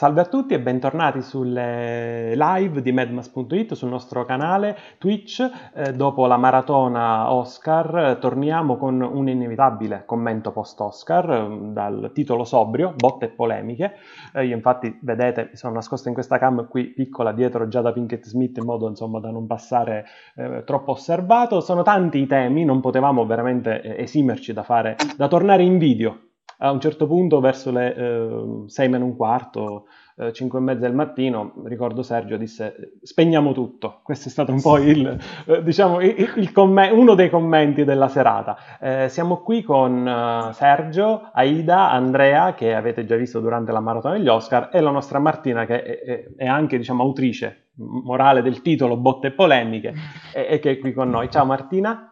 [0.00, 5.46] Salve a tutti e bentornati sulle live di Medmas.it sul nostro canale Twitch.
[5.74, 12.94] Eh, dopo la maratona Oscar torniamo con un inevitabile commento post-Oscar eh, dal titolo sobrio,
[12.96, 13.96] botte e polemiche.
[14.32, 17.92] Eh, io infatti vedete mi sono nascosto in questa cam qui piccola dietro già da
[17.92, 21.60] Pinkett Smith in modo insomma da non passare eh, troppo osservato.
[21.60, 26.20] Sono tanti i temi, non potevamo veramente eh, esimerci da, fare, da tornare in video
[26.62, 30.80] a un certo punto, verso le eh, 6 meno un quarto, eh, 5 e mezza
[30.80, 34.00] del mattino, ricordo Sergio disse spegniamo tutto.
[34.02, 38.08] Questo è stato un po' il, eh, diciamo, il, il comm- uno dei commenti della
[38.08, 38.56] serata.
[38.78, 44.14] Eh, siamo qui con uh, Sergio, Aida, Andrea, che avete già visto durante la maratona
[44.14, 48.60] degli Oscar, e la nostra Martina, che è, è, è anche diciamo, autrice morale del
[48.60, 49.94] titolo Botte e polemiche,
[50.34, 51.30] e, e che è qui con noi.
[51.30, 52.04] Ciao Martina.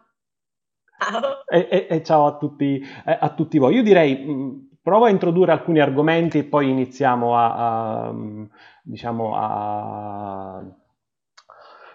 [0.99, 1.45] Ciao.
[1.47, 3.75] E, e, e ciao a tutti, eh, a tutti, voi.
[3.75, 8.43] Io direi, mm, provo a introdurre alcuni argomenti e poi iniziamo a, a mm,
[8.83, 10.61] diciamo, a...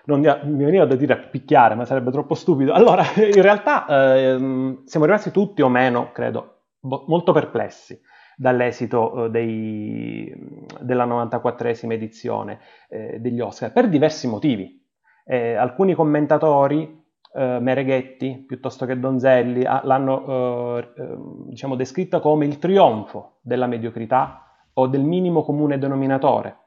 [0.06, 2.72] Non mi veniva da dire a picchiare, ma sarebbe troppo stupido.
[2.72, 7.98] Allora, in realtà eh, siamo rimasti tutti o meno, credo, molto perplessi
[8.36, 10.32] dall'esito eh, dei,
[10.80, 14.82] della 94esima edizione eh, degli Oscar, per diversi motivi.
[15.24, 17.03] Eh, alcuni commentatori
[17.36, 23.66] eh, Mereghetti piuttosto che Donzelli ah, l'hanno eh, ehm, diciamo, descritta come il trionfo della
[23.66, 26.58] mediocrità o del minimo comune denominatore.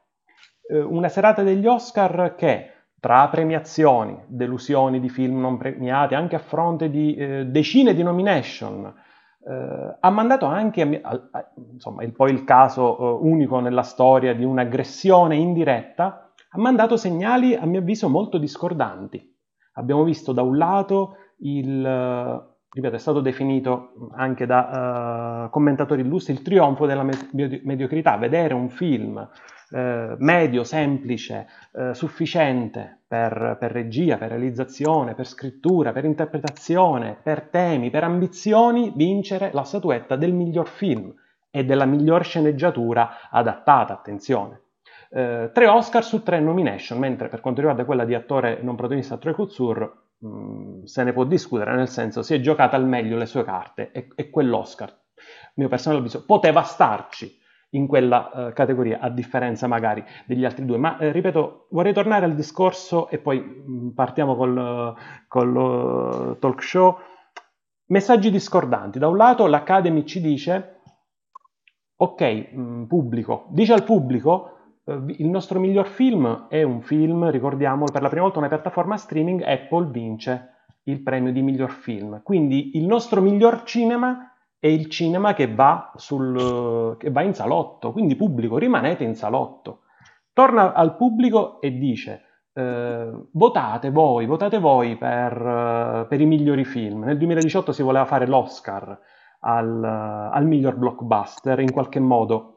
[0.70, 6.40] Eh, una serata degli Oscar che tra premiazioni, delusioni di film non premiati, anche a
[6.40, 8.94] fronte di eh, decine di nomination,
[9.48, 14.44] eh, ha mandato anche, a, a, insomma, il, poi il caso unico nella storia di
[14.44, 19.36] un'aggressione indiretta, ha mandato segnali, a mio avviso, molto discordanti.
[19.78, 21.82] Abbiamo visto da un lato il,
[22.70, 28.56] ripeto, è stato definito anche da uh, commentatori illustri il trionfo della me- mediocrità, vedere
[28.56, 29.78] un film uh,
[30.18, 37.92] medio, semplice, uh, sufficiente per, per, regia, per realizzazione, per scrittura, per interpretazione, per temi,
[37.92, 41.14] per ambizioni, vincere la statuetta del miglior film
[41.52, 44.62] e della miglior sceneggiatura adattata, attenzione
[45.10, 49.18] eh, tre Oscar su tre nomination, mentre per quanto riguarda quella di attore non protagonista
[49.18, 53.26] Troy mh, mm, se ne può discutere, nel senso si è giocata al meglio le
[53.26, 54.94] sue carte e, e quell'Oscar,
[55.56, 60.78] mio personale avviso, poteva starci in quella uh, categoria, a differenza magari degli altri due.
[60.78, 64.96] Ma eh, ripeto, vorrei tornare al discorso e poi mh, mm, partiamo col,
[65.28, 66.98] col uh, talk show.
[67.88, 69.00] Messaggi discordanti.
[69.00, 70.80] Da un lato l'Academy ci dice,
[71.96, 74.57] ok, mh, mm, pubblico, dice al pubblico eh,
[74.88, 79.42] il nostro miglior film è un film, ricordiamolo, per la prima volta una piattaforma streaming,
[79.42, 80.54] Apple vince
[80.84, 82.22] il premio di miglior film.
[82.24, 87.92] Quindi il nostro miglior cinema è il cinema che va, sul, che va in salotto,
[87.92, 89.82] quindi pubblico, rimanete in salotto.
[90.32, 92.22] Torna al pubblico e dice
[92.54, 97.04] eh, votate voi, votate voi per, per, i migliori film.
[97.04, 98.98] Nel 2018 si voleva fare l'Oscar
[99.42, 102.57] al, al miglior blockbuster, in qualche modo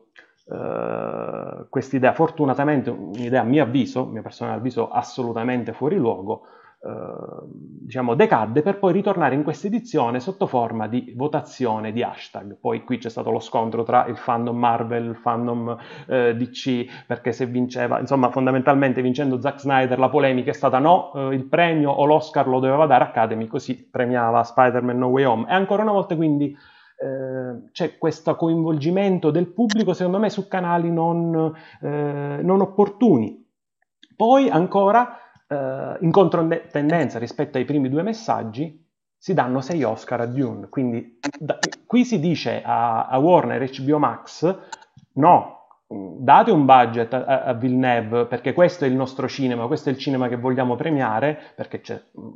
[0.50, 6.42] Uh, questa idea, fortunatamente un'idea a mio avviso, mio personale avviso, assolutamente fuori luogo,
[6.80, 12.56] uh, diciamo decadde per poi ritornare in questa edizione sotto forma di votazione di hashtag.
[12.60, 17.30] Poi qui c'è stato lo scontro tra il fandom Marvel, il fandom uh, DC, perché
[17.30, 22.04] se vinceva, insomma fondamentalmente vincendo Zack Snyder la polemica è stata no, il premio o
[22.06, 25.48] l'Oscar lo doveva dare Academy, così premiava Spider-Man No Way Home.
[25.48, 26.56] E ancora una volta quindi eh,
[27.72, 33.46] c'è questo coinvolgimento del pubblico, secondo me, su canali non, eh, non opportuni.
[34.14, 35.16] Poi ancora,
[35.46, 38.86] eh, in controtendenza rispetto ai primi due messaggi,
[39.16, 40.68] si danno 6 Oscar a Dune.
[40.68, 44.58] Quindi da, qui si dice a, a Warner HBO Max,
[45.14, 45.59] no,
[45.92, 49.98] date un budget a, a, Villeneuve perché questo è il nostro cinema, questo è il
[49.98, 51.82] cinema che vogliamo premiare, perché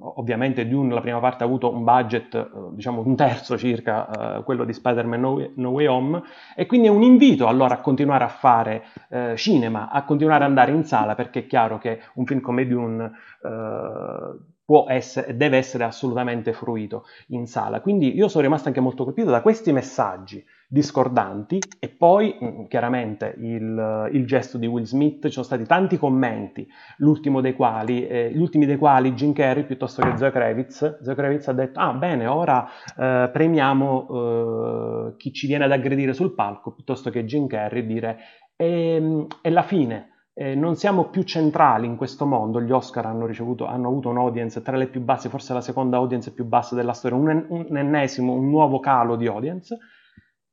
[0.00, 4.42] ovviamente Dune la prima parte ha avuto un budget, eh, diciamo un terzo circa, uh,
[4.42, 6.22] quello di Spider-Man no, no, Way Home,
[6.56, 10.48] e quindi è un invito allora a continuare a fare uh, cinema, a continuare ad
[10.48, 13.12] andare in sala, perché è chiaro che un film come Dune
[13.42, 17.80] uh, può essere, deve essere assolutamente fruito in sala.
[17.80, 23.32] Quindi io sono rimasto anche molto colpito da questi messaggi discordanti e poi mm, chiaramente
[23.38, 26.66] il, il, gesto di Will Smith, ci sono stati tanti commenti,
[26.96, 31.14] l'ultimo dei quali, eh, gli ultimi dei quali Jim Carrey piuttosto che Zoe Kravitz, Zoe
[31.14, 32.68] Kravitz ha detto ah bene ora
[32.98, 38.18] eh, premiamo eh, chi ci viene ad aggredire sul palco piuttosto che Jim Carrey dire
[38.56, 43.26] ehm, è la fine, eh, non siamo più centrali in questo mondo, gli Oscar hanno,
[43.26, 46.92] ricevuto, hanno avuto un'audience tra le più basse, forse la seconda audience più bassa della
[46.92, 49.78] storia, un, un ennesimo, un nuovo calo di audience,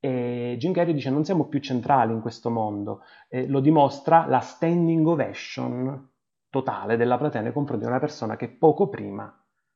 [0.04, 4.40] E Jim Carrey dice non siamo più centrali in questo mondo, e lo dimostra la
[4.40, 6.10] standing ovation
[6.50, 9.34] totale della platea nei confronti di una persona che poco prima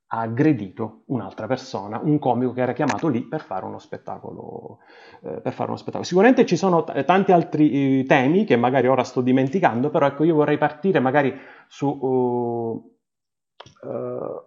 [0.08, 4.80] ha aggredito un'altra persona, un comico che era chiamato lì per fare uno spettacolo.
[5.22, 6.04] Eh, fare uno spettacolo.
[6.04, 10.24] Sicuramente ci sono t- tanti altri eh, temi che magari ora sto dimenticando, però ecco
[10.24, 11.34] io vorrei partire magari
[11.68, 12.98] su uh,
[13.88, 14.44] uh,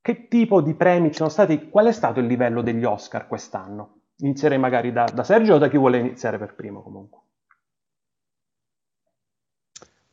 [0.00, 3.95] che tipo di premi ci sono stati, qual è stato il livello degli Oscar quest'anno?
[4.18, 7.20] Inizierei magari da, da Sergio o da chi vuole iniziare per primo comunque.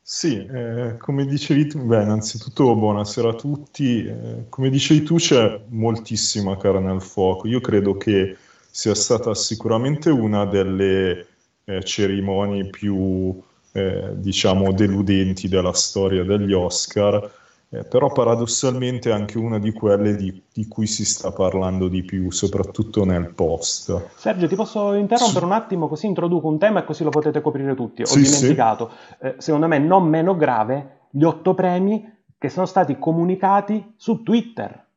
[0.06, 4.06] Sì, eh, come dicevi tu, beh, innanzitutto buonasera a tutti.
[4.06, 7.48] Eh, come dicevi tu, c'è moltissima carne al fuoco.
[7.48, 8.36] Io credo che
[8.70, 11.28] sia stata sicuramente una delle
[11.64, 13.42] eh, cerimonie più,
[13.72, 17.32] eh, diciamo, deludenti della storia degli Oscar
[17.74, 22.04] eh, però paradossalmente è anche una di quelle di, di, cui si sta parlando di
[22.04, 24.10] più, soprattutto nel post.
[24.16, 25.46] Sergio, ti posso interrompere sì.
[25.46, 28.04] un attimo così introduco un tema e così lo potete coprire tutti.
[28.04, 29.25] Ho sì, dimenticato, sì.
[29.25, 34.90] Eh, secondo me non meno grave, gli otto premi che sono stati comunicati su Twitter.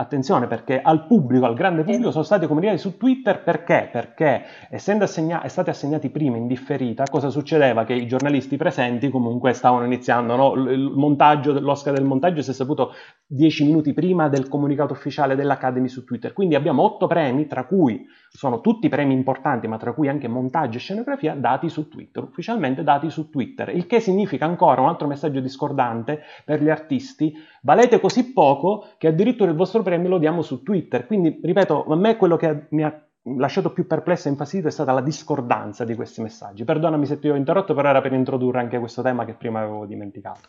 [0.00, 3.88] Attenzione perché al pubblico, al grande pubblico, sono stati comunicati su Twitter perché?
[3.90, 7.84] Perché essendo assegna- stati assegnati prima in differita, cosa succedeva?
[7.84, 10.52] Che i giornalisti presenti comunque stavano iniziando, no?
[10.70, 12.92] il montaggio, l'Oscar del montaggio si è saputo
[13.26, 16.32] dieci minuti prima del comunicato ufficiale dell'Academy su Twitter.
[16.32, 20.76] Quindi abbiamo otto premi, tra cui sono tutti premi importanti, ma tra cui anche montaggio
[20.76, 23.68] e scenografia, dati su Twitter, ufficialmente dati su Twitter.
[23.70, 27.32] Il che significa ancora un altro messaggio discordante per gli artisti,
[27.62, 31.06] valete così poco che addirittura il vostro premio lo diamo su Twitter.
[31.06, 33.02] Quindi, ripeto, a me quello che mi ha
[33.36, 36.64] lasciato più perplesso e infastidito è stata la discordanza di questi messaggi.
[36.64, 39.84] Perdonami se ti ho interrotto, però era per introdurre anche questo tema che prima avevo
[39.86, 40.48] dimenticato.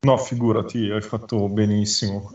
[0.00, 2.32] No, figurati, hai fatto benissimo.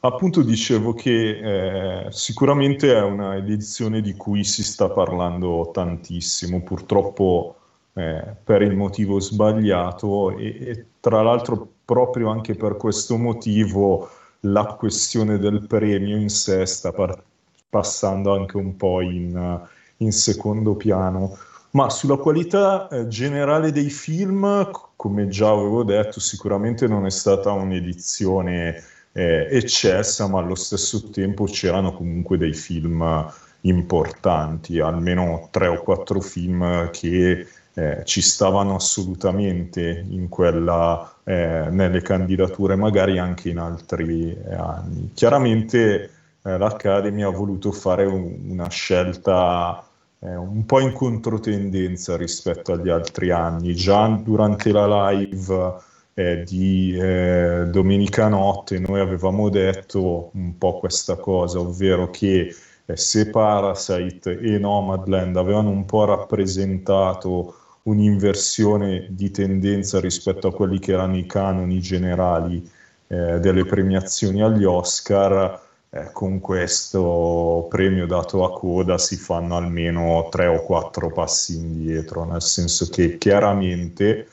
[0.00, 7.56] Appunto dicevo che eh, sicuramente è una edizione di cui si sta parlando tantissimo, purtroppo
[7.94, 14.10] eh, per il motivo sbagliato e, e, tra l'altro proprio anche per questo motivo
[14.40, 17.22] la questione del premio in sé sta par-
[17.68, 19.60] passando anche un po' in,
[19.98, 21.36] in secondo piano.
[21.70, 27.50] Ma sulla qualità eh, generale dei film, come già avevo detto, sicuramente non è stata
[27.52, 28.82] un'edizione
[29.16, 33.32] eh, eccessa, ma allo stesso tempo c'erano comunque dei film
[33.62, 42.76] importanti, almeno tre o quattro film che eh, ci stavano assolutamente quella, eh, nelle candidature,
[42.76, 45.10] magari anche in altri eh, anni.
[45.14, 46.10] Chiaramente
[46.42, 49.82] eh, l'Academy ha voluto fare un, una scelta
[50.18, 53.74] eh, un po' in controtendenza rispetto agli altri anni.
[53.74, 55.74] Già durante la live
[56.18, 62.54] eh, di eh, domenica notte noi avevamo detto un po' questa cosa, ovvero che
[62.86, 70.78] eh, se Parasite e Nomadland avevano un po' rappresentato un'inversione di tendenza rispetto a quelli
[70.78, 72.66] che erano i canoni generali
[73.08, 75.60] eh, delle premiazioni agli Oscar,
[75.90, 82.24] eh, con questo premio dato a coda si fanno almeno tre o quattro passi indietro,
[82.24, 84.26] nel senso che chiaramente,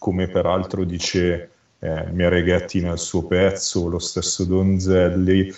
[0.00, 5.52] come peraltro dice eh, Mereghetti nel suo pezzo, lo stesso Donzelli,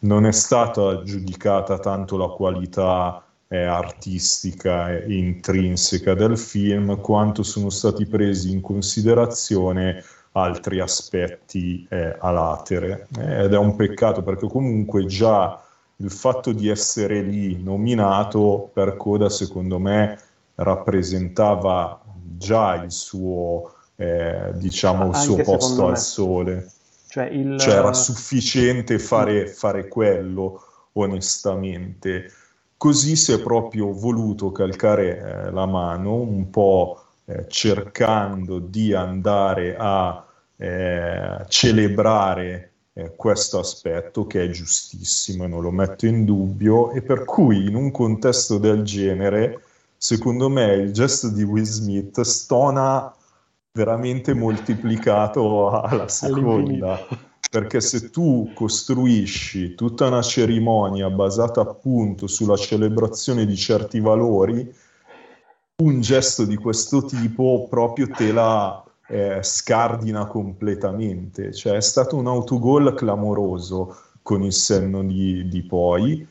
[0.00, 7.70] non è stata giudicata tanto la qualità eh, artistica e intrinseca del film, quanto sono
[7.70, 13.08] stati presi in considerazione altri aspetti eh, a latere.
[13.18, 15.60] Eh, ed è un peccato perché comunque già
[15.96, 20.16] il fatto di essere lì nominato per Coda, secondo me,
[20.54, 22.00] rappresentava
[22.36, 26.70] già il suo, eh, diciamo, il suo posto al sole.
[27.08, 27.58] Cioè, il...
[27.58, 30.62] cioè, era sufficiente fare, fare quello,
[30.92, 32.30] onestamente.
[32.76, 39.74] Così si è proprio voluto calcare eh, la mano, un po' eh, cercando di andare
[39.76, 40.24] a
[40.56, 47.02] eh, celebrare eh, questo aspetto che è giustissimo e non lo metto in dubbio e
[47.02, 49.62] per cui in un contesto del genere
[49.96, 53.12] secondo me il gesto di Will Smith stona
[53.78, 56.98] veramente moltiplicato alla seconda
[57.48, 64.74] perché se tu costruisci tutta una cerimonia basata appunto sulla celebrazione di certi valori
[65.80, 71.54] un gesto di questo tipo proprio te la eh, scardina completamente.
[71.54, 76.26] Cioè è stato un autogol clamoroso con il senno di, di poi.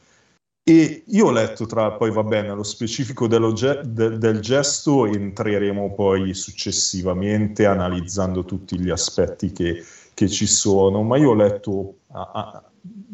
[0.70, 6.34] E io ho letto tra, poi va bene, nello specifico de- del gesto entreremo poi
[6.34, 9.82] successivamente analizzando tutti gli aspetti che,
[10.14, 12.64] che ci sono, ma io ho letto a, a,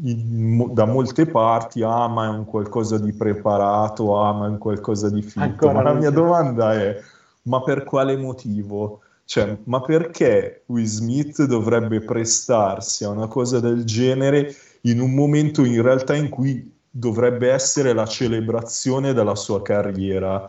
[0.02, 4.58] in, da molte parti, ah ma è un qualcosa di preparato, ah ma è un
[4.58, 7.00] qualcosa di finto, Ancora ma la mia domanda è,
[7.44, 9.02] ma per quale motivo?
[9.26, 15.64] Cioè, ma perché Will Smith dovrebbe prestarsi a una cosa del genere in un momento
[15.64, 20.46] in realtà in cui dovrebbe essere la celebrazione della sua carriera?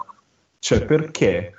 [0.59, 1.55] Cioè, perché?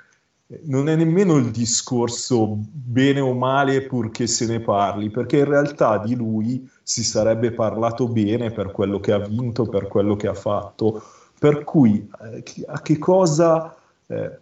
[0.62, 5.98] Non è nemmeno il discorso bene o male purché se ne parli, perché in realtà
[5.98, 10.34] di lui si sarebbe parlato bene per quello che ha vinto, per quello che ha
[10.34, 11.02] fatto.
[11.36, 13.74] Per cui, eh, a che cosa...
[14.06, 14.38] Eh,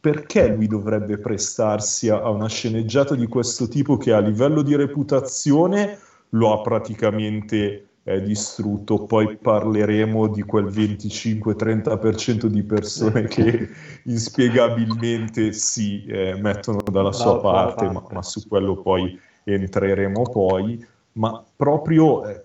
[0.00, 4.74] perché lui dovrebbe prestarsi a, a una sceneggiata di questo tipo che a livello di
[4.74, 5.96] reputazione
[6.30, 9.04] lo ha praticamente eh, distrutto.
[9.04, 13.68] Poi parleremo di quel 25-30% di persone che
[14.04, 20.84] inspiegabilmente si eh, mettono dalla sua parte, ma, ma, su quello poi entreremo poi.
[21.14, 22.44] Ma proprio eh,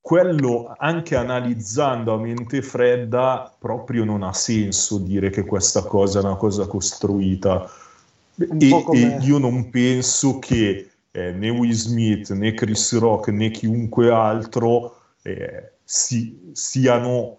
[0.00, 6.24] quello anche analizzando a mente fredda proprio non ha senso dire che questa cosa è
[6.24, 7.68] una cosa costruita
[8.36, 14.10] e, e, io non penso che eh, né Will Smith né Chris Rock né chiunque
[14.10, 17.38] altro eh, si, siano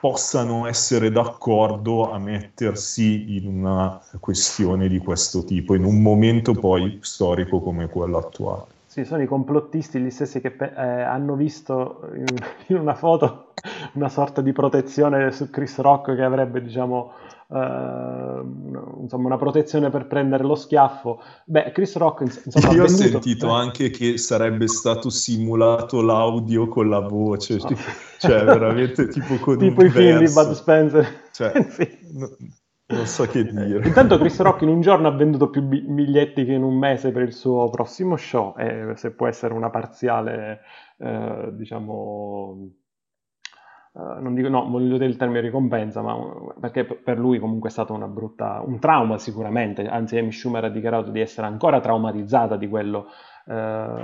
[0.00, 6.98] possano essere d'accordo a mettersi in una questione di questo tipo in un momento poi
[7.02, 8.76] storico come quello attuale.
[8.86, 12.26] Sì, sono i complottisti gli stessi che eh, hanno visto in,
[12.68, 13.52] in, una foto
[13.94, 17.12] una sorta di protezione su Chris Rock che avrebbe, diciamo,
[17.50, 18.42] eh,
[19.00, 21.22] insomma, una protezione per prendere lo schiaffo.
[21.46, 23.08] Beh, Chris Rock, insomma, Io ho venduto...
[23.08, 23.52] sentito eh.
[23.52, 27.68] anche che sarebbe stato simulato l'audio con la voce, oh.
[28.18, 31.30] cioè veramente tipo con tipo i film di Bud Spencer.
[31.32, 31.98] Cioè, sì.
[32.12, 32.36] no,
[32.88, 33.86] non so che dire.
[33.86, 37.22] Intanto Chris Rock in un giorno ha venduto più biglietti che in un mese per
[37.22, 40.60] il suo prossimo show, e se può essere una parziale,
[40.98, 42.72] eh, diciamo,
[43.94, 46.16] eh, non dico, no, voglio dire il termine ricompensa, ma
[46.60, 50.70] perché per lui comunque è stato una brutta, un trauma sicuramente, anzi Amy Schumer ha
[50.70, 53.06] dichiarato di essere ancora traumatizzata di quello,
[53.46, 53.96] eh,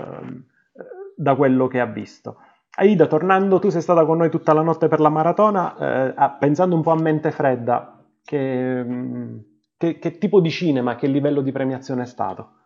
[1.17, 2.37] da quello che ha visto.
[2.77, 6.75] Aida, tornando, tu sei stata con noi tutta la notte per la maratona, eh, pensando
[6.75, 9.39] un po' a mente fredda, che, mm,
[9.77, 12.63] che, che tipo di cinema, che livello di premiazione è stato?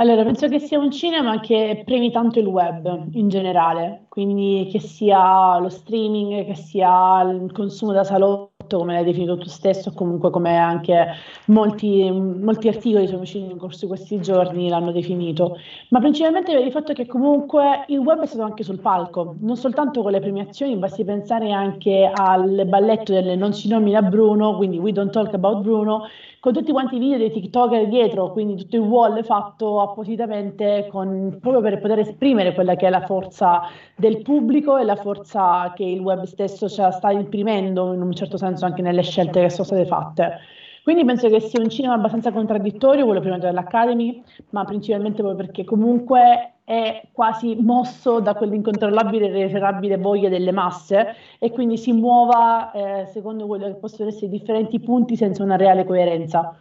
[0.00, 4.78] Allora, penso che sia un cinema che premi tanto il web in generale, quindi che
[4.78, 10.30] sia lo streaming, che sia il consumo da salotto, come l'hai definito tu stesso, comunque
[10.30, 11.04] come anche
[11.46, 15.56] molti, molti articoli sono usciti in corso di questi giorni l'hanno definito,
[15.88, 19.56] ma principalmente per il fatto che comunque il web è stato anche sul palco, non
[19.56, 24.78] soltanto con le premiazioni, basti pensare anche al balletto del Non si nomina Bruno, quindi
[24.78, 26.04] We Don't Talk About Bruno,
[26.40, 31.38] con tutti quanti i video dei TikToker dietro, quindi tutto il wall fatto appositamente con,
[31.40, 33.62] proprio per poter esprimere quella che è la forza
[33.96, 38.64] del pubblico e la forza che il web stesso sta imprimendo in un certo senso
[38.64, 40.38] anche nelle scelte che sono state fatte.
[40.84, 45.64] Quindi penso che sia un cinema abbastanza contraddittorio, quello prima dell'Academy, ma principalmente proprio perché
[45.64, 52.70] comunque è quasi mosso da quell'incontrollabile e irreferabile voglia delle masse e quindi si muova
[52.72, 56.54] eh, secondo quello che possono essere differenti punti senza una reale coerenza.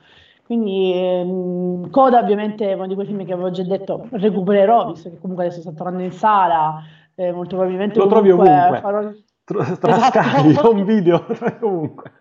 [0.46, 5.10] Quindi ehm, Coda ovviamente è uno di quei film che avevo già detto recupererò, visto
[5.10, 6.82] che comunque adesso sta tornando in sala,
[7.14, 8.80] eh, molto probabilmente lo trovi ovunque.
[8.82, 9.12] Farò...
[9.44, 10.22] Tra esatto.
[10.22, 11.26] Sky, un video,
[11.60, 12.12] ovunque.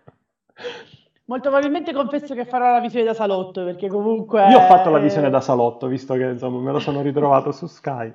[1.27, 4.47] Molto probabilmente confesso che farò la visione da salotto, perché comunque...
[4.47, 7.67] Io ho fatto la visione da salotto, visto che insomma me lo sono ritrovato su
[7.67, 8.13] Sky.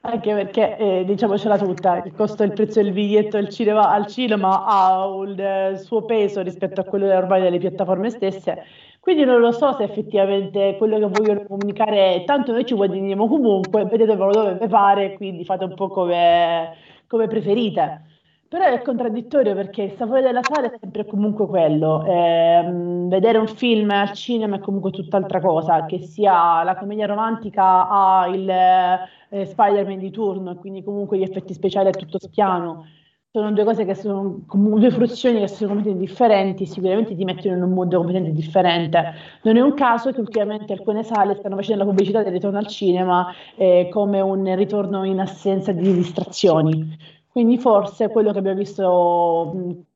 [0.00, 4.08] Anche perché, eh, diciamocela tutta, il costo e il prezzo del biglietto al cinema, al
[4.08, 8.64] cinema ha un eh, suo peso rispetto a quello ormai delle piattaforme stesse,
[8.98, 13.84] quindi non lo so se effettivamente quello che vogliono comunicare tanto noi ci guadagniamo comunque,
[13.84, 16.74] vedetevelo dove vi pare, quindi fate un po' come,
[17.06, 18.11] come preferite.
[18.52, 22.04] Però è contraddittorio perché il sapore della sala è sempre comunque quello.
[22.04, 22.62] Eh,
[23.08, 28.26] vedere un film al cinema è comunque tutt'altra cosa, che sia la commedia romantica a
[28.26, 32.84] il eh, Spider-Man di turno, e quindi comunque gli effetti speciali è tutto spiano.
[33.30, 37.62] Sono due cose che sono due fruizioni che sono completamente differenti, sicuramente ti mettono in
[37.62, 39.14] un mondo completamente differente.
[39.44, 42.66] Non è un caso che ultimamente alcune sale stanno facendo la pubblicità del ritorno al
[42.66, 49.86] cinema eh, come un ritorno in assenza di distrazioni quindi forse quello che abbiamo visto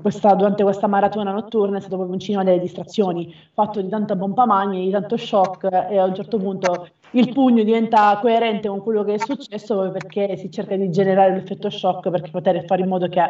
[0.00, 4.16] questa, durante questa maratona notturna è stato proprio un cinema delle distrazioni, fatto di tanta
[4.16, 8.80] pompa magna, di tanto shock e a un certo punto il pugno diventa coerente con
[8.82, 12.88] quello che è successo perché si cerca di generare l'effetto shock per poter fare in
[12.88, 13.22] modo che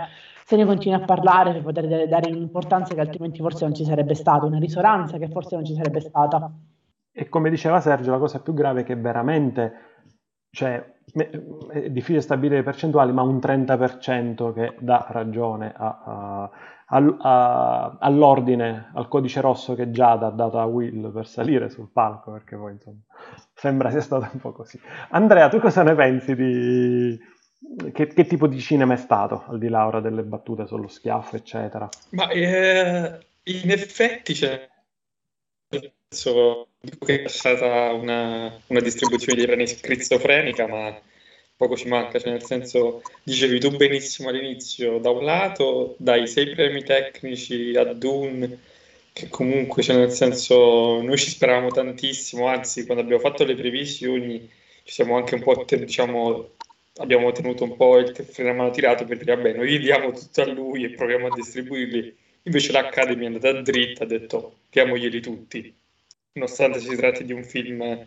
[0.46, 4.14] se ne continui a parlare, per poter dare un'importanza che altrimenti forse non ci sarebbe
[4.14, 6.50] stata, una risonanza che forse non ci sarebbe stata.
[7.12, 9.72] E come diceva Sergio, la cosa più grave è che veramente,
[10.50, 16.50] cioè, è difficile stabilire le percentuali, ma un 30% che dà ragione a,
[16.86, 21.90] a, a, all'ordine, al codice rosso che Giada ha dato a Will per salire sul
[21.92, 23.00] palco, perché poi insomma
[23.54, 24.80] sembra sia stato un po' così.
[25.10, 27.18] Andrea, tu cosa ne pensi di...
[27.92, 31.36] Che, che tipo di cinema è stato, al di là ora delle battute sullo schiaffo,
[31.36, 31.88] eccetera?
[32.10, 34.68] Ma eh, in effetti c'è...
[36.12, 41.00] Cioè, dico che è stata una, una distribuzione di reni schizofrenica, ma
[41.56, 46.50] poco ci manca, cioè nel senso, dicevi tu benissimo all'inizio, da un lato dai sei
[46.50, 48.58] premi tecnici a Dune,
[49.12, 54.48] che comunque, cioè nel senso, noi ci speravamo tantissimo, anzi quando abbiamo fatto le previsioni
[54.84, 56.50] ci siamo anche un po', diciamo,
[56.96, 60.42] abbiamo tenuto un po' il freno a mano tirato per dire, vabbè, noi diamo tutto
[60.42, 65.74] a lui e proviamo a distribuirli, invece l'Academy è andata dritta, ha detto, diamoglieli tutti,
[66.34, 68.06] nonostante si tratti di un film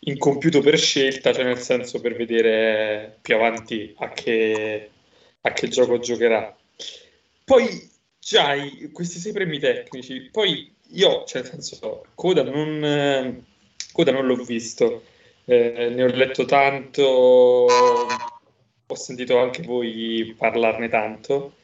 [0.00, 4.90] incompiuto per scelta, cioè nel senso per vedere più avanti a che,
[5.40, 6.56] a che gioco giocherà.
[7.44, 8.54] Poi già
[8.92, 13.44] questi sei premi tecnici, poi io, cioè nel senso, Coda non,
[13.92, 15.04] Coda non l'ho visto,
[15.44, 17.02] eh, ne ho letto tanto,
[18.86, 21.56] ho sentito anche voi parlarne tanto,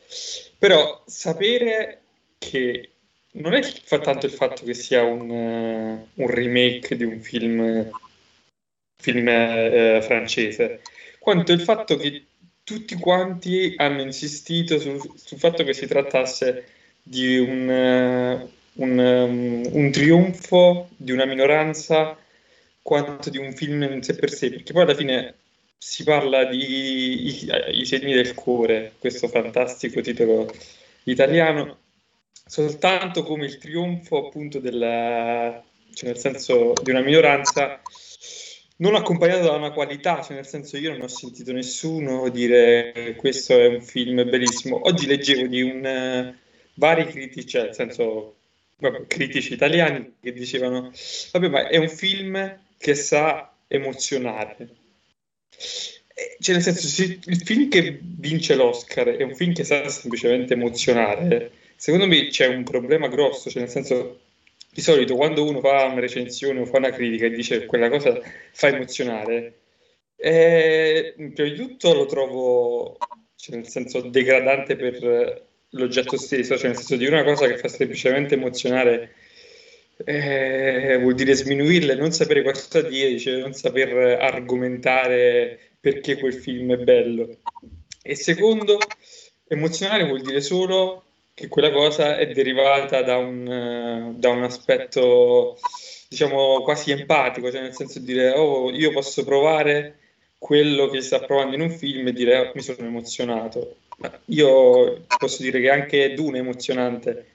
[0.59, 2.03] però sapere
[2.39, 2.91] che
[3.37, 7.91] non è tanto il fatto che sia un, un remake di un film
[8.99, 10.81] film eh, francese,
[11.19, 12.27] quanto il fatto che
[12.65, 16.67] tutti quanti hanno insistito sul, sul fatto che si trattasse
[17.03, 22.19] di un, uh, un, um, un, trionfo di una minoranza
[22.83, 25.35] quanto di un film in sé per sé, perché poi alla fine
[25.79, 30.53] si parla di I, I segni del cuore, questo fantastico titolo
[31.05, 31.79] italiano,
[32.47, 37.81] soltanto come il trionfo appunto della, cioè nel senso di una minoranza
[38.79, 43.59] non accompagnato da una qualità, cioè nel senso io non ho sentito nessuno dire questo
[43.59, 44.81] è un film bellissimo.
[44.87, 46.35] Oggi leggevo di un uh,
[46.75, 48.35] vari critici, cioè nel senso
[49.07, 50.93] critici italiani che dicevano
[51.33, 54.69] vabbè ma è un film che sa emozionare.
[56.39, 60.53] Cioè nel senso se il film che vince l'Oscar è un film che sa semplicemente
[60.53, 64.21] emozionare, secondo me c'è un problema grosso, cioè nel senso
[64.71, 68.19] di solito quando uno fa una recensione o fa una critica e dice quella cosa
[68.53, 69.61] fa emozionare,
[70.17, 72.97] eh, prima di tutto lo trovo
[73.37, 77.69] cioè, nel senso degradante per l'oggetto stesso, cioè nel senso di una cosa che fa
[77.69, 79.15] semplicemente emozionare
[80.05, 86.73] eh, vuol dire sminuirla non sapere cosa dire, cioè non saper argomentare perché quel film
[86.73, 87.39] è bello.
[88.03, 88.79] E secondo,
[89.49, 91.06] emozionare vuol dire solo
[91.37, 95.59] che quella cosa è derivata da un, da un aspetto,
[96.09, 99.99] diciamo, quasi empatico, cioè nel senso di dire, oh, io posso provare
[100.39, 103.77] quello che sta provando in un film e dire, oh, mi sono emozionato.
[104.29, 107.27] Io posso dire che anche Dune è emozionante,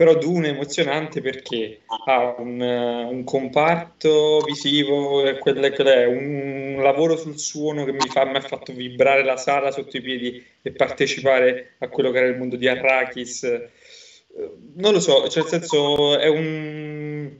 [0.00, 7.38] però Dune è emozionante perché ha un, un comparto visivo, quelle, quelle, un, lavoro sul
[7.38, 11.74] suono che mi, fa, mi, ha fatto vibrare la sala sotto i piedi e partecipare
[11.80, 13.42] a quello che era il mondo di Arrakis.
[14.76, 17.32] Non lo so, cioè nel senso è un...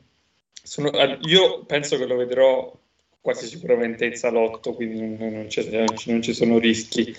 [0.62, 0.90] Sono,
[1.22, 2.78] io penso che lo vedrò
[3.22, 7.16] quasi sicuramente in salotto, quindi non, non ci sono rischi.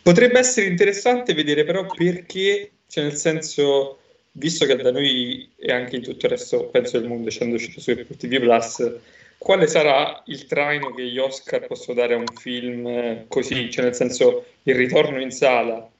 [0.00, 3.99] Potrebbe essere interessante vedere però perché, cioè nel senso
[4.32, 7.80] visto che da noi e anche in tutto il resto, penso del mondo, essendo uscito
[7.80, 8.98] su Apple TV Plus,
[9.38, 13.94] quale sarà il traino che gli Oscar possono dare a un film così, cioè nel
[13.94, 15.90] senso il ritorno in sala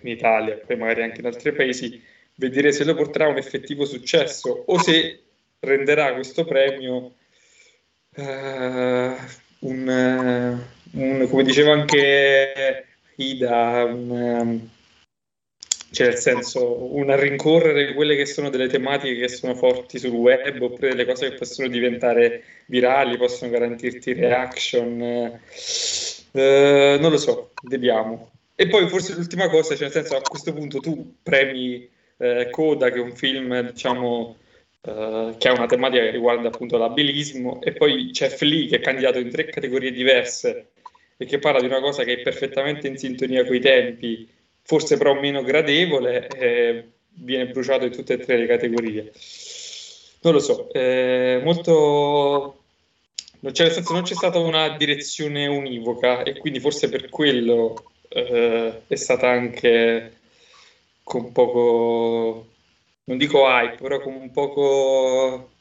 [0.00, 2.02] in Italia, poi magari anche in altri paesi,
[2.36, 5.20] vedere se lo porterà a un effettivo successo o se
[5.60, 7.14] renderà questo premio
[8.16, 9.16] uh,
[9.60, 10.58] un,
[10.92, 14.68] un, come diceva anche Ida, un,
[15.92, 20.60] cioè nel senso un rincorrere quelle che sono delle tematiche che sono forti sul web
[20.60, 25.02] oppure delle cose che possono diventare virali, possono garantirti reaction,
[26.32, 28.30] eh, non lo so, vediamo.
[28.54, 32.90] E poi forse l'ultima cosa, cioè nel senso a questo punto tu premi eh, Coda
[32.90, 34.36] che è un film diciamo
[34.82, 38.80] eh, che ha una tematica che riguarda appunto l'abilismo e poi c'è Flea che è
[38.80, 40.70] candidato in tre categorie diverse
[41.16, 44.28] e che parla di una cosa che è perfettamente in sintonia con i tempi
[44.62, 49.12] forse però meno gradevole, eh, viene bruciato in tutte e tre le categorie.
[50.22, 52.58] Non lo so, eh, molto...
[53.40, 58.82] Cioè, nel senso non c'è stata una direzione univoca e quindi forse per quello eh,
[58.86, 60.18] è stata anche
[61.02, 62.46] con poco,
[63.04, 65.51] non dico hype, però con un poco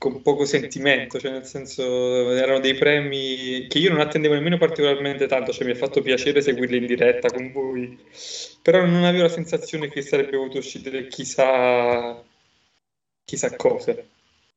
[0.00, 5.26] con poco sentimento, cioè nel senso erano dei premi che io non attendevo nemmeno particolarmente
[5.26, 7.98] tanto, cioè mi ha fatto piacere seguirli in diretta con voi,
[8.62, 12.18] però non avevo la sensazione che sarebbe potuto uscire chissà,
[13.26, 13.94] chissà cosa.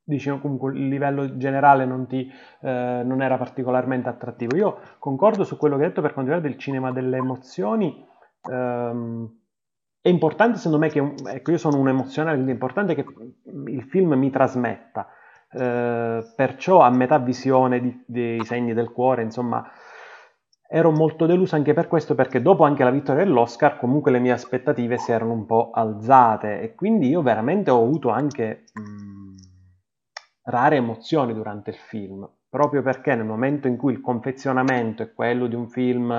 [0.02, 2.26] Dici comunque il livello generale non, ti,
[2.62, 4.56] eh, non era particolarmente attrattivo.
[4.56, 8.02] Io concordo su quello che hai detto per quanto riguarda il cinema delle emozioni.
[8.50, 9.30] Ehm,
[10.00, 13.04] è importante secondo me che, ecco io sono un emozionale, quindi è importante che
[13.66, 15.06] il film mi trasmetta.
[15.56, 19.64] Eh, perciò a metà visione di, dei segni del cuore, insomma,
[20.68, 24.32] ero molto deluso anche per questo, perché dopo anche la vittoria dell'Oscar, comunque le mie
[24.32, 29.34] aspettative si erano un po' alzate e quindi io veramente ho avuto anche mh,
[30.50, 35.46] rare emozioni durante il film, proprio perché nel momento in cui il confezionamento è quello
[35.46, 36.10] di un film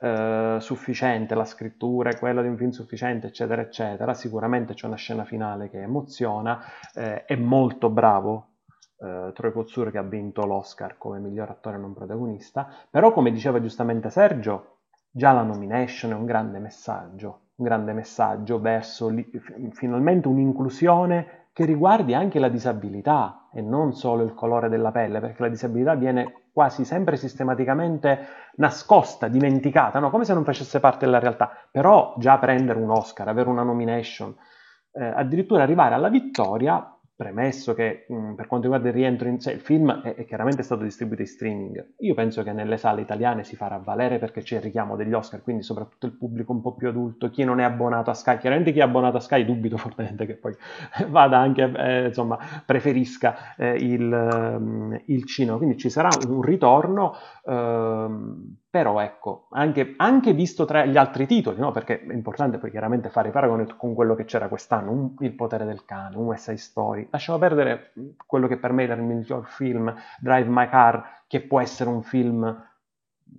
[0.00, 4.96] eh, sufficiente, la scrittura è quella di un film sufficiente, eccetera, eccetera, sicuramente c'è una
[4.96, 6.60] scena finale che emoziona,
[6.94, 8.48] eh, è molto bravo
[9.02, 13.60] eh, Troy Kotsur che ha vinto l'Oscar come miglior attore non protagonista, però come diceva
[13.60, 14.76] giustamente Sergio,
[15.10, 19.28] già la nomination è un grande messaggio, un grande messaggio verso li,
[19.72, 25.42] finalmente un'inclusione che riguardi anche la disabilità e non solo il colore della pelle, perché
[25.42, 30.08] la disabilità viene quasi sempre sistematicamente nascosta, dimenticata, no?
[30.08, 31.50] come se non facesse parte della realtà.
[31.70, 34.34] Però già prendere un Oscar, avere una nomination,
[34.92, 39.38] eh, addirittura arrivare alla vittoria Premesso che mh, mm, per quanto riguarda il rientro in
[39.38, 41.94] sé, il film è, è, chiaramente stato distribuito in streaming.
[41.98, 45.42] Io penso che nelle sale italiane si farà valere perché c'è il richiamo degli Oscar,
[45.42, 48.72] quindi soprattutto il pubblico un po' più adulto, chi non è abbonato a Sky, chiaramente
[48.72, 50.54] chi è abbonato a Sky dubito fortemente che poi
[51.08, 55.58] vada anche, eh, insomma, preferisca eh, il, um, il, cinema.
[55.58, 57.14] Quindi ci sarà un ritorno.
[57.44, 61.72] Um, però ecco, anche, anche, visto tra gli altri titoli, no?
[61.72, 65.34] perché è importante poi chiaramente fare i paragoni con quello che c'era quest'anno, un, Il
[65.34, 67.92] potere del cane, un West Side Story, lasciamo perdere
[68.26, 72.02] quello che per me era il miglior film, Drive My Car, che può essere un
[72.02, 72.46] film,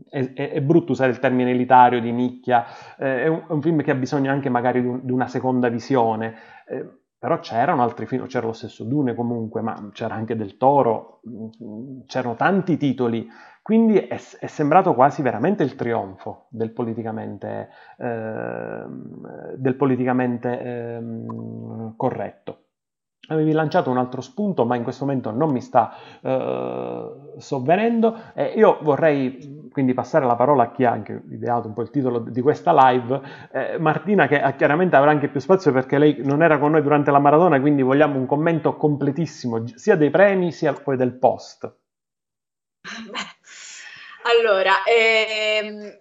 [0.07, 2.67] è, è, è brutto usare il termine elitario, di nicchia,
[2.99, 5.27] eh, è, un, è, un, film che ha bisogno anche magari di, un, di una
[5.27, 6.35] seconda visione,
[6.67, 6.87] eh,
[7.23, 11.21] però c'erano altri film, c'era lo stesso Dune comunque, ma c'era anche Del Toro,
[12.05, 13.25] c'erano tanti titoli
[13.61, 18.83] quindi è, è, sembrato quasi veramente il trionfo del politicamente, eh,
[19.55, 21.01] del politicamente eh,
[21.95, 22.63] corretto.
[23.27, 28.33] Avevi lanciato un altro spunto, ma in questo momento non mi sta eh, sovvenendo.
[28.33, 31.89] E io vorrei quindi passare la parola a chi ha anche ideato un po' il
[31.89, 36.43] titolo di questa live, eh, Martina, che chiaramente avrà anche più spazio perché lei non
[36.43, 40.73] era con noi durante la maratona, quindi vogliamo un commento completissimo sia dei premi sia
[40.73, 41.75] poi del post.
[44.25, 45.99] Allora, ehm,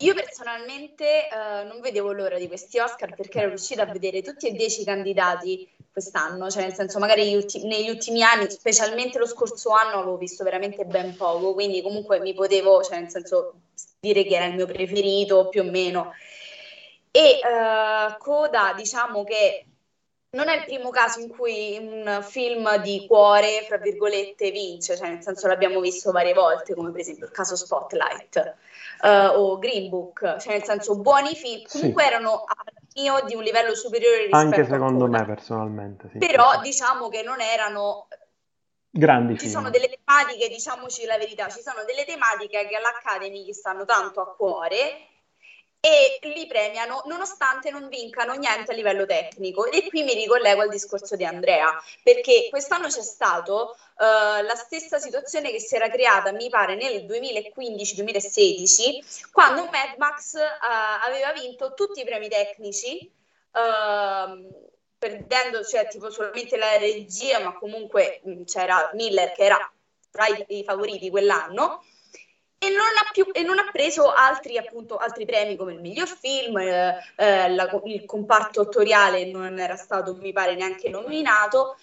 [0.00, 4.48] io personalmente eh, non vedevo l'ora di questi Oscar perché ero riuscita a vedere tutti
[4.48, 7.24] e dieci candidati quest'anno, cioè nel senso magari
[7.64, 12.34] negli ultimi anni, specialmente lo scorso anno, avevo visto veramente ben poco, quindi comunque mi
[12.34, 13.54] potevo, cioè nel senso
[14.00, 16.12] dire che era il mio preferito più o meno.
[17.10, 19.67] E uh, Coda, diciamo che
[20.30, 25.08] non è il primo caso in cui un film di cuore, fra virgolette, vince, cioè
[25.08, 28.56] nel senso l'abbiamo visto varie volte, come per esempio il caso Spotlight
[29.02, 32.08] uh, o Green Book, cioè nel senso buoni film, comunque sì.
[32.08, 32.56] erano a
[32.96, 36.18] mio di un livello superiore rispetto Anche secondo me personalmente, sì.
[36.18, 38.08] Però diciamo che non erano
[38.90, 39.52] grandi ci film.
[39.52, 44.20] sono delle tematiche, diciamoci la verità, ci sono delle tematiche che all'Academy gli stanno tanto
[44.20, 45.06] a cuore
[45.80, 49.70] e li premiano nonostante non vincano niente a livello tecnico.
[49.70, 54.98] E qui mi ricollego al discorso di Andrea, perché quest'anno c'è stato uh, la stessa
[54.98, 61.74] situazione che si era creata, mi pare, nel 2015-2016, quando Mad Max uh, aveva vinto
[61.74, 63.10] tutti i premi tecnici.
[63.50, 64.66] Uh,
[64.98, 69.72] perdendo cioè tipo solamente la regia ma comunque mh, c'era Miller che era
[70.10, 71.84] tra i favoriti quell'anno
[72.58, 76.08] e non ha, più, e non ha preso altri, appunto, altri premi come il miglior
[76.08, 81.76] film, eh, eh, la, il comparto attoriale non era stato, mi pare, neanche nominato.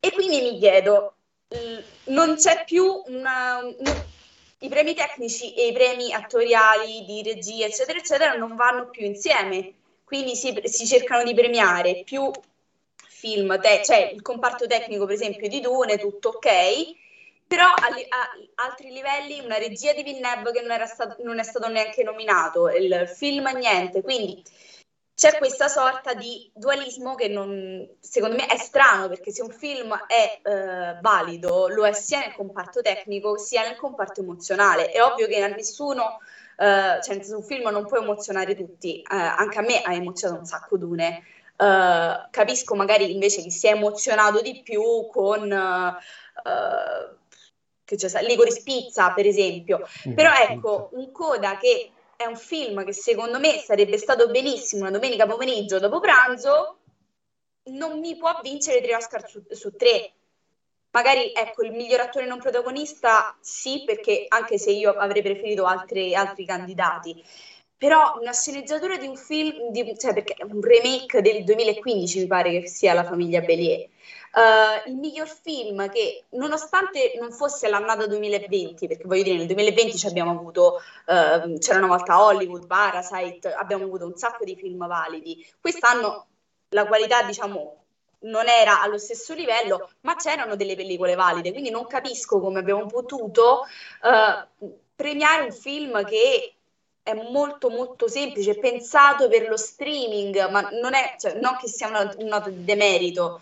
[0.00, 1.14] E quindi mi chiedo,
[2.06, 4.04] non c'è più una, una,
[4.58, 9.74] i premi tecnici e i premi attoriali di regia, eccetera, eccetera, non vanno più insieme.
[10.04, 12.30] Quindi si, si cercano di premiare più
[13.08, 16.48] film, te- cioè il comparto tecnico, per esempio, di Dune, tutto ok,
[17.46, 21.68] però a, a, altri livelli una regia di Villeneuve che non, stato, non, è stato
[21.68, 24.42] neanche nominato, il film niente, quindi
[25.14, 29.96] c'è questa sorta di dualismo che non, secondo me è strano perché se un film
[30.06, 35.26] è eh, valido lo è sia nel comparto tecnico sia nel comparto emozionale, è ovvio
[35.26, 36.18] che a nessuno,
[36.58, 40.46] eh, cioè un film non può emozionare tutti, eh, anche a me ha emozionato un
[40.46, 41.22] sacco Dune,
[41.58, 47.16] Uh, capisco magari invece chi si è emozionato di più con uh,
[47.86, 49.86] che c'è Ligori Spizza, per esempio.
[50.14, 54.90] Però ecco, un coda che è un film che secondo me sarebbe stato benissimo una
[54.90, 56.78] domenica pomeriggio dopo pranzo,
[57.66, 60.12] non mi può vincere tre Oscar su, su tre.
[60.90, 66.14] Magari ecco il miglior attore non protagonista sì, perché anche se io avrei preferito altri,
[66.14, 67.22] altri candidati.
[67.78, 72.26] Però una sceneggiatura di un film, di, cioè perché è un remake del 2015 mi
[72.26, 73.86] pare che sia La famiglia Bélier.
[74.36, 80.06] Uh, il miglior film che, nonostante non fosse l'annata 2020, perché voglio dire, nel 2020
[80.06, 85.42] abbiamo avuto, uh, c'era una volta Hollywood, Parasite, abbiamo avuto un sacco di film validi.
[85.58, 86.26] Quest'anno
[86.68, 87.84] la qualità, diciamo,
[88.20, 92.84] non era allo stesso livello, ma c'erano delle pellicole valide, quindi non capisco come abbiamo
[92.84, 93.62] potuto
[94.02, 96.56] uh, premiare un film che
[97.02, 101.86] è molto molto semplice, pensato per lo streaming, ma non è, cioè, non che sia
[101.86, 103.40] una, nota di demerito,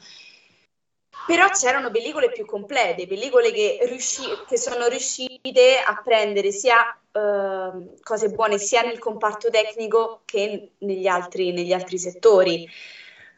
[1.26, 7.94] però c'erano pellicole più complete, pellicole che, riusci- che sono riuscite a prendere sia uh,
[8.02, 12.68] cose buone sia nel comparto tecnico che negli altri, negli altri settori.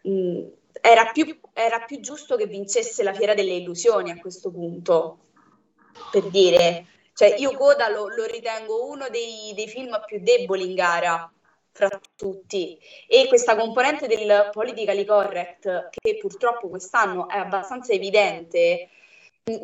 [0.09, 0.47] Mm,
[0.81, 5.19] era, più, era più giusto che vincesse la Fiera delle Illusioni a questo punto,
[6.11, 10.75] per dire cioè, io Coda lo, lo ritengo uno dei, dei, film più deboli in
[10.75, 11.33] gara
[11.77, 12.79] fra tutti.
[13.07, 18.89] E questa componente del politically correct che purtroppo quest'anno è abbastanza evidente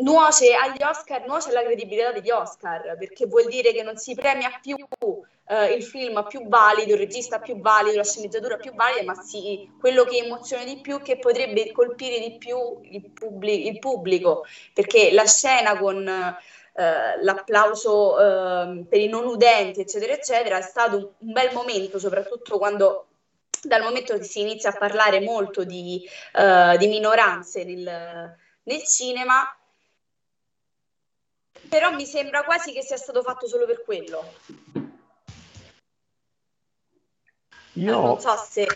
[0.00, 4.56] nuoce agli Oscar, nuoce alla credibilità degli Oscar perché vuol dire che non si premia
[4.62, 4.76] più
[5.48, 9.68] eh, il film più valido, il regista più valido, la sceneggiatura più valida, ma sì,
[9.80, 15.10] quello che emoziona di più, che potrebbe colpire di più il, pubblic- il pubblico perché
[15.10, 16.36] la scena con
[16.74, 22.56] eh, l'applauso eh, per i non udenti, eccetera, eccetera, è stato un, bel momento, soprattutto
[22.56, 23.08] quando
[23.62, 29.56] dal momento che si inizia a parlare molto di, uh, di minoranze nel, nel, cinema,
[31.68, 34.24] però mi sembra quasi che sia stato fatto solo per quello.
[37.74, 38.66] Io, non so se...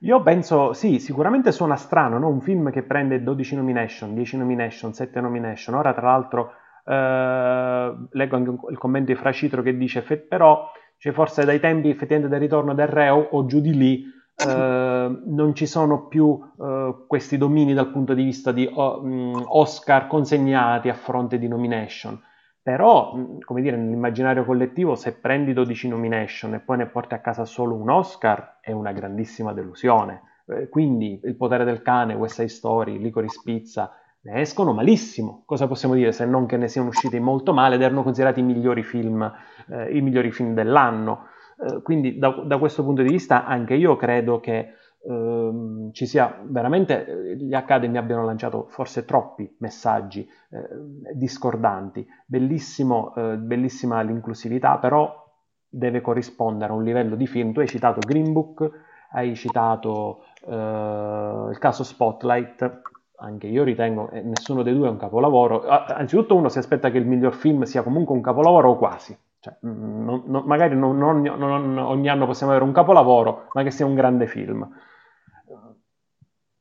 [0.00, 2.28] Io penso, sì, sicuramente suona strano, no?
[2.28, 8.36] un film che prende 12 nomination, 10 nomination, 7 nomination, ora tra l'altro eh, leggo
[8.36, 12.74] anche il commento di Fracitro che dice però cioè forse dai tempi effettivamente del ritorno
[12.74, 14.04] del re o, giù di lì
[14.36, 20.06] eh, non ci sono più eh, questi domini dal punto di vista di um, Oscar
[20.06, 22.20] consegnati a fronte di nomination.
[22.62, 27.44] Però, come dire, nell'immaginario collettivo, se prendi 12 nomination e poi ne porti a casa
[27.44, 30.22] solo un Oscar, è una grandissima delusione.
[30.46, 35.42] Eh, quindi Il potere del cane, West Side Story, Licorice Pizza, ne escono malissimo.
[35.46, 38.44] Cosa possiamo dire se non che ne siano usciti molto male ed erano considerati i
[38.44, 39.30] migliori film,
[39.68, 41.26] eh, i migliori film dell'anno?
[41.58, 46.40] Eh, quindi da, da, questo punto di vista anche io credo che ehm, ci sia
[46.44, 52.06] veramente, eh, gli Academy abbiano lanciato forse troppi messaggi eh, discordanti.
[52.26, 55.20] Bellissimo, eh, bellissima l'inclusività, però
[55.68, 57.52] deve corrispondere a un livello di film.
[57.52, 58.70] Tu hai citato Green Book,
[59.12, 62.82] hai citato eh, il caso Spotlight,
[63.22, 65.64] anche io ritengo che nessuno dei due è un capolavoro.
[65.66, 69.16] Anzitutto uno si aspetta che il miglior film sia comunque un capolavoro o quasi.
[69.38, 73.70] Cioè, mm, non, non, magari non, non, ogni anno possiamo avere un capolavoro, ma che
[73.70, 74.68] sia un grande film.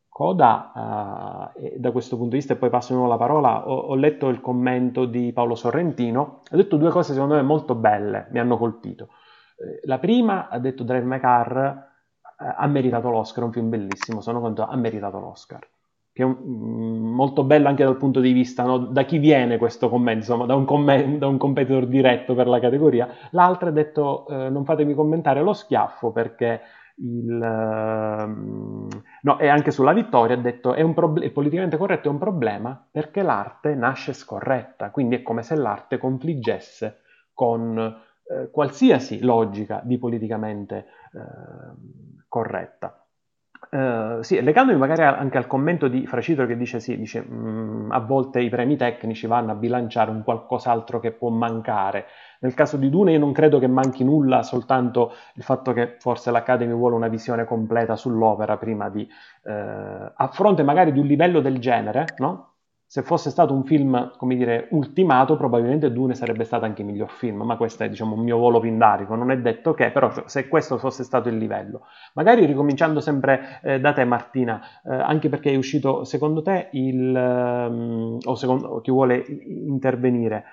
[0.07, 3.73] Coda, uh, da questo punto di vista, e poi passo di nuovo la parola, ho,
[3.73, 8.27] ho, letto il commento di Paolo Sorrentino, ha detto due cose secondo me molto belle,
[8.31, 9.09] mi hanno colpito.
[9.57, 11.87] Eh, la prima, ha detto Drive My Car,
[12.39, 15.67] eh, ha meritato l'Oscar, è un film bellissimo, sono contento, ha meritato l'Oscar
[16.13, 19.57] che è un, mm, molto bello anche dal punto di vista no, da chi viene
[19.57, 23.07] questo commento, insomma, da un, comment, da un, competitor diretto per la categoria.
[23.31, 26.61] L'altro ha detto eh, non fatemi commentare lo schiaffo perché
[26.95, 28.87] il, uh,
[29.21, 32.19] no, e anche sulla vittoria ha detto è, un prob- è politicamente corretto è un
[32.19, 36.99] problema perché l'arte nasce scorretta, quindi è come se l'arte confliggesse
[37.33, 43.00] con eh, qualsiasi logica di politicamente eh, corretta.
[43.73, 47.91] Uh, sì, legandomi magari anche al commento di Fracitro che dice sì, dice mh, mm,
[47.91, 52.07] a volte i premi tecnici vanno a bilanciare un qualcos'altro che può mancare.
[52.41, 56.31] Nel caso di Dune io non credo che manchi nulla, soltanto il fatto che forse
[56.31, 59.07] l'Academy vuole una visione completa sull'opera prima di,
[59.43, 62.50] eh, a fronte magari di un livello del genere, no?
[62.91, 67.09] Se fosse stato un film, come dire, ultimato, probabilmente Dune sarebbe stato anche il miglior
[67.09, 70.49] film, ma questo è, diciamo, un mio volo pindarico, non è detto che, però se
[70.49, 71.83] questo fosse stato il livello.
[72.15, 77.15] Magari ricominciando sempre eh, da te Martina, eh, anche perché è uscito, secondo te, il,
[77.15, 80.43] um, o secondo chi vuole intervenire,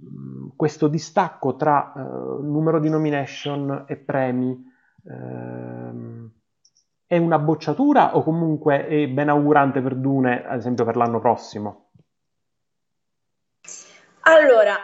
[0.00, 4.48] um, questo distacco tra uh, numero di nomination e premi,
[5.02, 6.30] uh,
[7.06, 11.81] è una bocciatura o comunque è ben augurante per Dune, ad esempio per l'anno prossimo?
[14.24, 14.80] Allora,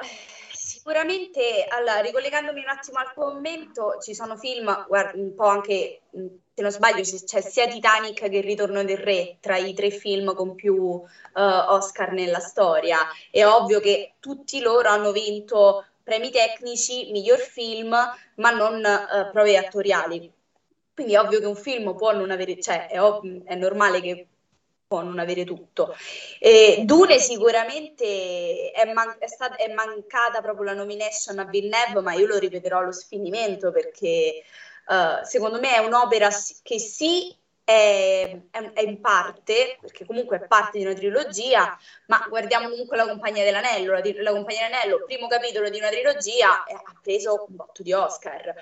[0.53, 6.63] sicuramente, allora, ricollegandomi un attimo al commento, ci sono film, guarda, un po' anche, se
[6.63, 10.57] non sbaglio, c'è sia Titanic che Il ritorno del re tra i tre film con
[10.57, 12.99] più uh, Oscar nella storia.
[13.31, 19.57] È ovvio che tutti loro hanno vinto premi tecnici, miglior film, ma non uh, prove
[19.57, 20.33] attoriali.
[20.95, 24.27] Quindi è ovvio che un film può non avere, cioè è, ov- è normale che
[24.89, 25.95] può non avere tutto.
[26.41, 32.15] Eh, Dune sicuramente è, man- è, stata, è, mancata proprio la nomination a Villeneuve, ma
[32.15, 34.43] io lo ripeterò allo sfinimento perché
[34.89, 36.31] uh, secondo me è un'opera
[36.63, 42.71] che sì è, è, in parte, perché comunque è parte di una trilogia, ma guardiamo
[42.71, 47.45] comunque la Compagnia dell'Anello, la, la Compagnia dell'Anello, primo capitolo di una trilogia, ha preso
[47.47, 48.55] un botto di Oscar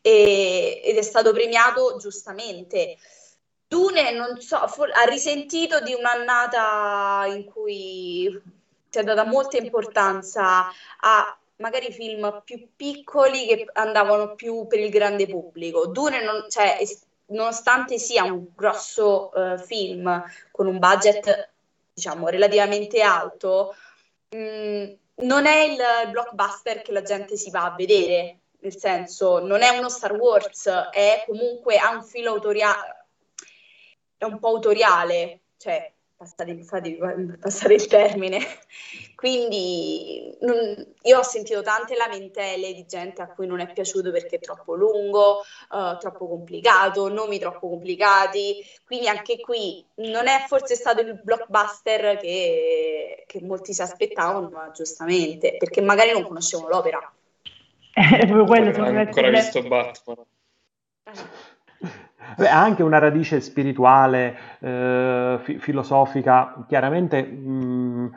[0.00, 2.96] e, ed è stato premiato giustamente.
[3.68, 8.42] Dune, non so, ha risentito di un'annata in cui
[8.88, 10.68] si è data molta importanza
[11.00, 15.86] a magari film più piccoli che andavano più per il grande pubblico.
[15.86, 16.78] Dune, non, cioè,
[17.26, 21.50] nonostante sia un grosso uh, film con un budget,
[21.92, 23.74] diciamo, relativamente alto,
[24.30, 28.38] mh, mm, non è il blockbuster che la gente si va a vedere.
[28.60, 32.97] Nel senso, non è uno Star Wars, è comunque ha un filo autoriale
[34.18, 36.58] è un po' autoriale, cioè passate,
[37.40, 38.38] passare il termine.
[39.14, 44.36] Quindi non, io ho sentito tante lamentele di gente a cui non è piaciuto perché
[44.36, 48.56] è troppo lungo, uh, troppo complicato, nomi troppo complicati.
[48.84, 54.70] Quindi anche qui non è forse stato il blockbuster che, che molti si aspettavano, ma
[54.72, 57.12] giustamente, perché magari non conoscevano l'opera.
[57.98, 60.24] Eh, quello non ho ancora visto Batman.
[62.30, 62.34] Eh.
[62.42, 68.10] Beh, ha anche una radice spirituale, eh, fi- filosofica, chiaramente mh,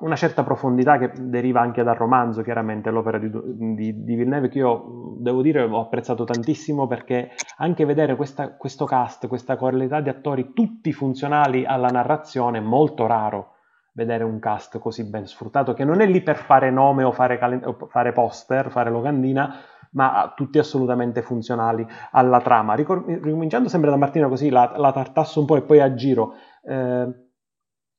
[0.00, 4.58] una certa profondità che deriva anche dal romanzo, chiaramente l'opera di, di, di Villeneuve che
[4.58, 10.08] io devo dire ho apprezzato tantissimo perché anche vedere questa, questo cast, questa qualità di
[10.08, 13.54] attori tutti funzionali alla narrazione è molto raro
[13.92, 17.36] vedere un cast così ben sfruttato che non è lì per fare nome o fare,
[17.36, 19.56] calen- o fare poster, fare locandina,
[19.92, 22.74] ma tutti assolutamente funzionali alla trama.
[22.74, 26.34] Ricor- ricominciando sempre da Martina così, la, la, tartasso un po' e poi a giro.
[26.62, 27.26] Eh,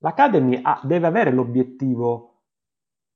[0.02, 2.30] L'Academy ha, deve avere l'obiettivo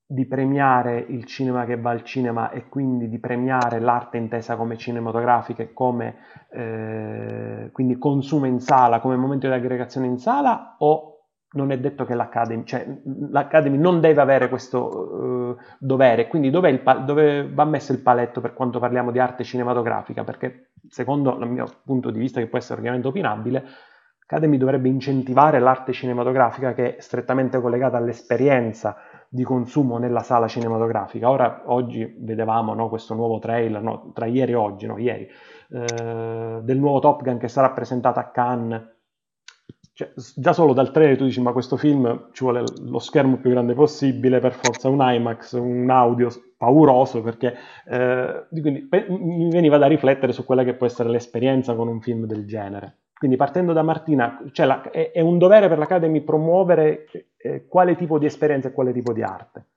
[0.06, 4.78] di premiare il cinema che va al cinema e quindi di premiare l'arte intesa come
[4.78, 6.18] cinematografica e come
[6.52, 11.13] eh, quindi consumo in sala, come momento di aggregazione in sala o
[11.54, 12.86] non è detto che l'Academy, cioè,
[13.30, 18.80] l'Academy non deve avere questo uh, dovere, quindi dove va messo il paletto per quanto
[18.80, 20.24] parliamo di arte cinematografica?
[20.24, 23.64] Perché secondo il mio punto di vista, che può essere ovviamente opinabile,
[24.20, 28.98] l'Academy dovrebbe incentivare l'arte cinematografica che è strettamente collegata all'esperienza
[29.30, 31.30] di consumo nella sala cinematografica.
[31.30, 35.28] Ora, oggi vedevamo no, questo nuovo trailer, no, tra ieri e oggi, no, ieri,
[35.70, 38.93] eh, del nuovo Top Gun che sarà presentato a Cannes
[39.96, 43.52] cioè, già solo dal trailer tu dici ma questo film ci vuole lo schermo più
[43.52, 49.86] grande possibile, per forza un IMAX, un audio pauroso, perché eh, quindi, mi veniva da
[49.86, 53.02] riflettere su quella che può essere l'esperienza con un film del genere.
[53.14, 57.06] Quindi partendo da Martina, cioè la, è, è, un dovere per l'Academy promuovere
[57.38, 59.68] eh, quale tipo di esperienza e quale tipo di arte.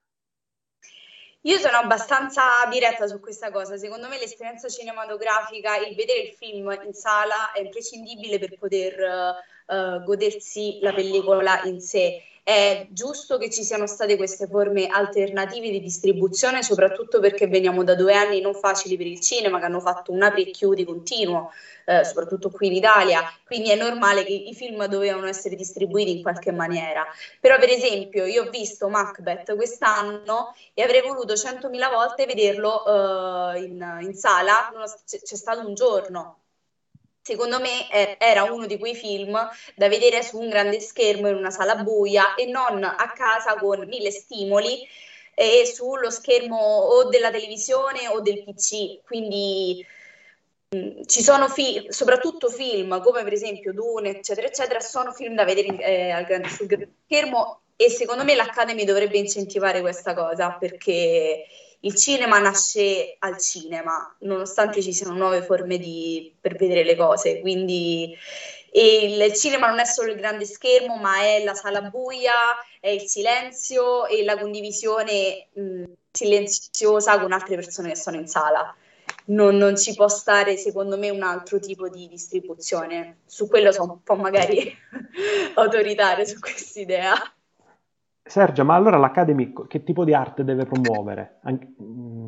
[1.43, 3.77] Io sono abbastanza diretta su questa cosa.
[3.77, 10.03] Secondo me l'esperienza cinematografica, il vedere il film in sala è imprescindibile per poter uh,
[10.03, 12.23] godersi la pellicola in sé.
[12.47, 17.97] È giusto che ci siano state queste forme alternative di distribuzione, soprattutto perché veniamo da
[17.97, 21.51] due anni non facili per il cinema, che hanno fatto un apri e chiudi continuo,
[21.87, 26.23] eh, soprattutto qui in Italia, quindi è normale che i film dovevano essere distribuiti in
[26.23, 27.05] qualche maniera.
[27.41, 33.63] Però, per esempio, io ho visto Macbeth quest'anno e avrei voluto 100.000 volte vederlo eh,
[33.65, 34.73] in, in sala,
[35.05, 36.43] c'è stato un giorno
[37.27, 39.37] secondo me era uno di quei film
[39.75, 43.85] da vedere su un grande schermo in una sala buia e non a casa con
[43.89, 44.87] mille stimoli
[45.35, 49.03] e sullo schermo o della televisione o del PC.
[49.05, 49.85] Quindi
[50.77, 55.45] mm, ci sono film, soprattutto film come per esempio Dune, eccetera, eccetera, sono film da
[55.45, 61.45] vedere eh, sul grande schermo e secondo me l'Academy dovrebbe incentivare questa cosa perché
[61.87, 67.41] il cinema nasce al cinema, nonostante ci siano nuove forme di, per vedere le cose,
[67.41, 68.13] quindi
[68.73, 72.35] il cinema non è solo il grande schermo, ma è la sala buia,
[72.81, 78.75] è il silenzio e la condivisione mh, silenziosa con altre persone che sono in sala.
[79.27, 83.19] non, non, ci può stare secondo me un altro tipo di distribuzione.
[83.27, 84.77] Su quello sono un po' magari
[85.55, 87.36] autoritaria su questa idea.
[88.27, 91.39] Sergio, ma allora l'Academy che tipo di arte deve promuovere?
[91.43, 91.69] Anche...
[91.81, 92.27] Mm.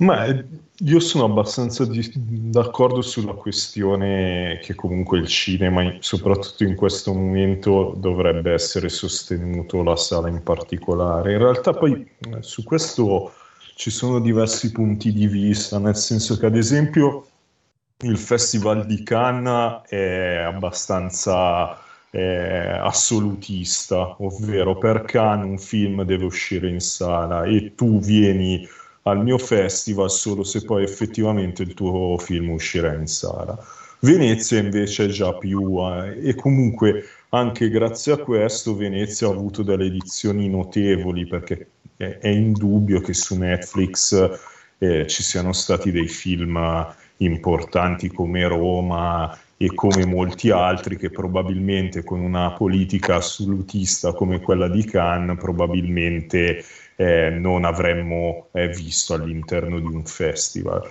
[0.00, 6.76] Ma eh, io sono abbastanza di, d'accordo sulla questione che comunque il cinema, soprattutto in
[6.76, 11.32] questo momento, dovrebbe essere sostenuto, la sala in particolare.
[11.32, 13.32] In realtà poi eh, su questo
[13.74, 17.26] ci sono diversi punti di vista, nel senso che ad esempio
[18.02, 21.76] il Festival di Cannes è abbastanza
[22.10, 28.66] eh, assolutista, ovvero per Cannes un film deve uscire in sala e tu vieni
[29.02, 33.58] al mio festival solo se poi effettivamente il tuo film uscirà in sala.
[34.00, 39.62] Venezia invece è già più eh, e comunque anche grazie a questo Venezia ha avuto
[39.62, 44.38] delle edizioni notevoli perché è, è indubbio che su Netflix
[44.78, 46.86] eh, ci siano stati dei film
[47.16, 54.68] importanti come Roma e come molti altri che probabilmente con una politica assolutista come quella
[54.68, 60.88] di Cannes probabilmente eh, non avremmo eh, visto all'interno di un festival.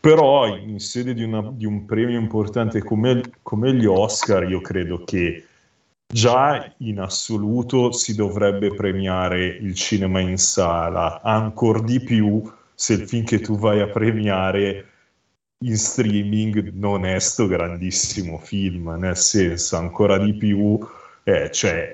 [0.00, 5.04] Però in sede di, una, di un premio importante come, come gli Oscar, io credo
[5.04, 5.44] che
[6.06, 12.42] già in assoluto si dovrebbe premiare il cinema in sala, ancora di più
[12.74, 14.86] se il film che tu vai a premiare
[15.62, 20.78] in streaming non è sto grandissimo film, nel senso ancora di più,
[21.22, 21.92] eh, cioè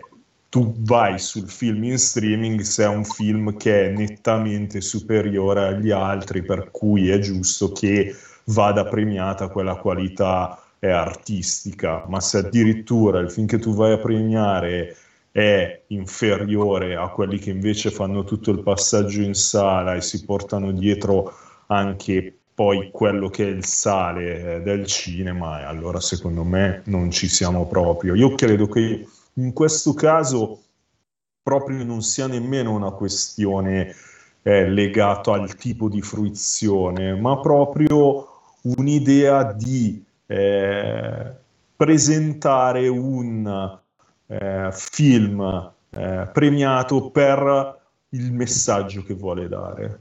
[0.48, 5.90] tu vai sul film in streaming se è un film che è nettamente superiore agli
[5.90, 8.14] altri, per cui è giusto che
[8.44, 13.98] vada premiata quella qualità eh, artistica, ma se addirittura il film che tu vai a
[13.98, 14.96] premiare
[15.32, 20.70] è inferiore a quelli che invece fanno tutto il passaggio in sala e si portano
[20.70, 21.34] dietro
[21.66, 27.11] anche poi quello che è il sale eh, del cinema, e allora secondo me non
[27.11, 28.14] ci siamo proprio.
[28.14, 30.62] Io credo che in questo caso
[31.42, 33.94] proprio non sia nemmeno una questione
[34.42, 38.26] eh, legata al tipo di fruizione, ma proprio
[38.62, 41.32] un'idea di eh,
[41.76, 43.78] presentare un
[44.28, 50.00] eh, film eh, premiato per il messaggio che vuole dare.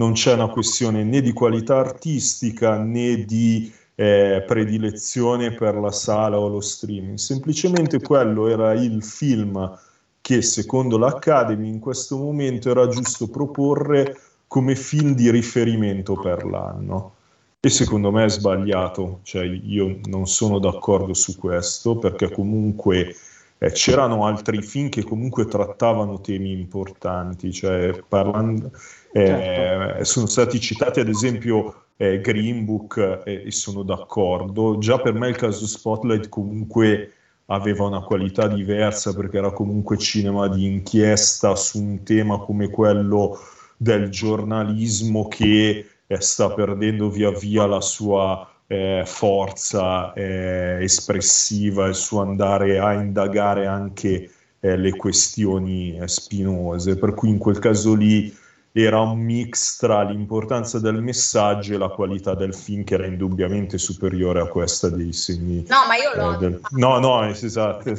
[0.00, 6.38] Non c'è una questione né di qualità artistica né di eh, predilezione per la sala
[6.38, 9.78] o lo streaming, semplicemente quello era il film
[10.22, 17.16] che secondo l'Academy in questo momento era giusto proporre come film di riferimento per l'anno.
[17.60, 23.14] E secondo me è sbagliato, cioè io non sono d'accordo su questo perché comunque
[23.58, 28.70] eh, c'erano altri film che comunque trattavano temi importanti, cioè parlando,
[29.12, 30.04] eh, certo.
[30.04, 34.78] sono stati citati ad esempio eh, Green Book eh, e sono d'accordo.
[34.78, 37.12] Già per me il caso Spotlight comunque
[37.46, 43.38] aveva una qualità diversa perché era comunque cinema di inchiesta su un tema come quello
[43.76, 51.94] del giornalismo che eh, sta perdendo via via la sua eh, forza eh, espressiva, il
[51.94, 54.30] suo andare a indagare anche
[54.60, 56.96] eh, le questioni eh, spinose.
[56.96, 58.32] Per cui in quel caso lì
[58.72, 63.78] era un mix tra l'importanza del messaggio e la qualità del film che era indubbiamente
[63.78, 65.64] superiore a questa dei segni.
[65.68, 66.34] No, ma io l'ho.
[66.34, 66.60] Eh, del...
[66.70, 67.92] No, no, esatto.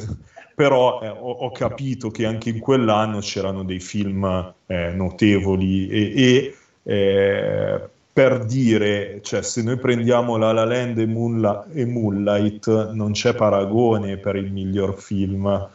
[0.54, 6.12] Però eh, ho, ho, capito che anche in quell'anno c'erano dei film eh, notevoli e,
[6.14, 12.92] e eh, per dire, cioè, se noi prendiamo La La Land e, Moonla- e Moonlight
[12.92, 15.68] non c'è paragone per il miglior film.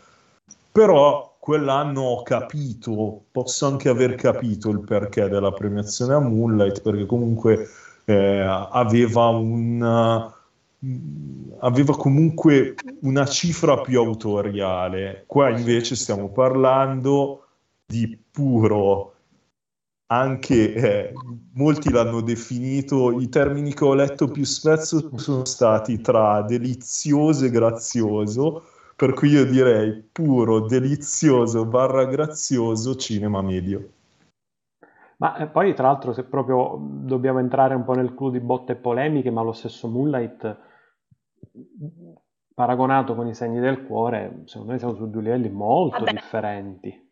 [0.72, 7.06] Però quell'anno ho capito, posso anche aver capito il perché della premiazione a Moonlight, perché
[7.06, 7.70] comunque
[8.04, 10.30] eh, aveva una
[11.60, 15.24] aveva comunque una cifra più autoriale.
[15.26, 17.46] Qua invece stiamo parlando
[17.86, 19.14] di puro,
[20.08, 21.14] anche eh,
[21.54, 27.50] molti l'hanno definito, i termini che ho letto più spesso sono stati tra delizioso e
[27.50, 28.64] grazioso
[28.98, 33.90] per cui io direi puro, delizioso, barra grazioso cinema medio.
[35.18, 38.72] Ma eh, poi, tra l'altro, se proprio dobbiamo entrare un po' nel clou di botte
[38.72, 40.58] e polemiche, ma lo stesso Moonlight,
[42.56, 46.14] paragonato con i segni del cuore, secondo me siamo su due livelli molto Vabbè.
[46.14, 47.12] differenti.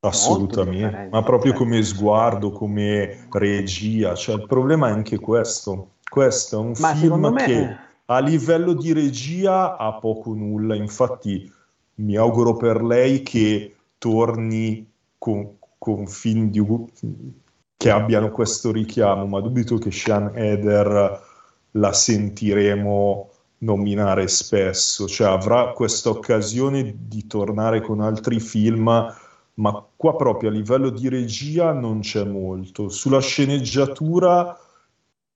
[0.00, 5.92] Assolutamente, molto ma proprio come sguardo, come regia, cioè il problema è anche questo.
[6.06, 7.44] Questo è un ma film me...
[7.44, 7.76] che
[8.06, 11.50] a livello di regia ha poco nulla, infatti
[11.96, 16.62] mi auguro per lei che torni con, con film di,
[17.76, 21.22] che abbiano questo richiamo, ma dubito che Sean Eder
[21.72, 29.14] la sentiremo nominare spesso, cioè avrà questa occasione di tornare con altri film,
[29.54, 32.88] ma qua proprio a livello di regia non c'è molto.
[32.88, 34.58] Sulla sceneggiatura,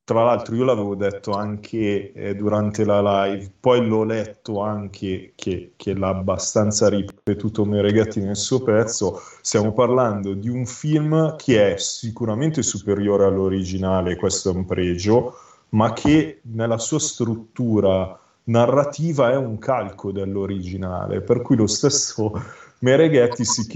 [0.08, 5.72] tra l'altro io l'avevo detto anche eh, durante la live, poi l'ho letto anche che,
[5.76, 11.76] che l'ha abbastanza ripetuto Mereghetti nel suo pezzo, stiamo parlando di un film che è
[11.76, 15.34] sicuramente superiore all'originale, questo è un pregio,
[15.70, 22.32] ma che nella sua struttura narrativa è un calco dell'originale, per cui lo stesso
[22.78, 23.66] Mereghetti si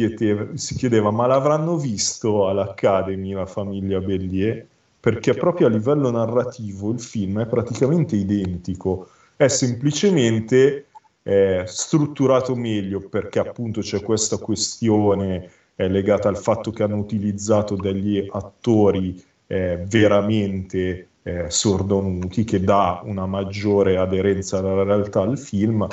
[0.55, 4.66] si chiedeva ma l'avranno visto all'Academy la famiglia Bellier?
[5.03, 10.86] Perché proprio a livello narrativo il film è praticamente identico, è semplicemente
[11.24, 17.74] eh, strutturato meglio perché appunto c'è questa questione eh, legata al fatto che hanno utilizzato
[17.74, 25.84] degli attori eh, veramente eh, sordomuti che dà una maggiore aderenza alla realtà al film,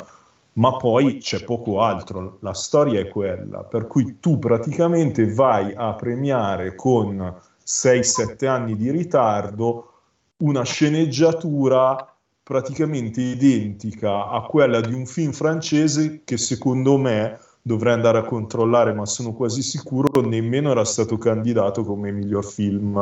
[0.52, 5.94] ma poi c'è poco altro, la storia è quella, per cui tu praticamente vai a
[5.94, 7.40] premiare con
[7.70, 9.92] 6-7 anni di ritardo
[10.38, 12.12] una sceneggiatura
[12.42, 18.92] praticamente identica a quella di un film francese che secondo me dovrei andare a controllare,
[18.92, 22.98] ma sono quasi sicuro nemmeno era stato candidato come miglior film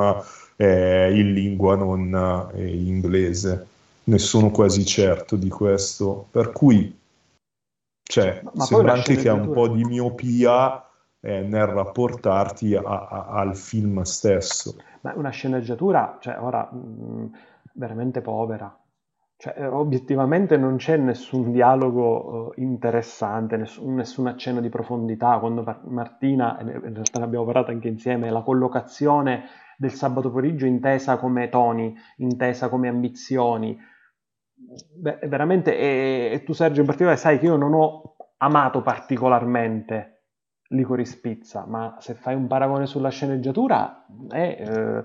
[0.56, 3.66] eh, in lingua non eh, inglese.
[4.04, 6.26] Ne sono quasi certo di questo.
[6.30, 6.94] Per cui
[8.02, 10.87] cioè, ma sembra anche che ha un po' di miopia
[11.20, 14.76] eh, nel rapportarti a, a, al film stesso.
[15.02, 17.26] Ma una sceneggiatura, cioè, ora, mh, mm,
[17.74, 18.76] veramente povera.
[19.36, 25.38] Cioè, eh, obiettivamente non c'è nessun dialogo uh, interessante, nessun, nessun, accenno di profondità.
[25.38, 29.44] Quando Martina, in realtà ne abbiamo parlato anche insieme, la collocazione
[29.76, 33.78] del sabato pomeriggio intesa come toni, intesa come ambizioni.
[34.96, 40.17] Beh, veramente, e, e, tu Sergio in particolare sai che io non ho amato particolarmente
[40.68, 45.02] Licorice Pizza, ma se fai un paragone sulla sceneggiatura è, eh,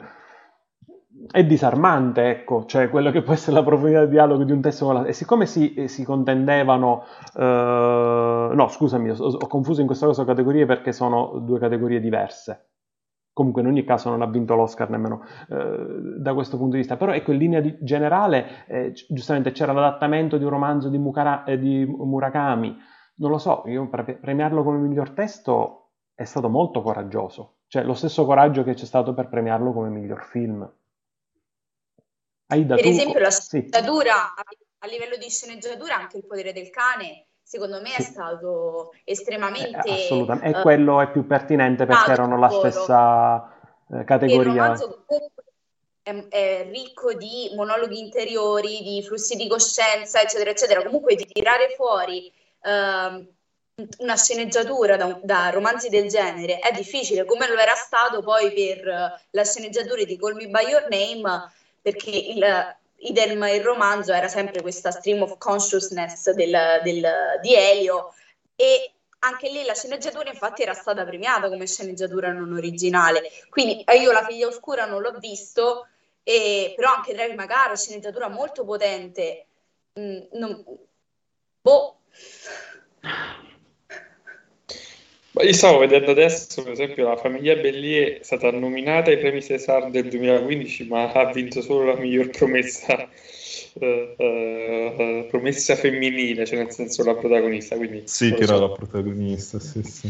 [1.31, 4.85] è disarmante, ecco, cioè quello che può essere la profondità di dialogo di un testo
[4.85, 5.05] con la...
[5.05, 7.03] E siccome si, si contendevano...
[7.35, 12.69] Eh, no, scusami, ho, ho confuso in questa cosa categorie perché sono due categorie diverse.
[13.31, 16.97] Comunque in ogni caso non ha vinto l'Oscar nemmeno eh, da questo punto di vista,
[16.97, 21.43] però ecco in linea di, generale eh, giustamente c'era l'adattamento di un romanzo di, Mukara,
[21.45, 22.77] eh, di, Murakami,
[23.15, 27.93] non lo so, io pre- premiarlo come miglior testo è stato molto coraggioso, cioè lo
[27.93, 30.71] stesso coraggio che c'è stato per premiarlo come miglior film.
[32.47, 32.89] Aida, per tu...
[32.89, 34.57] esempio la sceneggiatura, sì.
[34.79, 39.87] a livello di sceneggiatura anche il potere del cane secondo me è stato estremamente...
[39.87, 43.53] Eh, assolutamente, e uh, quello è più pertinente perché erano la stessa
[43.91, 44.51] eh, categoria.
[44.51, 45.05] Il romanzo
[46.01, 50.83] è, è, ricco di monologhi interiori, di flussi di coscienza, eccetera, eccetera.
[50.83, 52.31] Comunque di tirare fuori
[52.63, 53.33] uh,
[53.99, 56.59] una sceneggiatura da, da, romanzi del genere.
[56.59, 60.87] È difficile, come lo era stato poi per la sceneggiatura di Call Me By Your
[60.89, 61.51] Name,
[61.81, 67.05] perché il idem il romanzo era sempre questa stream of consciousness del, del,
[67.41, 68.13] di Elio.
[68.55, 73.29] E anche lì la sceneggiatura infatti era stata premiata come sceneggiatura non originale.
[73.49, 75.87] Quindi eh, io la figlia oscura non l'ho visto
[76.23, 79.45] e, però anche Drive Magara sceneggiatura molto potente.
[79.99, 80.63] Mm, non,
[81.61, 81.97] boh
[85.33, 89.41] ma io stavo vedendo adesso, per esempio, la famiglia Bellier è stata nominata ai premi
[89.41, 93.09] César del 2015, ma ha vinto solo la miglior promessa,
[93.73, 93.85] uh,
[94.15, 97.75] uh, promessa femminile, cioè nel senso la protagonista.
[97.75, 98.53] Quindi, sì, che so.
[98.53, 100.07] era la protagonista, sì, sì.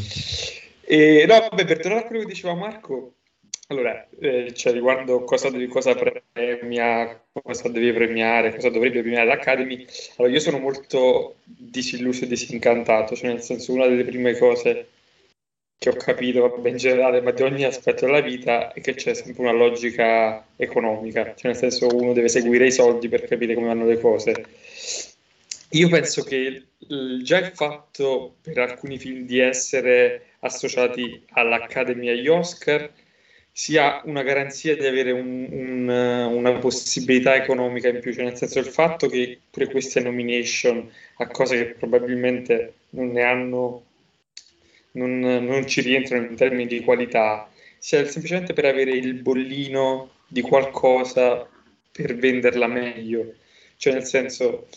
[0.81, 3.13] E, no, vabbè, per tornare a quello che diceva Marco,
[3.67, 9.85] allora, eh, cioè, riguardo cosa, cosa premia, cosa devi premiare, cosa dovrebbe premiare l'Academy,
[10.17, 14.87] allora io sono molto disilluso e disincantato, cioè nel senso una delle prime cose
[15.77, 19.13] che ho capito, vabbè, in generale, ma di ogni aspetto della vita, è che c'è
[19.13, 23.67] sempre una logica economica, cioè nel senso uno deve seguire i soldi per capire come
[23.67, 24.45] vanno le cose.
[25.71, 26.67] Io penso che
[27.23, 32.89] già il fatto per alcuni film di essere associati all'Academy e agli Oscar
[33.55, 38.57] sia una garanzia di avere un, un, una possibilità economica in più, cioè nel senso
[38.57, 43.83] il fatto che pure queste nomination a cose che probabilmente non ne hanno
[44.93, 50.41] non, non ci rientrano in termini di qualità, sia semplicemente per avere il bollino di
[50.41, 51.47] qualcosa
[51.91, 53.33] per venderla meglio.
[53.77, 54.67] Cioè, nel senso,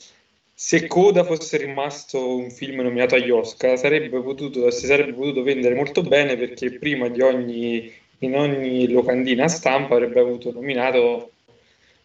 [0.52, 5.74] se Coda fosse rimasto un film nominato agli Oscar, sarebbe potuto, si sarebbe potuto vendere
[5.74, 11.32] molto bene perché prima di ogni in ogni locandina stampa avrebbe avuto nominato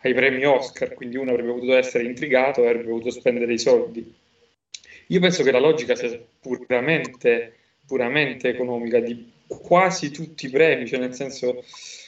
[0.01, 4.13] ai premi Oscar, quindi uno avrebbe potuto essere intrigato e avrebbe potuto spendere i soldi.
[5.07, 7.55] Io penso che la logica sia puramente,
[7.85, 11.63] puramente economica di quasi tutti i premi, cioè nel senso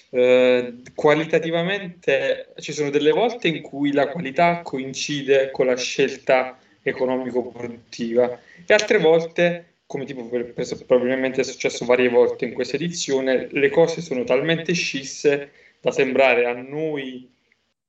[0.10, 8.40] eh, qualitativamente ci sono delle volte in cui la qualità coincide con la scelta economico-produttiva
[8.66, 13.48] e altre volte come tipo per, per, probabilmente è successo varie volte in questa edizione,
[13.52, 17.32] le cose sono talmente scisse da sembrare a noi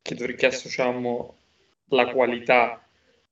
[0.02, 1.38] che, che associamo
[1.88, 2.86] la qualità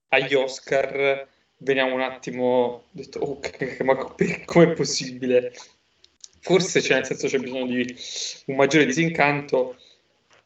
[0.08, 3.40] agli Oscar, veniamo un attimo detto, oh,
[3.84, 3.94] ma
[4.46, 5.52] com'è possibile?
[6.40, 7.94] Forse c'è, nel senso c'è bisogno di
[8.46, 9.76] un maggiore disincanto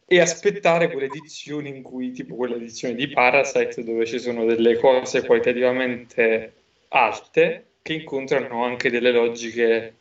[0.05, 4.77] e aspettare quelle edizioni in cui, tipo quella edizione di Parasite, dove ci sono delle
[4.79, 6.55] cose qualitativamente
[6.89, 9.95] alte, che incontrano anche delle logiche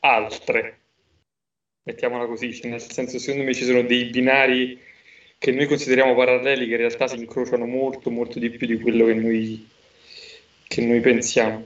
[0.00, 0.78] altre,
[1.84, 4.76] mettiamola così, cioè nel senso secondo me ci sono dei binari
[5.38, 9.04] che noi consideriamo paralleli che in realtà si incrociano molto, molto di più di quello
[9.04, 9.68] che noi,
[10.66, 11.64] che noi pensiamo.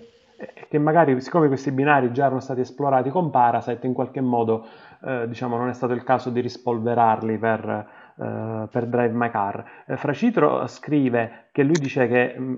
[0.69, 4.69] Che magari, siccome questi binari già erano stati esplorati con Parasite, in qualche modo
[5.03, 7.89] eh, diciamo, non è stato il caso di rispolverarli per
[8.21, 9.65] eh, per Drive My Car.
[9.87, 12.55] Eh, Fracitro scrive che lui dice che mm,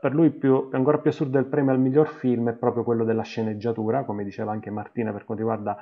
[0.00, 3.22] per lui più, ancora più assurdo del premio al miglior film è proprio quello della
[3.22, 5.76] sceneggiatura, come diceva anche Martina per quanto riguarda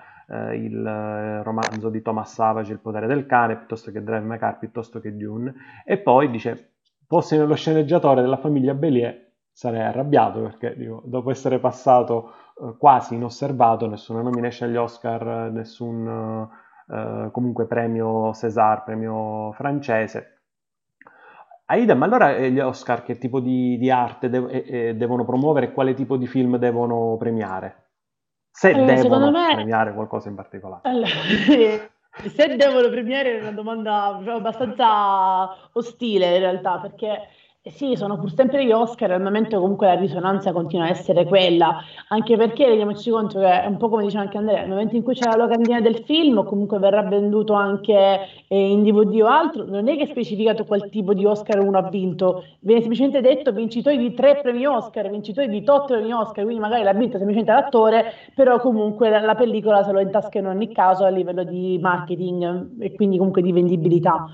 [0.55, 5.01] il romanzo di Thomas Savage, Il potere del cane, piuttosto che Drive My Car, piuttosto
[5.01, 5.55] che Dune.
[5.85, 6.75] E poi dice,
[7.07, 12.33] fossi nello sceneggiatore della famiglia Bellier sarei arrabbiato perché dico, dopo essere passato
[12.79, 16.49] quasi inosservato, nessuna nomination agli Oscar, nessun
[16.89, 20.43] eh, comunque premio César, premio francese.
[21.67, 25.67] Aida, ma allora eh, gli Oscar che tipo di, di arte de- eh, devono promuovere
[25.67, 27.85] e quale tipo di film devono premiare?
[28.51, 29.55] Se allora, devono me...
[29.55, 30.89] premiare qualcosa in particolare.
[30.89, 31.09] Allora,
[32.29, 37.29] se devono premiare è una domanda abbastanza ostile in realtà, perché
[37.71, 41.83] sì, sono pur sempre gli Oscar, al momento comunque la risonanza continua a essere quella,
[42.09, 45.03] anche perché rendiamoci conto che è un po' come diceva anche Andrea, nel momento in
[45.03, 49.27] cui c'è la locandina del film o comunque verrà venduto anche eh, in DVD o
[49.27, 53.21] altro, non è che è specificato qual tipo di Oscar uno ha vinto, viene semplicemente
[53.21, 57.19] detto vincitori di tre premi Oscar, vincitori di tot premi Oscar, quindi magari l'ha vinto
[57.19, 61.43] semplicemente l'attore, però comunque la, la pellicola se lo intasca in ogni caso a livello
[61.43, 64.27] di marketing e quindi comunque di vendibilità.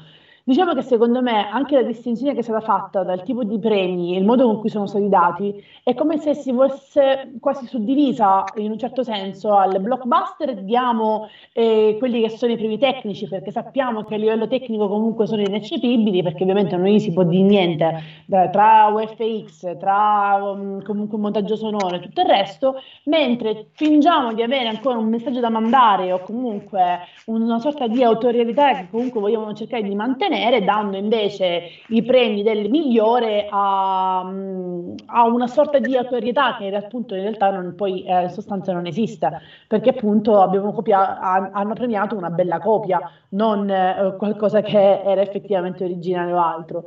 [0.44, 4.16] Diciamo che secondo me anche la distinzione che è stata fatta dal tipo di premi
[4.16, 8.42] e il modo con cui sono stati dati è come se si fosse quasi suddivisa
[8.56, 13.52] in un certo senso al blockbuster diamo eh, quelli che sono i premi tecnici perché
[13.52, 17.46] sappiamo che a livello tecnico comunque sono ineccepibili perché ovviamente non gli si può dire
[17.46, 18.02] niente
[18.50, 22.74] tra UFX, tra um, comunque un montaggio sonoro e tutto il resto,
[23.04, 28.74] mentre fingiamo di avere ancora un messaggio da mandare o comunque una sorta di autorialità
[28.74, 35.26] che comunque vogliamo cercare di mantenere ottenere, dando invece i premi del migliore a, a
[35.26, 39.30] una sorta di autorità che appunto in realtà non, poi eh, in sostanza non esiste,
[39.68, 45.84] perché appunto abbiamo copia- hanno premiato una bella copia, non eh, qualcosa che era effettivamente
[45.84, 46.84] originale o altro.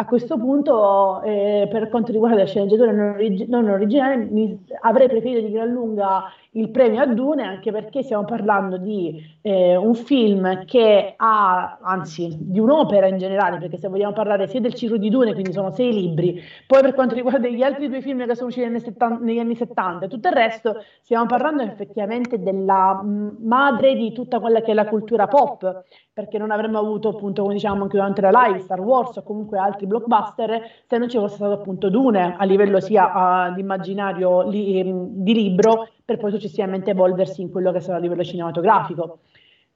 [0.00, 5.08] A questo punto, eh, per quanto riguarda la sceneggiatura non, origi- non originale, mi, avrei
[5.08, 6.22] preferito di gran lunga
[6.58, 12.36] il premio a Dune, anche perché stiamo parlando di eh, un film che ha, anzi,
[12.38, 15.70] di un'opera in generale, perché se vogliamo parlare sia del ciclo di Dune, quindi sono
[15.70, 19.24] sei libri, poi per quanto riguarda gli altri due film che sono usciti negli, 70,
[19.24, 24.60] negli anni 70 e tutto il resto, stiamo parlando effettivamente della madre di tutta quella
[24.60, 28.30] che è la cultura pop, perché non avremmo avuto, appunto, come diciamo anche durante la
[28.30, 32.44] live, Star Wars o comunque altri blockbuster, se non ci fosse stato appunto Dune a
[32.44, 37.80] livello sia uh, di immaginario li, di libro, per poi successivamente evolversi in quello che
[37.80, 39.18] sarà a livello cinematografico.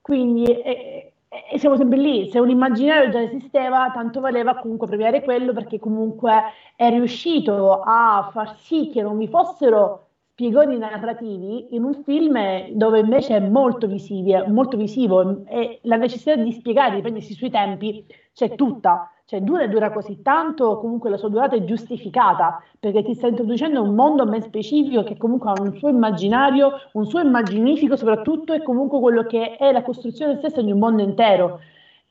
[0.01, 5.23] Quindi eh, eh, siamo sempre lì, se un immaginario già esisteva, tanto valeva comunque premiare
[5.23, 6.33] quello perché comunque
[6.75, 13.01] è riuscito a far sì che non vi fossero spiegoni narrativi in un film dove
[13.01, 18.07] invece è molto, visivi, molto visivo e la necessità di spiegare, di prendersi sui tempi,
[18.33, 19.12] c'è tutta.
[19.25, 23.29] Cioè dura e dura così tanto, comunque la sua durata è giustificata, perché ti sta
[23.29, 28.53] introducendo un mondo ben specifico che comunque ha un suo immaginario, un suo immaginifico soprattutto,
[28.53, 31.61] e comunque quello che è la costruzione stessa di un mondo intero.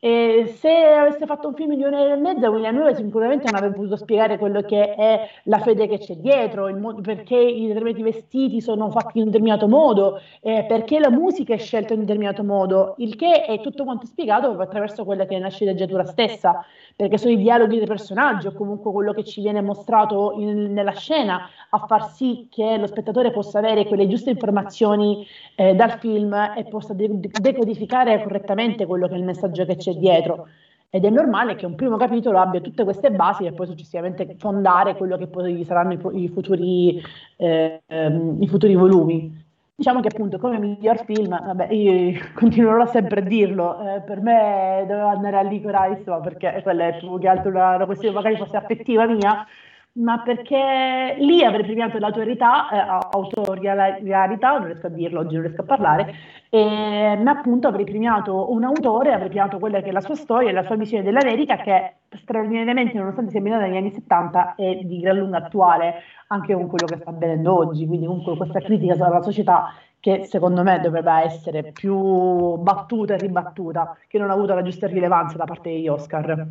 [0.03, 3.97] E se avesse fatto un film di un'ora e mezza, Villeneuve sicuramente non avrebbe potuto
[3.97, 8.61] spiegare quello che è la fede che c'è dietro, il modo, perché i determinati vestiti
[8.61, 12.43] sono fatti in un determinato modo, eh, perché la musica è scelta in un determinato
[12.43, 17.19] modo, il che è tutto quanto spiegato attraverso quella che è la sceneggiatura stessa, perché
[17.19, 21.47] sono i dialoghi dei personaggi o comunque quello che ci viene mostrato in, nella scena
[21.69, 25.25] a far sì che lo spettatore possa avere quelle giuste informazioni
[25.55, 29.90] eh, dal film e possa de- decodificare correttamente quello che è il messaggio che c'è
[29.91, 30.47] c'è dietro.
[30.89, 34.97] Ed è normale che un primo capitolo abbia tutte queste basi e poi successivamente fondare
[34.97, 37.01] quello che poi saranno i, i, futuri,
[37.37, 39.49] eh, i futuri volumi.
[39.73, 44.83] Diciamo che appunto come miglior film, vabbè, io continuerò sempre a dirlo, eh, per me
[44.85, 48.57] doveva andare a Licorice, perché quella è più che altro una, una questione magari fosse
[48.57, 49.45] affettiva mia,
[49.93, 55.61] ma perché lì avrei premiato l'autorità, eh, autorialità, non riesco a dirlo, oggi non riesco
[55.61, 56.13] a parlare,
[56.49, 60.49] e, ma appunto avrei premiato un autore, avrei premiato quella che è la sua storia
[60.49, 64.99] e la sua visione dell'America che straordinariamente, nonostante sia ambientata negli anni 70, è di
[64.99, 65.95] gran lunga attuale
[66.27, 70.63] anche con quello che sta avvenendo oggi, quindi comunque questa critica sulla società che secondo
[70.63, 75.43] me dovrebbe essere più battuta e ribattuta, che non ha avuto la giusta rilevanza da
[75.45, 76.47] parte degli Oscar.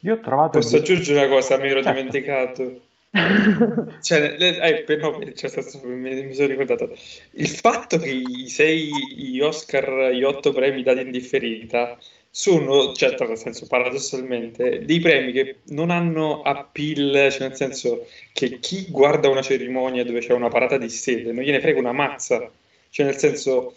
[0.00, 0.58] Io ho trovato...
[0.58, 0.82] Posso il...
[0.82, 1.98] aggiungere una cosa, mi ero certo.
[1.98, 2.80] dimenticato.
[4.02, 5.50] cioè, eh, per, no, cioè,
[5.82, 6.96] mi, mi, sono ricordato.
[7.32, 11.98] Il fatto che i sei gli Oscar, gli otto premi dati in differita
[12.30, 18.60] sono, certo, nel senso paradossalmente, dei premi che non hanno appeal, cioè nel senso che
[18.60, 22.48] chi guarda una cerimonia dove c'è una parata di sede non gliene frega una mazza,
[22.90, 23.74] cioè nel senso,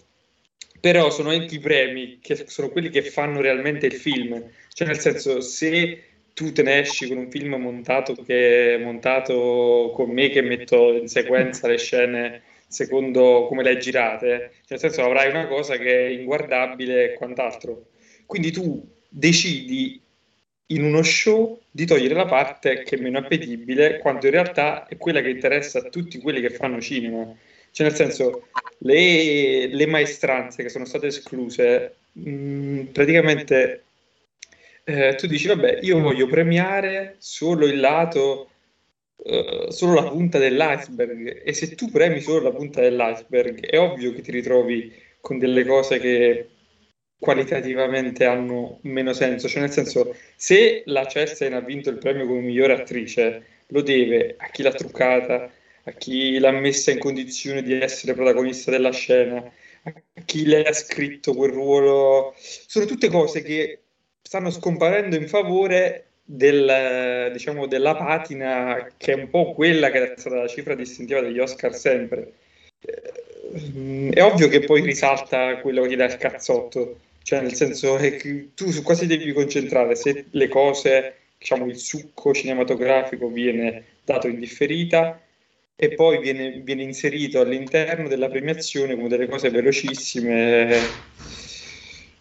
[0.80, 5.00] però sono anche i premi che sono quelli che fanno realmente il film, cioè nel
[5.00, 10.42] senso se tu te ne esci con un film montato, che, montato con me che
[10.42, 15.48] metto in sequenza le scene secondo come le hai girate, cioè nel senso avrai una
[15.48, 17.90] cosa che è inguardabile e quant'altro.
[18.26, 20.02] Quindi tu decidi
[20.68, 24.98] in uno show di togliere la parte che è meno appetibile, quando in realtà è
[24.98, 27.32] quella che interessa a tutti quelli che fanno cinema.
[27.70, 28.48] Cioè, nel senso,
[28.80, 33.84] le, le maestranze che sono state escluse, mh, praticamente
[34.84, 38.50] eh, tu dici, vabbè, io voglio premiare solo il lato,
[39.24, 41.42] eh, solo la punta dell'iceberg.
[41.46, 45.66] E se tu premi solo la punta dell'iceberg, è ovvio che ti ritrovi con delle
[45.66, 46.50] cose che
[47.18, 49.48] qualitativamente hanno meno senso.
[49.48, 54.36] Cioè, nel senso, se la Chastain ha vinto il premio come migliore attrice, lo deve
[54.38, 55.50] a chi l'ha truccata,
[55.86, 59.38] a chi l'ha messa in condizione di essere protagonista della scena,
[59.84, 62.34] a chi le ha scritto quel ruolo.
[62.38, 63.83] Sono tutte cose che
[64.34, 70.18] stanno scomparendo in favore del, diciamo, della patina che è un po' quella che è
[70.18, 72.34] stata la cifra distintiva degli Oscar sempre.
[72.80, 78.50] Eh, è ovvio che poi risalta quello che dà il cazzotto, cioè nel senso che
[78.56, 84.40] tu su cosa devi concentrare, se le cose, diciamo il succo cinematografico viene dato in
[84.40, 85.22] differita
[85.76, 90.80] e poi viene, viene inserito all'interno della premiazione come delle cose velocissime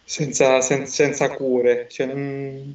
[0.05, 1.89] senza, sen- senza cure.
[1.89, 2.75] Cioè, non...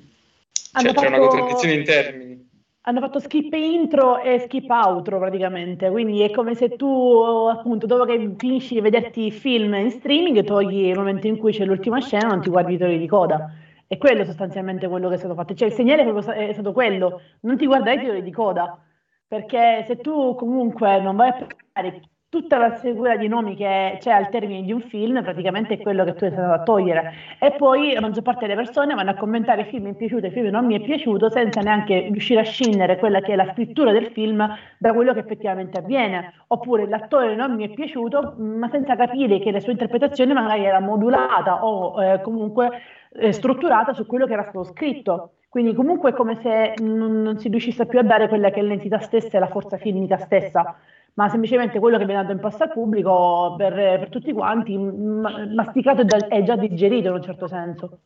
[0.51, 1.01] cioè, fatto...
[1.01, 2.49] c'è una contraddizione in termini.
[2.81, 8.05] Hanno fatto skip intro e skip outro praticamente, quindi è come se tu appunto dopo
[8.05, 11.99] che finisci di vederti il film in streaming togli il momento in cui c'è l'ultima
[11.99, 13.51] scena non ti guardi i titoli di coda.
[13.87, 15.53] E quello sostanzialmente quello che è stato fatto.
[15.53, 16.03] Cioè il segnale
[16.33, 18.81] è stato quello, non ti guardare i titoli di coda.
[19.27, 24.11] Perché se tu comunque non vai a preparare tutta la sequela di nomi che c'è
[24.11, 27.13] al termine di un film praticamente è quello che tu sei andato a togliere.
[27.39, 30.25] E poi la maggior parte delle persone vanno a commentare il film mi è piaciuto
[30.25, 33.35] e il film non mi è piaciuto senza neanche riuscire a scindere quella che è
[33.35, 34.45] la scrittura del film
[34.77, 36.33] da quello che effettivamente avviene.
[36.47, 40.81] Oppure l'attore non mi è piaciuto ma senza capire che la sua interpretazione magari era
[40.81, 42.69] modulata o eh, comunque
[43.13, 45.31] eh, strutturata su quello che era stato scritto.
[45.47, 48.63] Quindi comunque è come se non, non si riuscisse più a dare quella che è
[48.63, 50.77] l'entità stessa e la forza filmica stessa
[51.17, 56.05] ma semplicemente quello che viene dato in pasto al pubblico per, per tutti quanti, masticato
[56.29, 57.99] e già digerito in un certo senso.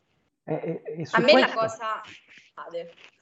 [0.44, 1.38] E, e a me questo...
[1.38, 1.86] la cosa...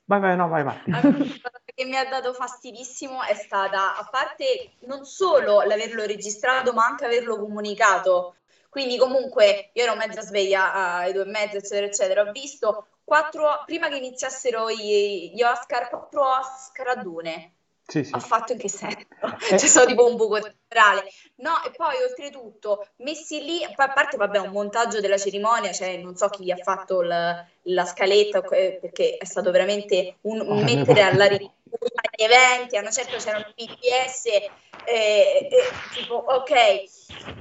[0.05, 0.81] Vai, vai, no, vai, vai.
[0.87, 6.73] La cosa che mi ha dato fastidissimo è stata, a parte non solo l'averlo registrato,
[6.73, 8.37] ma anche averlo comunicato.
[8.69, 12.23] Quindi comunque io ero mezza sveglia alle due e mezza, eccetera, eccetera.
[12.23, 17.55] Ho visto quattro, prima che iniziassero gli, gli Oscar, quattro Oscar a dune
[17.91, 18.15] sì, sì.
[18.15, 19.07] Ho fatto in che senso?
[19.51, 19.57] Eh.
[19.57, 21.11] C'è stato tipo un buco temporale.
[21.37, 26.15] No, e poi oltretutto, messi lì, a parte vabbè un montaggio della cerimonia, cioè non
[26.15, 31.27] so chi ha fatto la, la scaletta, perché è stato veramente un, un mettere alla
[31.27, 34.51] rinfusa agli eventi, a una certa c'erano BTS, eh,
[34.85, 35.49] eh,
[35.95, 36.51] tipo ok,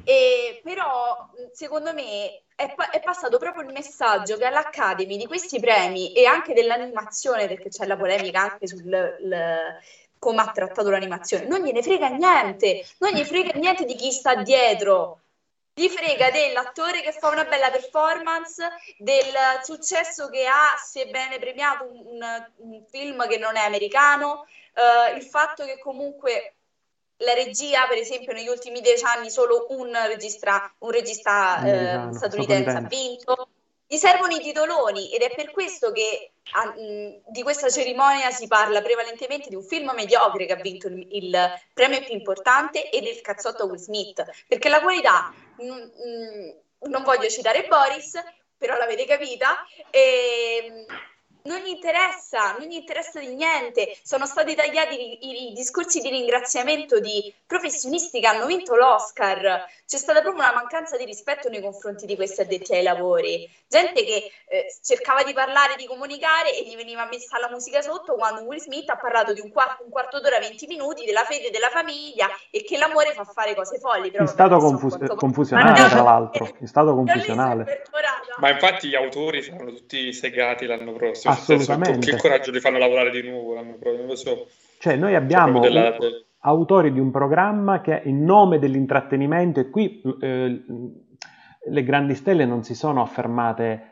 [0.03, 6.13] e, però secondo me è, è, passato proprio il messaggio che all'Academy di questi premi
[6.13, 9.35] e anche dell'animazione, perché c'è la polemica anche sul l,
[10.19, 14.35] come ha trattato l'animazione, non gliene frega niente, non gli frega niente di chi sta
[14.35, 15.21] dietro.
[15.73, 18.67] Gli frega dell'attore che fa una bella performance,
[18.97, 22.19] del successo che ha, sebbene premiato un,
[22.57, 26.55] un film che non è americano, uh, il fatto che comunque
[27.19, 32.69] la regia, per esempio, negli ultimi dieci anni solo un regista, un regista eh, statunitense.
[32.69, 33.49] ha vinto.
[33.91, 38.45] Gli servono i titoloni ed è per questo che a, mh, di questa cerimonia si
[38.45, 43.01] parla prevalentemente di un film mediocre che ha vinto il, il premio più importante e
[43.01, 48.21] del cazzotto Will Smith, perché la qualità, mh, mh, non voglio citare Boris,
[48.55, 50.85] però l'avete capita, e,
[51.43, 53.97] non gli interessa, non gli interessa di niente.
[54.03, 59.65] Sono stati tagliati i, i, discorsi di ringraziamento di professionisti che hanno vinto l'Oscar.
[59.85, 63.49] C'è stata proprio una mancanza di rispetto nei confronti di questi addetti ai lavori.
[63.67, 68.15] Gente che eh, cercava di parlare, di comunicare e gli veniva messa la musica sotto
[68.15, 71.49] quando Will Smith ha parlato di un quarto, un quarto d'ora, 20 minuti della fede
[71.49, 74.11] della famiglia e che l'amore fa fare cose folli.
[74.11, 76.55] Però, in stato confus- confusionale, tra l'altro.
[76.59, 77.83] In stato confusionale.
[78.37, 82.11] Ma infatti gli autori saranno tutti segati l'anno prossimo assolutamente.
[82.11, 84.47] Che coraggio di farlo lavorare di nuovo l'anno prossimo, so.
[84.79, 85.95] Cioè, noi abbiamo della...
[86.39, 90.63] autori di un programma che in nome dell'intrattenimento, e qui eh,
[91.69, 93.83] le grandi stelle non si sono affermate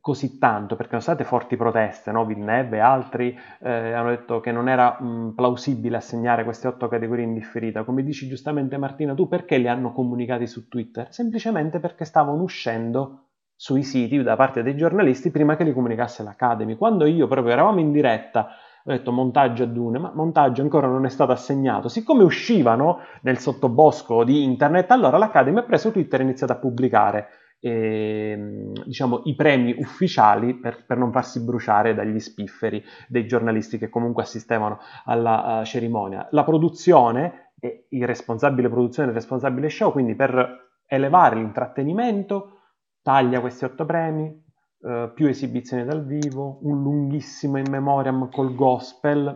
[0.00, 2.24] così tanto, perché sono state forti proteste, no?
[2.24, 7.24] Villeneuve e altri eh, hanno detto che non era mh, plausibile assegnare queste otto categorie
[7.24, 7.84] in differita.
[7.84, 11.06] Come dici giustamente Martina, tu perché li hanno comunicati su Twitter?
[11.12, 13.26] Semplicemente perché stavano uscendo
[13.62, 16.76] sui siti da parte dei giornalisti prima che li comunicasse l'Academy.
[16.76, 18.48] Quando io proprio eravamo in diretta,
[18.82, 21.86] ho detto montaggio a Dune, ma montaggio ancora non è stato assegnato.
[21.86, 26.56] Siccome uscivano nel sottobosco di internet, allora l'Academy ha preso Twitter e ha iniziato a
[26.56, 27.28] pubblicare
[27.60, 33.88] eh, diciamo, i premi ufficiali per, per, non farsi bruciare dagli spifferi dei giornalisti che
[33.88, 36.26] comunque assistevano alla uh, cerimonia.
[36.32, 37.52] La produzione,
[37.90, 42.56] il responsabile produzione e il responsabile show, quindi per elevare l'intrattenimento,
[43.02, 44.42] taglia questi otto premi,
[44.84, 49.34] eh, più esibizioni dal vivo, un lunghissimo in memoriam col gospel.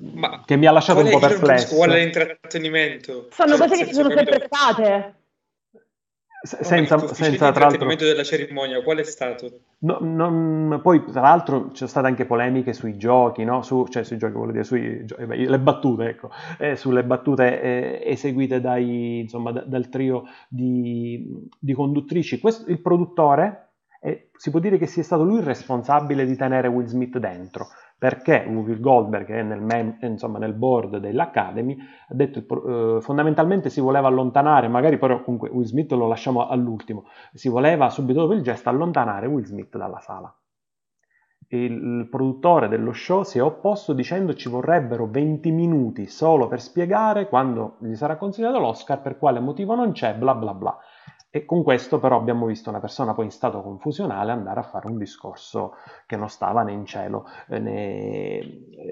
[0.00, 1.82] Ma che mi ha lasciato un po' perplesso.
[1.82, 3.28] È l'intrattenimento?
[3.32, 5.14] Sono cose che ci sono sempre state
[6.42, 9.60] senza, no, senza tra l'altro della cerimonia qual è stato?
[9.80, 13.60] No, non, poi tra l'altro ci sono state anche polemiche sui giochi no?
[13.62, 18.02] Su, cioè sui giochi voglio dire sui eh, le battute ecco eh, sulle battute eh,
[18.10, 24.60] eseguite dai, insomma, da, dal trio di, di conduttrici Questo, il produttore eh, si può
[24.60, 27.68] dire che sia stato lui il responsabile di tenere Will Smith dentro
[28.00, 31.76] perché Whoopi Goldberg, che è nel, mem- insomma, nel board dell'Academy,
[32.08, 37.04] ha detto eh, fondamentalmente si voleva allontanare, magari però comunque Will Smith lo lasciamo all'ultimo,
[37.34, 40.34] si voleva subito dopo il gesto allontanare Will Smith dalla sala.
[41.48, 47.28] Il produttore dello show si è opposto dicendo ci vorrebbero 20 minuti solo per spiegare
[47.28, 50.78] quando gli sarà consigliato l'Oscar, per quale motivo non c'è, bla bla bla.
[51.32, 54.88] E con questo però abbiamo visto una persona poi in stato confusionale andare a fare
[54.88, 58.40] un discorso che non stava né in cielo eh, né,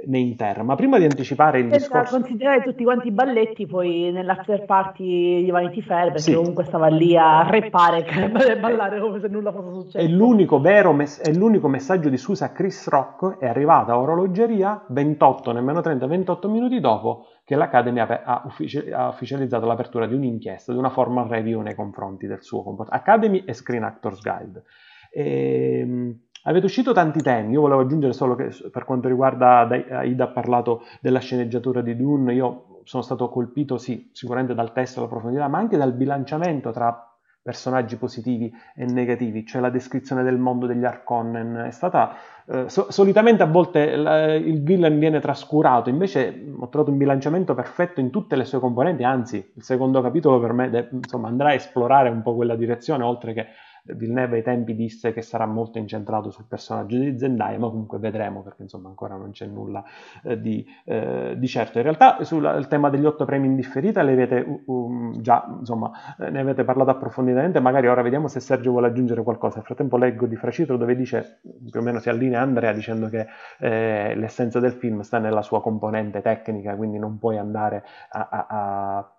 [0.06, 0.62] né in terra.
[0.62, 2.20] Ma prima di anticipare il Senza discorso...
[2.20, 6.34] considerare tutti quanti i balletti poi nell'after party di Vanity Fair, perché sì.
[6.34, 9.98] comunque stava lì a reppare e ballare come se nulla fosse successo.
[9.98, 13.98] E l'unico, vero mes- è l'unico messaggio di scusa a Chris Rock è arrivato a
[13.98, 20.12] orologeria 28, nemmeno 30, 28 minuti dopo che l'Academy ha, uffici- ha, ufficializzato l'apertura di
[20.12, 23.10] un'inchiesta, di una formal review nei confronti del suo comportamento.
[23.10, 24.64] Academy e Screen Actors Guide.
[25.10, 30.24] E, ehm, avete uscito tanti temi, io volevo aggiungere solo che per quanto riguarda, Aida
[30.24, 35.08] ha parlato della sceneggiatura di Dune, io sono stato colpito sì, sicuramente dal testo, alla
[35.08, 37.07] profondità, ma anche dal bilanciamento tra
[37.48, 42.90] personaggi positivi e negativi, cioè la descrizione del mondo degli Arconnen è stata eh, so,
[42.90, 48.10] solitamente a volte la, il villain viene trascurato, invece ho trovato un bilanciamento perfetto in
[48.10, 52.10] tutte le sue componenti, anzi il secondo capitolo per me de, insomma, andrà a esplorare
[52.10, 53.46] un po' quella direzione, oltre che
[53.94, 58.42] Villeneuve ai tempi disse che sarà molto incentrato sul personaggio di Zendaya, ma comunque vedremo
[58.42, 59.84] perché insomma ancora non c'è nulla
[60.24, 61.78] eh, di, eh, di, certo.
[61.78, 66.30] In realtà sul tema degli otto premi in differita le avete um, già, insomma, eh,
[66.30, 69.56] ne avete parlato approfonditamente, magari ora vediamo se Sergio vuole aggiungere qualcosa.
[69.56, 73.26] Nel frattempo leggo di Fracitro dove dice, più o meno si allinea Andrea dicendo che
[73.58, 78.46] eh, l'essenza del film sta nella sua componente tecnica, quindi non puoi andare a, a,
[78.48, 79.12] a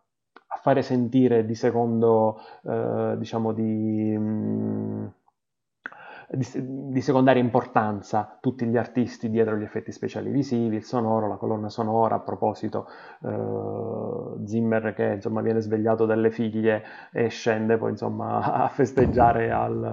[0.51, 5.05] a fare sentire di secondo, eh, diciamo, di, mh, mm,
[6.31, 11.35] di, di, secondaria importanza tutti gli artisti dietro gli effetti speciali visivi, il sonoro, la
[11.35, 12.87] colonna sonora, a proposito
[13.23, 19.83] eh, Zimmer che insomma viene svegliato dalle figlie e scende poi insomma a festeggiare al,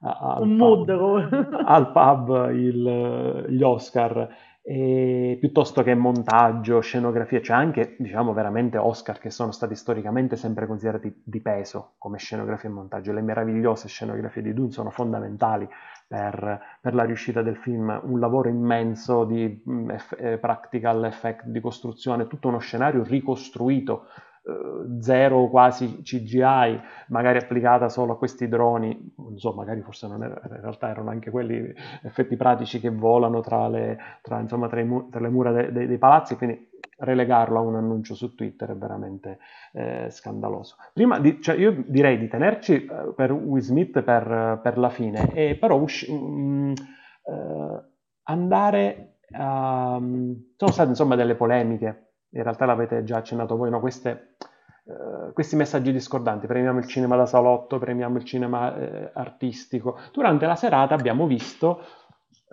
[0.00, 0.88] al, pub,
[1.64, 4.28] al pub il, gli Oscar
[4.68, 10.66] e, piuttosto che montaggio, scenografia, c'è anche, diciamo, veramente Oscar che sono stati storicamente sempre
[10.66, 13.12] considerati di peso come scenografia e montaggio.
[13.12, 15.68] Le meravigliose scenografie di Dune sono fondamentali
[16.08, 21.60] per, per la riuscita del film, un lavoro immenso di eff, eh, practical effect, di
[21.60, 24.35] costruzione, tutto uno scenario ricostruito eh,
[25.00, 30.40] zero quasi CGI, magari applicata solo a questi droni, non so, magari forse non era,
[30.44, 31.72] in realtà erano anche quelli
[32.02, 35.86] effetti pratici che volano tra le, tra, insomma, tra mu- tra le mura de- de-
[35.86, 39.38] dei palazzi, quindi relegarlo a un annuncio su Twitter è veramente
[39.72, 40.76] eh, scandaloso.
[40.92, 45.32] Prima di, cioè io direi di tenerci eh, per Will Smith per, per, la fine,
[45.32, 46.72] e però usci- mh, mm,
[47.24, 47.84] eh,
[48.24, 49.98] andare a...
[49.98, 52.05] sono state insomma delle polemiche
[52.36, 53.80] in realtà l'avete già accennato voi, no?
[53.80, 54.34] Queste,
[54.84, 59.98] uh, questi messaggi discordanti, premiamo il cinema da salotto, premiamo il cinema uh, artistico.
[60.12, 61.80] Durante la serata abbiamo visto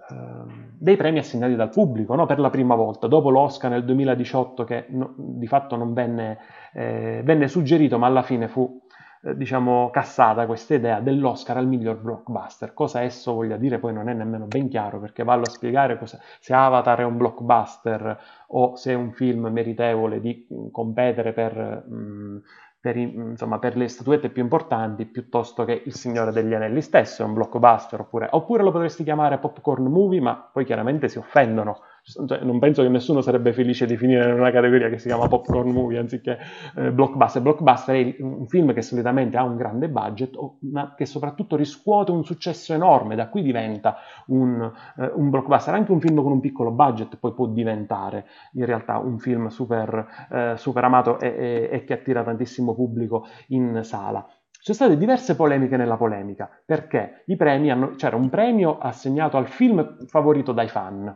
[0.10, 2.26] uh, dei premi assegnati dal pubblico, no?
[2.26, 6.40] per la prima volta, dopo l'Oscar nel 2018 che no, di fatto non venne,
[6.74, 8.83] eh, venne suggerito, ma alla fine fu
[9.26, 12.74] eh, diciamo, cassata questa idea dell'Oscar al miglior blockbuster.
[12.74, 16.20] Cosa esso voglia dire poi non è nemmeno ben chiaro perché vallo a spiegare cosa,
[16.40, 21.96] se Avatar è un blockbuster o se è un film meritevole di competere per, mh,
[21.96, 22.38] mm,
[22.82, 27.26] per, insomma, per, le statuette più importanti piuttosto che Il Signore degli Anelli stesso è
[27.26, 32.43] un blockbuster oppure, oppure lo potresti chiamare popcorn movie ma poi chiaramente si offendono cioè,
[32.43, 35.72] non penso che nessuno sarebbe felice di finire in una categoria che si chiama popcorn
[35.72, 36.38] movie anziché
[36.76, 37.41] eh, blockbuster.
[37.41, 40.36] Blockbuster è un film che solitamente ha un grande budget,
[40.72, 43.95] ma che soprattutto riscuote un successo enorme, da qui diventa
[44.28, 45.74] un, eh, un blockbuster.
[45.74, 50.06] Anche un film con un piccolo budget poi può diventare in realtà un film super,
[50.30, 54.28] eh, super amato e, e, e che attira tantissimo pubblico in sala.
[54.64, 57.26] Ci sono state diverse polemiche nella polemica, perché
[57.70, 61.14] hanno, c'era un premio assegnato al film favorito dai fan,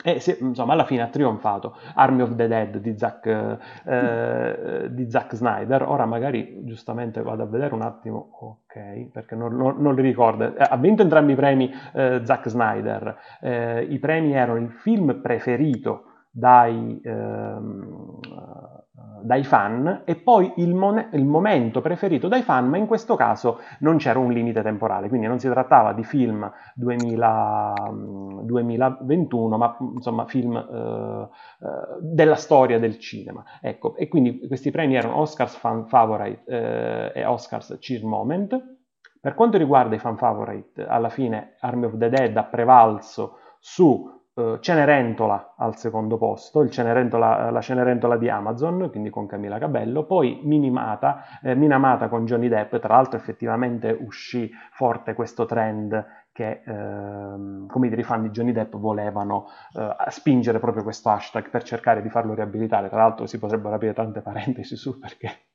[0.00, 5.10] e si, insomma, alla fine ha trionfato Army of the Dead di Zack, eh, di
[5.10, 5.82] Zack Snyder.
[5.82, 10.56] Ora magari giustamente vado a vedere un attimo, ok, perché non, non, non li ricordo.
[10.56, 13.16] Eh, ha vinto entrambi i premi eh, Zack Snyder.
[13.40, 18.18] Eh, I premi erano il film preferito dai, ehm,
[19.22, 23.60] dai fan e poi il, mon- il, momento preferito dai fan, ma in questo caso
[23.80, 27.74] non c'era un limite temporale, quindi non si trattava di film 2000,
[28.42, 31.28] 2021, ma insomma film eh,
[31.64, 33.44] eh, della storia del cinema.
[33.60, 38.76] Ecco, e quindi questi premi erano Oscars Fan Favorite eh, e Oscars Cheer Moment.
[39.20, 44.17] Per quanto riguarda i fan favorite, alla fine Army of the Dead ha prevalso su
[44.38, 50.40] uh, Cenerentola al secondo posto, Cenerentola, la Cenerentola di Amazon, quindi con Camilla Cabello, poi
[50.44, 57.66] Minimata, eh, Minamata con Johnny Depp, tra l'altro effettivamente uscì forte questo trend che ehm,
[57.66, 62.08] come i fan di Johnny Depp volevano eh, spingere proprio questo hashtag per cercare di
[62.08, 62.88] farlo riabilitare.
[62.88, 65.46] Tra l'altro si potrebbero aprire tante parentesi su perché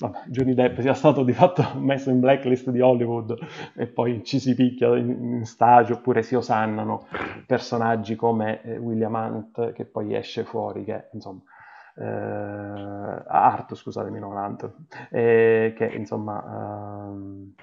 [0.00, 3.36] vabbè, Johnny Depp sia stato di fatto messo in blacklist di Hollywood
[3.76, 7.06] e poi ci si picchia in, in stage oppure si osannano
[7.46, 11.42] personaggi come eh, William Hunt che poi esce fuori che insomma
[11.96, 14.72] eh, Art scusatemi non Hunt
[15.10, 16.42] eh, che insomma
[17.08, 17.54] ehm,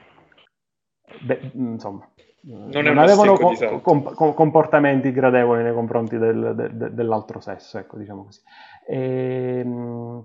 [1.21, 2.07] beh, insomma
[2.49, 7.97] non, non avevano co- com- comportamenti gradevoli nei confronti del, de- de- dell'altro sesso, ecco,
[7.97, 8.39] diciamo così.
[8.87, 10.23] E, ehm,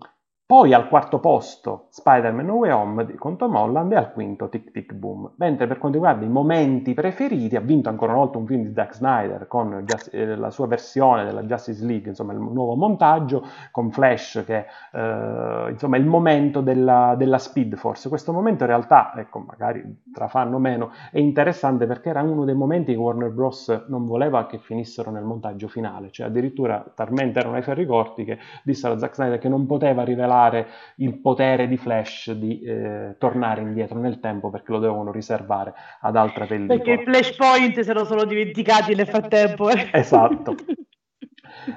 [0.53, 4.71] poi al quarto posto Spider-Man No Way Home con Tom Holland e al quinto Tic
[4.71, 5.33] Tic Boom.
[5.37, 8.73] Mentre per quanto riguarda i momenti preferiti ha vinto ancora una volta un film di
[8.75, 13.91] Zack Snyder con eh, la sua versione della Justice League, insomma il nuovo montaggio con
[13.91, 18.11] Flash che eh, insomma è il momento della, della, Speed Force.
[18.11, 22.45] Questo momento in realtà, ecco magari tra fan o meno, è interessante perché era uno
[22.45, 23.85] dei momenti che Warner Bros.
[23.89, 28.39] non voleva che finissero nel montaggio finale, cioè addirittura talmente erano ai ferri corti che
[28.63, 30.67] dissero a Zack Snyder che non poteva rivelare usare
[30.97, 36.17] il potere di Flash di eh, tornare indietro nel tempo perché lo dovevano riservare ad
[36.17, 36.79] altre pellicole.
[36.79, 39.69] Perché i flashpoint si erano solo dimenticati nel frattempo.
[39.69, 40.55] Esatto.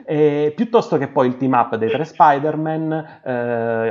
[0.05, 3.31] E, piuttosto che poi il team up dei tre Spider-Man, eh,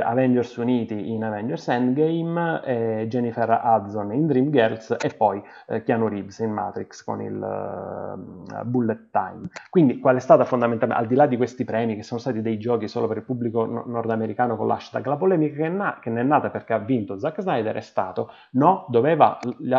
[0.03, 6.39] Avengers Uniti in Avengers Endgame, eh, Jennifer Hudson in Dreamgirls e poi eh, Keanu Reeves
[6.39, 9.49] in Matrix con il uh, Bullet Time.
[9.69, 12.57] Quindi qual è stata fondamentalmente, al di là di questi premi che sono stati dei
[12.57, 16.21] giochi solo per il pubblico no- nordamericano con l'hashtag, la polemica che, na- che ne
[16.21, 19.37] è nata perché ha vinto Zack Snyder è stato no, doveva,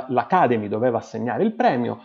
[0.09, 2.01] l'Academy doveva assegnare il premio,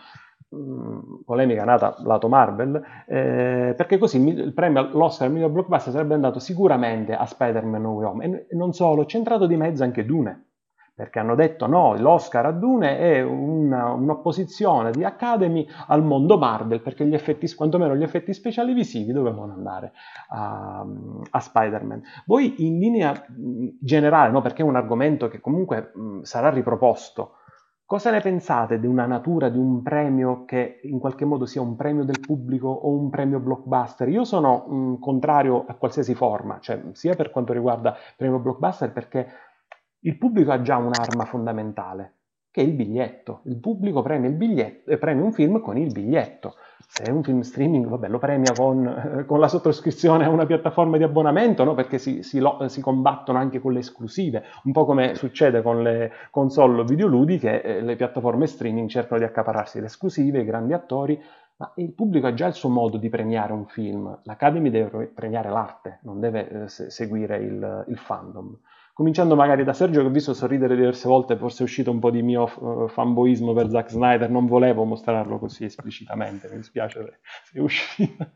[1.24, 2.76] polemica nata lato Marvel,
[3.06, 7.92] eh, perché così il premio all'Oscar al miglior blockbuster sarebbe andato sicuramente a Spider-Man No
[7.92, 8.46] Way Home.
[8.48, 10.48] E non solo, c'entrato di mezzo anche Dune,
[10.94, 16.82] perché hanno detto no, l'Oscar a Dune è una, un'opposizione di Academy al mondo Marvel,
[16.82, 19.92] perché gli effetti, quantomeno gli effetti speciali visivi dovevano andare
[20.28, 20.86] a,
[21.30, 22.02] a Spider-Man.
[22.26, 23.24] Voi in linea
[23.80, 27.36] generale, no, perché è un argomento che comunque mh, sarà riproposto,
[27.92, 31.76] Cosa ne pensate di una natura di un premio che in qualche modo sia un
[31.76, 34.08] premio del pubblico o un premio blockbuster?
[34.08, 39.28] Io sono mh, contrario a qualsiasi forma, cioè sia per quanto riguarda premio blockbuster perché
[40.04, 42.20] il pubblico ha già un'arma fondamentale,
[42.52, 43.40] che è il biglietto.
[43.46, 46.54] Il pubblico premia, il biglietto, eh, premia un film con il biglietto
[46.94, 50.44] se è un film streaming, vabbè, lo premia con, eh, con, la sottoscrizione a una
[50.44, 51.72] piattaforma di abbonamento, no?
[51.72, 55.82] perché si, si, lo, si, combattono anche con le esclusive, un po' come succede con
[55.82, 61.18] le console videoludiche, eh, le piattaforme streaming cercano di accapararsi le esclusive, i grandi attori,
[61.56, 65.48] ma il pubblico ha già il suo modo di premiare un film, l'Academy deve premiare
[65.48, 68.54] l'arte, non deve eh, seguire il, il fandom.
[68.94, 72.10] Cominciando magari da Sergio che ho visto sorridere diverse volte, forse è uscito un po'
[72.10, 77.58] di mio uh, fanboismo per Zack Snyder, non volevo mostrarlo così esplicitamente, mi dispiace se
[77.58, 78.26] è uscito.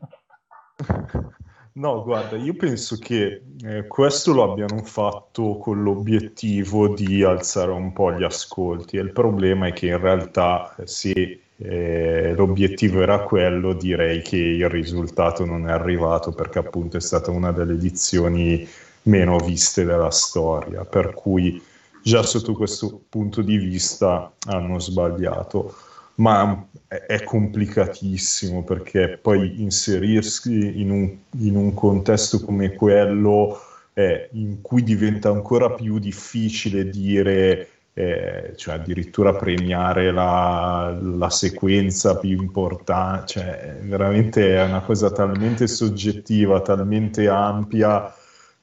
[1.77, 7.93] No, guarda, io penso che eh, questo lo abbiano fatto con l'obiettivo di alzare un
[7.93, 13.73] po' gli ascolti e il problema è che in realtà se eh, l'obiettivo era quello,
[13.73, 18.67] direi che il risultato non è arrivato perché appunto è stata una delle edizioni
[19.07, 21.61] meno viste della storia, per cui
[22.03, 25.75] già sotto questo punto di vista hanno sbagliato,
[26.15, 33.59] ma è complicatissimo perché poi inserirsi in un, in un contesto come quello
[33.93, 42.15] eh, in cui diventa ancora più difficile dire eh, cioè addirittura premiare la, la sequenza
[42.17, 48.13] più importante, cioè veramente è una cosa talmente soggettiva, talmente ampia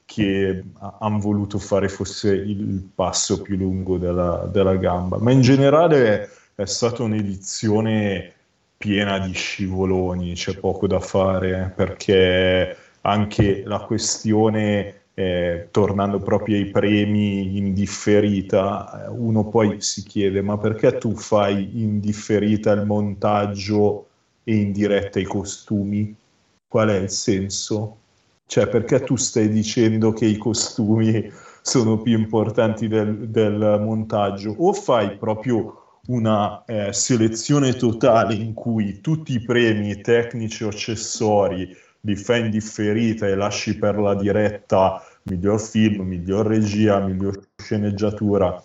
[0.05, 0.63] che
[0.99, 6.65] hanno voluto fare fosse il passo più lungo della, della gamba, ma in generale è
[6.65, 8.33] stata un'edizione
[8.77, 16.69] piena di scivoloni, c'è poco da fare perché anche la questione, eh, tornando proprio ai
[16.69, 24.07] premi in differita, uno poi si chiede ma perché tu fai in differita il montaggio
[24.43, 26.15] e in diretta i costumi?
[26.67, 27.97] Qual è il senso?
[28.47, 31.31] Cioè, perché tu stai dicendo che i costumi
[31.61, 34.53] sono più importanti del, del montaggio?
[34.57, 41.75] O fai proprio una eh, selezione totale in cui tutti i premi tecnici o accessori
[42.01, 48.63] li fai in differita e lasci per la diretta miglior film, miglior regia, miglior sceneggiatura,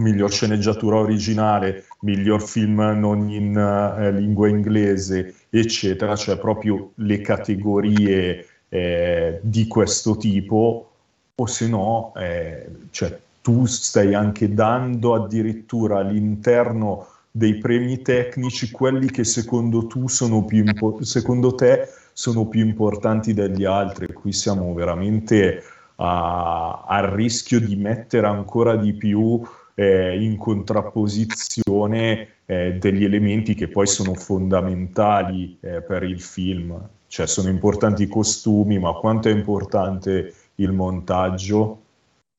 [0.00, 8.46] miglior sceneggiatura originale, miglior film non in eh, lingua inglese, eccetera, cioè proprio le categorie
[8.74, 10.90] eh, di questo tipo
[11.32, 19.10] o se no eh, cioè, tu stai anche dando addirittura all'interno dei premi tecnici quelli
[19.10, 24.12] che secondo, sono impo- secondo te sono più importanti degli altri.
[24.12, 25.62] Qui siamo veramente
[25.96, 29.40] a rischio di mettere ancora di più
[29.74, 36.76] eh, in contrapposizione eh, degli elementi che poi sono fondamentali eh, per il film
[37.14, 41.82] cioè sono importanti i costumi, ma quanto è importante il montaggio?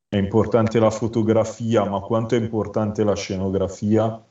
[0.05, 4.21] È importante la fotografia, ma quanto è importante la scenografia?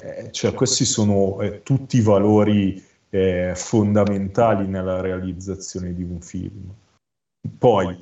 [0.00, 2.80] Eh, cioè, questi sono eh, tutti valori
[3.10, 6.72] eh, fondamentali nella realizzazione di un film.
[7.58, 7.98] Poi,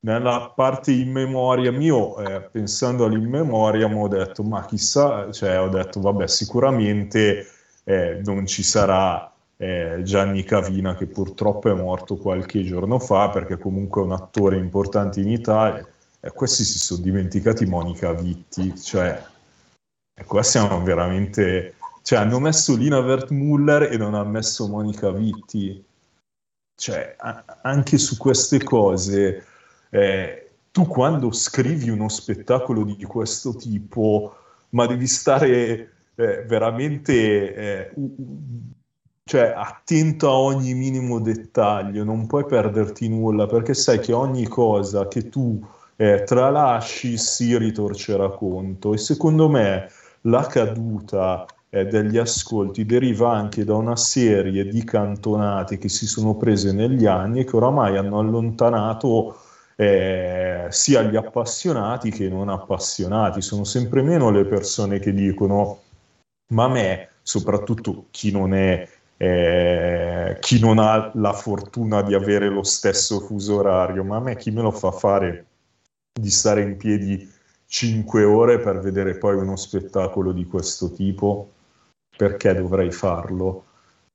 [0.00, 5.70] nella parte in memoria mio, eh, pensando all'in memoria, ho detto, ma chissà, cioè, ho
[5.70, 7.46] detto, vabbè, sicuramente
[7.84, 13.58] eh, non ci sarà eh, Gianni Cavina che purtroppo è morto qualche giorno fa perché
[13.58, 15.86] comunque è un attore importante in Italia.
[16.20, 19.22] E questi si sono dimenticati Monica Vitti cioè
[20.14, 25.84] e qua siamo veramente cioè hanno messo Lina Wertmuller e non hanno messo Monica Vitti.
[26.74, 29.44] Cioè a- anche su queste cose
[29.90, 34.36] eh, tu quando scrivi uno spettacolo di questo tipo
[34.70, 37.92] ma devi stare eh, veramente eh,
[39.28, 45.06] cioè attento a ogni minimo dettaglio, non puoi perderti nulla perché sai che ogni cosa
[45.06, 45.62] che tu
[45.96, 49.90] eh, tralasci si ritorcerà conto e secondo me
[50.22, 56.34] la caduta eh, degli ascolti deriva anche da una serie di cantonate che si sono
[56.36, 59.40] prese negli anni e che oramai hanno allontanato
[59.76, 63.42] eh, sia gli appassionati che i non appassionati.
[63.42, 65.80] Sono sempre meno le persone che dicono
[66.52, 68.88] ma a me, soprattutto chi non è
[69.18, 74.36] eh, chi non ha la fortuna di avere lo stesso fuso orario, ma a me
[74.36, 75.46] chi me lo fa fare
[76.12, 77.28] di stare in piedi
[77.66, 81.50] 5 ore per vedere poi uno spettacolo di questo tipo?
[82.16, 83.64] Perché dovrei farlo?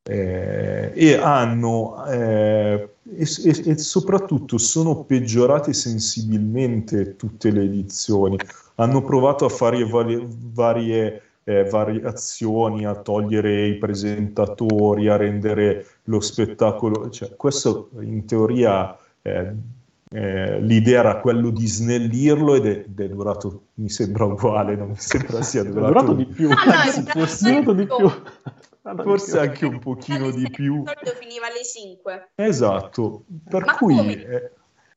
[0.05, 8.37] Eh, e hanno eh, e, e, e, soprattutto sono peggiorate sensibilmente tutte le edizioni
[8.75, 16.19] hanno provato a fare varie, varie eh, variazioni, a togliere i presentatori, a rendere lo
[16.19, 17.09] spettacolo.
[17.09, 19.53] Cioè, questo in teoria eh,
[20.09, 24.89] eh, l'idea era quello di snellirlo ed è, ed è, durato, mi sembra uguale, non
[24.89, 26.49] mi sembra sia durato, durato di più.
[26.51, 28.11] Ah, no, forse, durato di più.
[29.01, 30.83] Forse anche un pochino di più.
[31.19, 32.31] Finiva alle 5.
[32.35, 34.13] Esatto, per Ma cui...
[34.13, 34.51] Eh,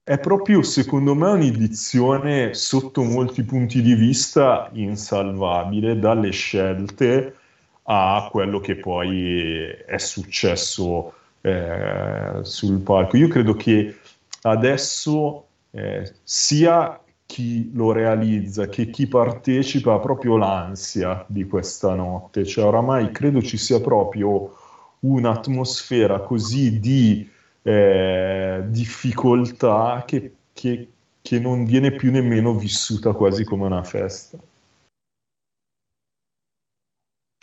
[0.09, 7.35] è proprio, secondo me, un'edizione sotto molti punti di vista insalvabile, dalle scelte
[7.83, 13.16] a quello che poi è successo eh, sul palco.
[13.16, 13.97] Io credo che
[14.43, 22.45] adesso eh, sia chi lo realizza che chi partecipa ha proprio l'ansia di questa notte,
[22.45, 24.55] cioè oramai credo ci sia proprio
[25.01, 27.35] un'atmosfera così di
[27.67, 34.39] eh, difficoltà che, che, che non viene più nemmeno vissuta quasi come una festa.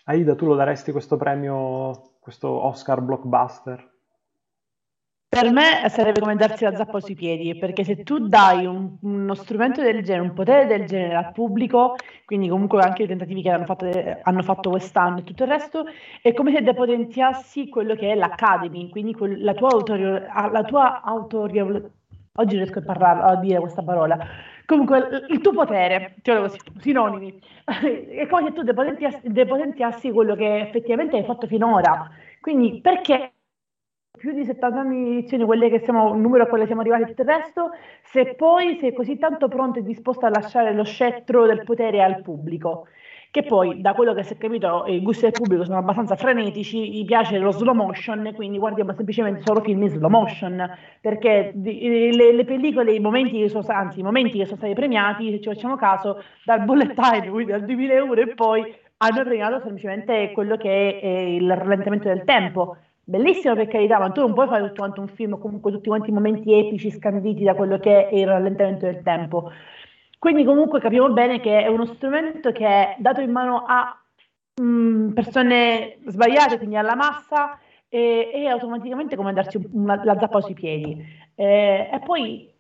[0.06, 3.93] Aida, tu lo daresti questo premio, questo Oscar blockbuster?
[5.34, 9.34] Per me sarebbe come darsi la zappa sui piedi, perché se tu dai un, uno
[9.34, 13.50] strumento del genere, un potere del genere al pubblico, quindi comunque anche i tentativi che
[13.50, 13.90] hanno fatto,
[14.22, 15.86] hanno fatto quest'anno e tutto il resto,
[16.22, 19.70] è come se depotenziassi quello che è l'Academy, quindi quel, la tua
[20.66, 21.66] tua autoria,
[22.36, 24.16] oggi riesco a parlare, a dire questa parola,
[24.68, 31.18] comunque il tuo potere, così, sinonimi, è come se tu depotenziassi, depotenziassi quello che effettivamente
[31.18, 32.08] hai fatto finora.
[32.40, 33.33] Quindi perché
[34.24, 37.08] più di 70 anni di edizioni, quelle che siamo, il numero a quale siamo arrivati
[37.08, 37.72] tutto il resto,
[38.04, 42.22] se poi sei così tanto pronto e disposto a lasciare lo scettro del potere al
[42.22, 42.88] pubblico,
[43.32, 46.90] che poi da quello che si è capito i gusti del pubblico sono abbastanza frenetici,
[46.90, 50.72] gli piace lo slow motion, quindi guardiamo semplicemente solo film in slow motion,
[51.02, 55.32] perché le, le pellicole, i momenti che sono, anzi i momenti che sono stati premiati,
[55.32, 60.32] se ci facciamo caso, dal bullet time, quindi dal 2001 e poi hanno premiato semplicemente
[60.32, 64.64] quello che è il rallentamento del tempo, Bellissimo per carità, ma tu non puoi fare
[64.68, 68.16] tutto quanto un film, comunque tutti quanti i momenti epici scanditi da quello che è
[68.16, 69.52] il rallentamento del tempo.
[70.18, 73.94] Quindi comunque capiamo bene che è uno strumento che è dato in mano a
[74.62, 77.60] mh, mm, persone sbagliate, quindi alla massa,
[77.90, 81.06] e, e automaticamente come darsi una, la zappa sui piedi.
[81.36, 82.53] E, e poi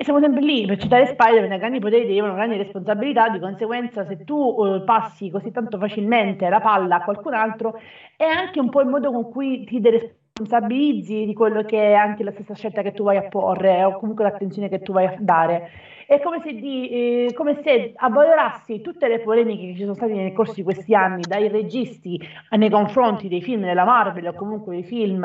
[0.00, 4.22] e siamo sempre lì, per citare Spider-Man, grandi poteri derivano grandi responsabilità, di conseguenza se
[4.22, 7.76] tu uh, passi così tanto facilmente la palla a qualcun altro,
[8.16, 12.22] è anche un po' il modo con cui ti responsabilizzi di quello che è anche
[12.22, 15.16] la stessa scelta che tu vai a porre o comunque l'attenzione che tu vai a
[15.18, 15.68] dare.
[16.08, 20.14] È come se, di, eh, come se avvalorassi tutte le polemiche che ci sono state
[20.14, 22.18] nel corso di questi anni dai registi
[22.56, 25.22] nei confronti dei film della Marvel o comunque dei film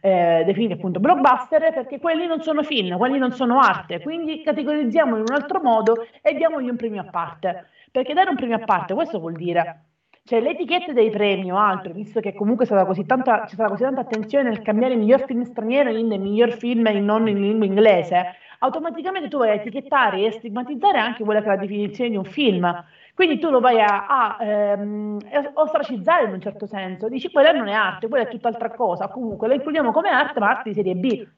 [0.00, 5.20] eh, definiti appunto blockbuster perché quelli non sono film, quelli non sono arte, quindi categorizziamoli
[5.20, 7.68] in un altro modo e diamogli un premio a parte.
[7.92, 9.84] Perché dare un premio a parte, questo vuol dire
[10.26, 13.68] cioè le etichette dei premi o altro, visto che comunque c'è così tanta, c'è stata
[13.68, 17.38] così tanta attenzione nel cambiare il miglior film straniero in miglior film in non in
[17.38, 22.08] lingua inglese, automaticamente tu vai a etichettare e stigmatizzare anche quella che è la definizione
[22.08, 22.84] di un film.
[23.14, 25.18] Quindi tu lo vai a, a ehm,
[25.52, 29.46] ostracizzare in un certo senso, dici quella non è arte, quella è tutt'altra cosa, comunque
[29.46, 31.28] la includiamo come arte, ma arte di serie B.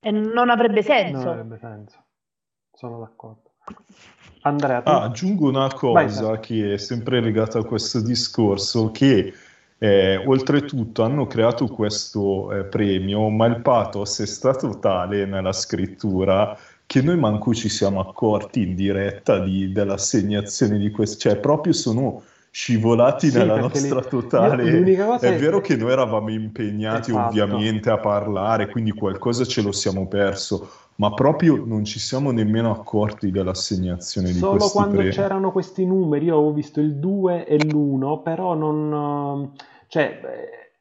[0.00, 1.24] E non avrebbe senso.
[1.24, 2.04] Non avrebbe senso,
[2.72, 3.52] sono d'accordo.
[4.42, 4.90] Andrea, tu...
[4.90, 9.32] ah, aggiungo una cosa vai, che è sempre legata a questo discorso, che
[9.78, 16.56] eh, oltretutto hanno creato questo eh, premio, ma il pathos è stato tale nella scrittura
[16.86, 22.22] che noi manco ci siamo accorti in diretta di, dell'assegnazione di questo, cioè proprio sono
[22.50, 24.08] scivolati sì, nella nostra li...
[24.08, 24.62] totale.
[24.62, 27.28] Io, è, è vero che noi eravamo impegnati esatto.
[27.28, 32.70] ovviamente a parlare, quindi qualcosa ce lo siamo perso, ma proprio non ci siamo nemmeno
[32.70, 35.10] accorti dell'assegnazione di Solo questi quando premi.
[35.10, 39.52] c'erano questi numeri, io ho visto il 2 e l'1, però non...
[39.86, 40.20] Cioè,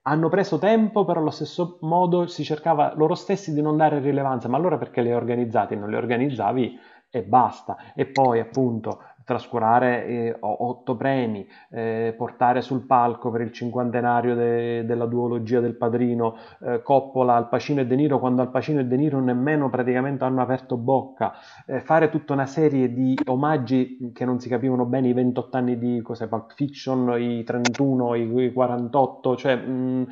[0.03, 4.47] hanno preso tempo, però allo stesso modo si cercava loro stessi di non dare rilevanza,
[4.47, 5.75] ma allora perché le hai organizzate?
[5.75, 6.79] Non le organizzavi
[7.09, 7.93] e basta.
[7.93, 9.01] E poi appunto
[9.32, 15.78] trascurare eh, otto premi, eh, portare sul palco per il cinquantenario de- della duologia del
[15.78, 19.70] padrino eh, Coppola, Al Pacino e De Niro, quando Al Pacino e De Niro nemmeno
[19.70, 21.32] praticamente hanno aperto bocca,
[21.66, 25.78] eh, fare tutta una serie di omaggi che non si capivano bene, i 28 anni
[25.78, 30.08] di cos'è, Pulp Fiction, i 31, i, i 48, cioè mh,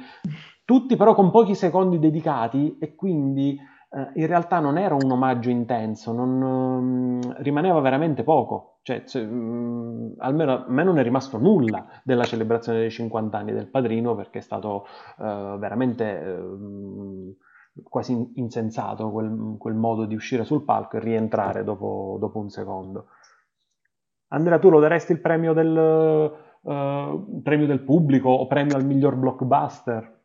[0.64, 3.60] tutti però con pochi secondi dedicati e quindi
[3.92, 8.69] eh, in realtà non era un omaggio intenso, non, um, rimaneva veramente poco.
[8.82, 13.52] Cioè, cioè, mh, almeno a me non è rimasto nulla della celebrazione dei 50 anni
[13.54, 14.88] del padrino perché è stato
[15.18, 17.38] uh, veramente uh,
[17.84, 23.08] quasi insensato quel, quel, modo di uscire sul palco e rientrare dopo, dopo, un secondo.
[24.30, 29.16] Andrea, tu lo daresti il premio del, uh, premio del pubblico o premio al miglior
[29.16, 30.18] blockbuster?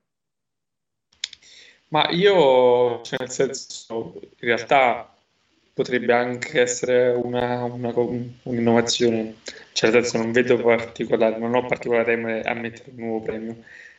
[1.89, 5.14] Ma io, cioè nel senso, in realtà
[5.75, 7.93] potrebbe anche essere una, una,
[8.45, 9.37] un'innovazione,
[9.73, 13.57] cioè senso non vedo particolare, non ho particolare tema a mettere un nuovo premio.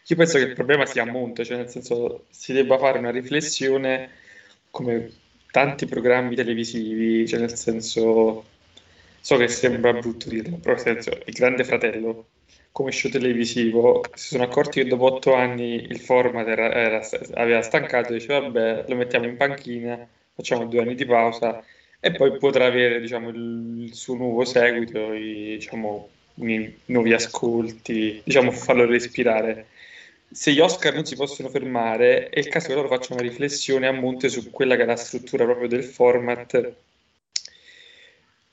[0.07, 3.11] Io penso che il problema sia a monte, cioè nel senso si debba fare una
[3.11, 4.09] riflessione
[4.71, 5.11] come
[5.51, 8.45] tanti programmi televisivi, cioè nel senso,
[9.19, 12.27] so che sembra brutto dirlo, però nel senso, il Grande Fratello
[12.71, 17.01] come show televisivo si sono accorti che dopo otto anni il format era, era,
[17.35, 21.63] aveva stancato e diceva vabbè lo mettiamo in panchina, facciamo due anni di pausa
[21.99, 28.51] e poi potrà avere diciamo, il, suo nuovo seguito, i, diciamo, i nuovi ascolti, diciamo
[28.51, 29.67] farlo respirare.
[30.29, 33.87] Se gli Oscar non si possono fermare, è il caso che loro facciano una riflessione
[33.87, 36.75] a monte su quella che è la struttura proprio del format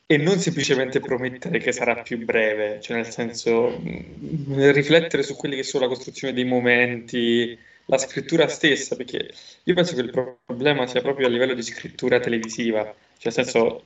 [0.06, 5.56] e non semplicemente promettere che sarà più breve, cioè nel senso mh, riflettere su quelli
[5.56, 9.32] che sono la costruzione dei momenti, la scrittura stessa, perché
[9.64, 13.84] io penso che il problema sia proprio a livello di scrittura televisiva, cioè nel senso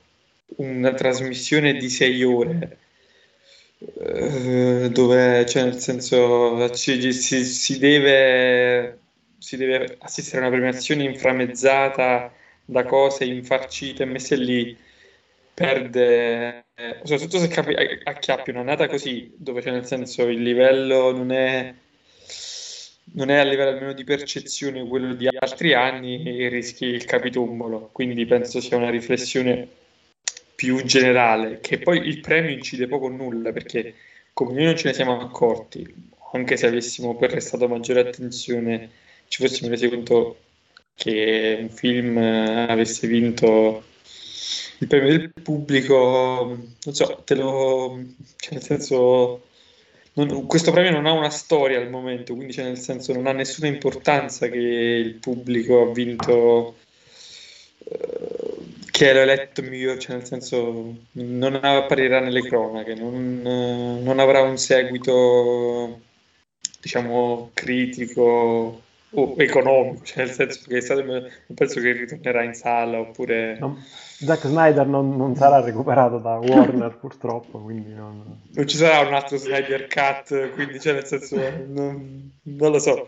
[0.57, 2.77] una trasmissione di sei ore
[3.79, 8.99] eh, dove cioè nel senso ci, si, si, deve,
[9.37, 12.33] si deve assistere a una premiazione inframmezzata
[12.65, 14.77] da cose infarcite messe lì
[15.53, 21.11] perde, eh, soprattutto se capi- acchiappi una nata così, dove c'è nel senso il livello
[21.15, 21.73] non è,
[23.17, 27.89] non è a livello almeno di percezione quello di altri anni e rischi il capitumbolo.
[27.91, 29.67] Quindi penso sia una riflessione
[30.55, 33.95] più generale, che poi il premio incide poco o nulla, perché
[34.33, 35.85] come noi non ce ne siamo accorti,
[36.33, 38.89] anche se avessimo prestato maggiore attenzione,
[39.27, 40.37] ci fossimo resi conto
[40.93, 43.83] che un film avesse vinto
[44.79, 47.99] il premio del pubblico, non so, te lo...
[48.35, 49.41] Cioè nel senso...
[50.17, 53.33] Non, questo premio non ha una storia al momento, quindi cioè nel senso non ha
[53.33, 56.77] nessuna importanza che il pubblico ha vinto,
[57.83, 58.57] eh,
[58.89, 64.57] che l'ha eletto migliore, cioè nel senso non apparirà nelle cronache, non, non avrà un
[64.57, 66.01] seguito,
[66.81, 68.81] diciamo, critico
[69.11, 73.57] o economico, cioè nel senso che stato, non penso che ritornerà in sala oppure...
[73.59, 73.81] No,
[74.19, 78.41] Zack Snyder non, non, sarà recuperato da Warner purtroppo, quindi non...
[78.51, 78.67] non...
[78.67, 81.35] ci sarà un altro Snyder Cut, quindi cioè nel senso
[81.67, 83.07] non, non lo so.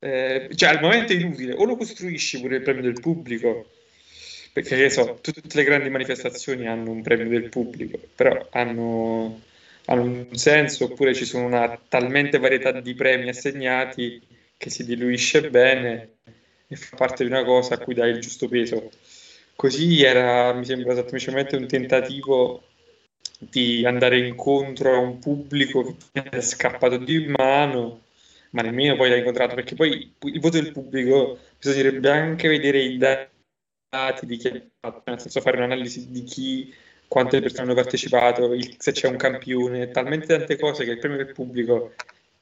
[0.00, 3.70] Eh, cioè al momento è inutile, o lo costruisci pure il premio del pubblico,
[4.52, 9.40] perché che so, tutte le grandi manifestazioni hanno un premio del pubblico, però hanno
[9.88, 14.20] hanno un senso, oppure ci sono una talmente varietà di premi assegnati
[14.56, 16.16] che si diluisce bene
[16.66, 18.90] e fa parte di una cosa a cui dai il giusto peso.
[19.56, 22.64] Così era, mi sembra semplicemente un tentativo
[23.38, 28.02] di andare incontro a un pubblico che è scappato di mano,
[28.50, 32.98] ma nemmeno poi l'ha incontrato, perché poi il voto del pubblico bisognerebbe anche vedere i
[32.98, 36.74] dati di chi ha fatto, nel senso fare un'analisi di chi
[37.08, 41.16] quante persone hanno partecipato, il, se c'è un campione, talmente tante cose che il premio
[41.16, 41.94] del pubblico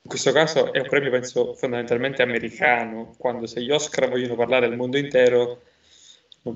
[0.06, 4.66] in questo caso è un premio penso fondamentalmente americano, quando se gli Oscar vogliono parlare
[4.66, 5.62] al mondo intero,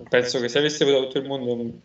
[0.08, 1.78] penso che se avesse votato tutto il mondo,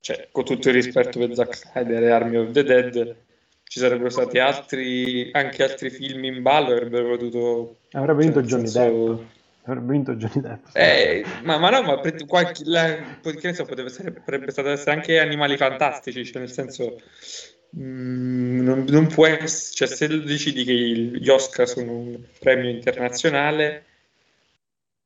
[0.00, 3.16] cioè con tutto il rispetto per Zack Snyder e Army of the Dead,
[3.62, 7.76] ci sarebbero stati altri, anche altri film in ballo avrebbero potuto...
[7.92, 9.26] Avrebbe vinto cioè, Johnny senso, Depp.
[9.66, 10.66] Avrebbe vinto Johnny Depp.
[10.74, 14.68] Eh, ma, ma, no, ma per, qualche, la, che ne so, potrebbe, essere, potrebbe stato
[14.68, 17.00] essere anche Animali Fantastici, cioè nel senso
[17.74, 23.84] mm, non, non, può essere, cioè se decidi che gli Oscar sono un premio internazionale,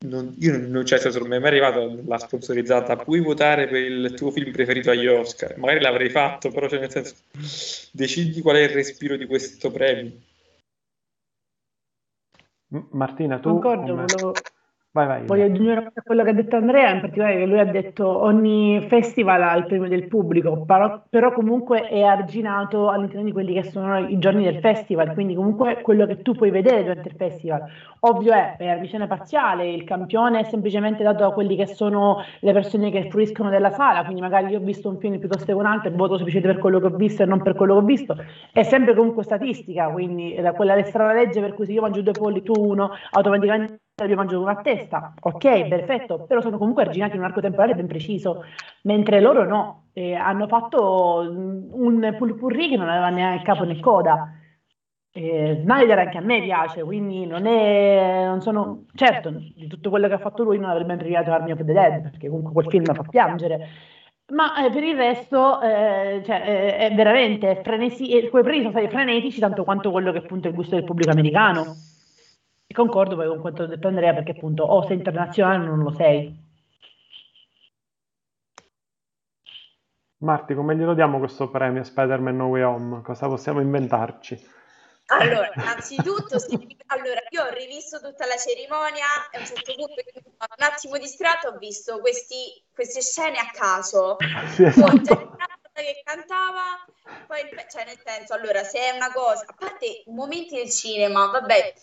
[0.07, 3.81] non, io non, cioè, se non mi è mai arrivato la sponsorizzata, puoi votare per
[3.81, 7.15] il tuo film preferito agli Oscar, magari l'avrei fatto, però cioè nel senso
[7.93, 10.13] decidi qual è il respiro di questo premio
[12.71, 13.51] Martina, tu...
[13.51, 14.43] Concordo, volevo,
[14.99, 15.27] Vai, vai.
[15.27, 18.85] Voglio aggiungere a quello che ha detto Andrea, in particolare che lui ha detto ogni
[18.89, 23.63] festival ha il premio del pubblico, però, però, comunque è arginato all'interno di quelli che
[23.63, 27.63] sono i giorni del festival, quindi comunque quello che tu puoi vedere durante il festival.
[28.01, 32.53] Ovvio è, per visione parziale, il campione è semplicemente dato da quelli che sono le
[32.53, 35.67] persone che fruiscono della sala, quindi magari io ho visto un film piuttosto che un
[35.67, 37.85] altro e voto semplicemente per quello che ho visto e non per quello che ho
[37.85, 38.17] visto.
[38.51, 42.13] È sempre comunque statistica, quindi da quella strana legge per cui se io mangio due
[42.13, 47.21] polli, tu uno, automaticamente io mangio una testa, ok, perfetto, però sono comunque arginati in
[47.21, 48.45] un arco temporale ben preciso,
[48.83, 54.33] mentre loro no, eh, hanno fatto un pulpurri che non aveva neanche capo né coda.
[55.11, 60.07] Eh, Snyder anche a me piace, quindi non è, non sono, certo, di tutto quello
[60.07, 62.67] che ha fatto lui non avrebbe mai premiato Army of the Dead, perché comunque quel
[62.67, 63.69] film fa piangere,
[64.33, 68.89] ma eh, per il resto eh, cioè, eh, è veramente frenesi, quei premi sono stati
[68.89, 71.88] frenetici tanto quanto quello che appunto è il gusto del pubblico americano.
[72.71, 75.83] E concordo poi con quanto ha detto Andrea, perché appunto o sei internazionale o non
[75.85, 76.47] lo sei.
[80.19, 83.01] Marti, come glielo diamo questo premio Spider-Man No Way Home?
[83.01, 84.57] Cosa possiamo inventarci?
[85.07, 86.37] Allora, innanzitutto,
[86.89, 91.49] allora, io ho rivisto tutta la cerimonia e a un certo punto, un attimo distratto,
[91.49, 94.17] ho visto questi, queste scene a caso.
[94.53, 95.37] Sì, esatto.
[95.73, 96.85] che cantava,
[97.27, 101.75] poi, cioè nel senso, allora, se è una cosa, a parte momenti del cinema, vabbè,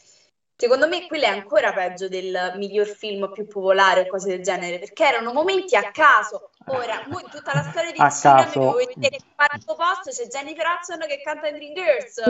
[0.57, 4.79] Secondo me quello è ancora peggio del miglior film più popolare o cose del genere,
[4.79, 6.51] perché erano momenti a caso.
[6.67, 10.27] Ora, in tutta la storia di cinema mi devo vedere che al quarto posto c'è
[10.27, 12.21] Jennifer Hudson che canta in Dream Girls.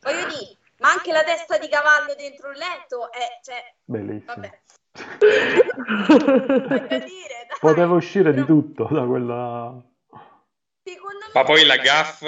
[0.00, 4.34] Voglio dire, ma anche la testa di cavallo dentro il letto è, cioè, Bellissimo.
[4.34, 4.60] Vabbè.
[7.06, 8.42] dire, Poteva uscire Però...
[8.42, 9.80] di tutto da quella...
[11.32, 12.24] Ma poi la gaff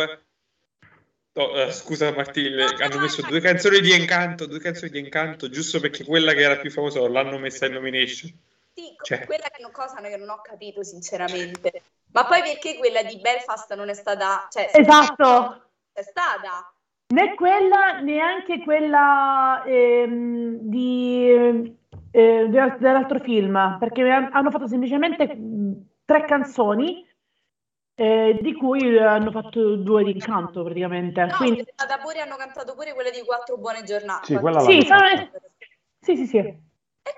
[1.35, 5.79] Oh, uh, scusa Martino, hanno messo due canzoni di Incanto, due canzoni di Incanto, giusto
[5.79, 8.33] perché quella che era più famosa l'hanno messa in nomination.
[8.75, 9.27] Sì, cioè.
[9.27, 11.83] quella che non, cosa che non ho capito sinceramente.
[12.13, 14.49] Ma poi perché quella di Belfast non è stata...
[14.51, 15.71] Cioè, esatto!
[15.93, 16.73] È stata.
[17.09, 21.77] Né quella, neanche quella ehm, di,
[22.11, 25.29] eh, dell'altro film, perché hanno fatto semplicemente
[26.05, 27.07] tre canzoni
[28.01, 31.23] eh, di cui hanno fatto due di incanto praticamente.
[31.23, 31.67] No, Quindi...
[31.77, 34.25] da pure hanno cantato pure quelle di quattro buone giornate.
[34.25, 35.07] Sì, quella sì, sono...
[36.01, 36.39] sì, sì, sì.
[36.39, 36.63] E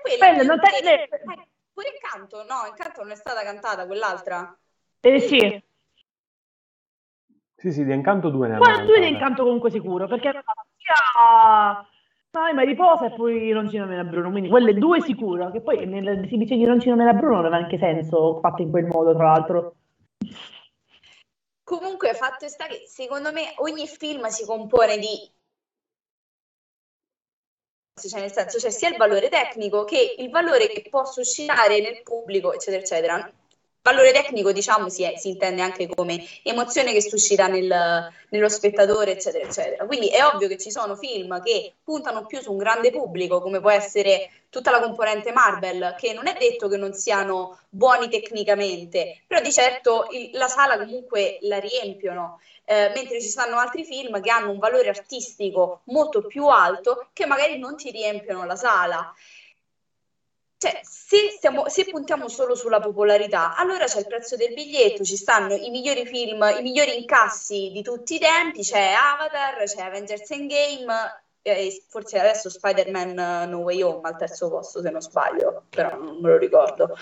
[0.01, 0.67] quella, non te...
[0.67, 1.09] Eh,
[1.71, 4.57] pure incanto, no, incanto non è stata cantata quell'altra.
[4.99, 5.63] Eh sì.
[7.55, 8.85] Sì, sì, di incanto due ne hanno.
[8.85, 11.87] Due di incanto comunque sicuro, perché sia
[12.29, 15.85] Sai, ma riposa e poi non ci nomina Bruno, quindi quelle due sicuro, che poi
[15.85, 19.31] nell'esibizione di non ci nomina Bruno non aveva anche senso fatto in quel modo, tra
[19.31, 19.75] l'altro.
[21.63, 25.31] Comunque, fatto sta che secondo me ogni film si compone di
[28.01, 32.01] cioè nel senso c'è sia il valore tecnico che il valore che può suscitare nel
[32.01, 33.33] pubblico, eccetera, eccetera.
[33.85, 39.11] Valore tecnico, diciamo, si, è, si, intende anche come emozione che suscita nel, nello spettatore,
[39.11, 39.85] eccetera, eccetera.
[39.85, 43.59] Quindi è ovvio che ci sono film che puntano più su un grande pubblico, come
[43.59, 49.23] può essere tutta la componente Marvel, che non è detto che non siano buoni tecnicamente,
[49.27, 52.39] però di certo il, la sala comunque la riempiono.
[52.63, 57.25] Eh, mentre ci stanno altri film che hanno un valore artistico molto più alto che
[57.25, 59.13] magari non ti riempiono la sala
[60.63, 65.17] cioè, se, stiamo, se, puntiamo solo sulla popolarità, allora c'è il prezzo del biglietto, ci
[65.17, 70.31] stanno i migliori film, i migliori incassi di tutti i tempi, c'è Avatar, c'è Avengers
[70.31, 75.97] Endgame, e forse adesso Spider-Man No Way Home al terzo posto se non sbaglio, però
[75.97, 76.95] non me lo ricordo.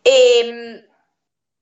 [0.00, 0.86] E, ehm,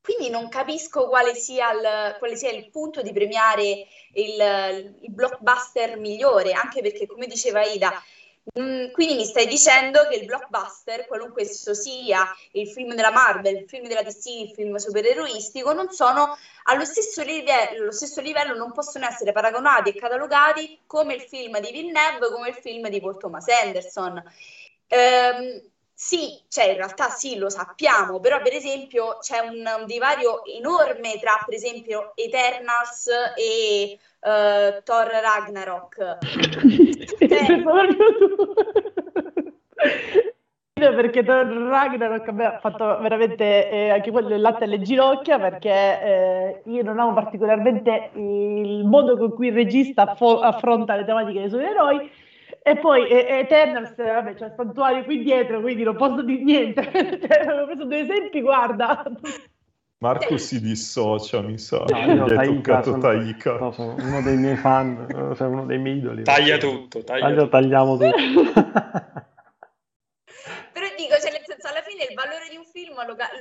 [0.03, 5.99] quindi non capisco quale sia, il, quale sia il punto di premiare il, il blockbuster
[5.99, 7.93] migliore, anche perché come diceva Ida,
[8.59, 13.57] Mm, quindi mi stai dicendo che il blockbuster, qualunque esso sia, il film della Marvel,
[13.57, 18.57] il film della DC, il film supereroistico, non sono allo stesso livello, allo stesso livello
[18.57, 23.01] non possono essere paragonati e catalogati come il film di Villeneuve, come il film di
[23.01, 24.23] Paul Thomas Anderson.
[24.89, 25.63] Ehm,
[26.03, 31.19] sì, cioè in realtà sì, lo sappiamo, però per esempio c'è un, un divario enorme
[31.21, 33.07] tra per esempio Eternals
[33.37, 36.19] e uh, Thor Ragnarok.
[40.95, 46.63] perché Thor Ragnarok ha fatto veramente eh, anche quello il latte alle ginocchia perché eh,
[46.65, 51.51] io non amo particolarmente il modo con cui il regista fo- affronta le tematiche dei
[51.51, 52.11] suoi eroi
[52.63, 56.83] e poi Eternals, vabbè, c'è il santuario qui dietro, quindi non posso dire niente.
[56.93, 59.03] cioè, ho preso due esempi, guarda.
[60.03, 61.85] Marco si dissocia, mi sa.
[61.87, 63.59] No, io Gli Taika, sono, Taika.
[63.59, 66.23] No, sono uno dei miei fan, cioè uno dei miei idoli.
[66.23, 68.53] Taglia tutto, taglia Taglia, tagliamo tutto.
[70.73, 71.30] Però dico, cioè,
[72.01, 72.95] fine il valore di un film,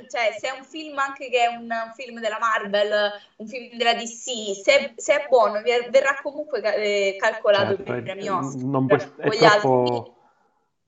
[0.08, 3.94] cioè, se è un film anche che è un, film della Marvel, un film della
[3.94, 8.62] DC, se, se è buono, verrà comunque eh, calcolato certo, per i premi Oscar.
[8.62, 10.14] Non puoi, è troppo...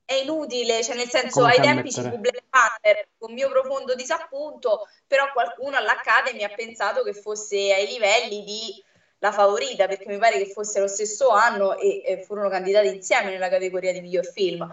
[0.04, 4.86] È inutile, cioè nel senso, ai tempi ci fu Black Panther, con mio profondo disappunto,
[5.06, 8.84] però qualcuno all'Academy ha pensato che fosse ai livelli di
[9.20, 13.30] la favorita perché mi pare che fosse lo stesso anno e, e furono candidati insieme
[13.30, 14.68] nella categoria di miglior film.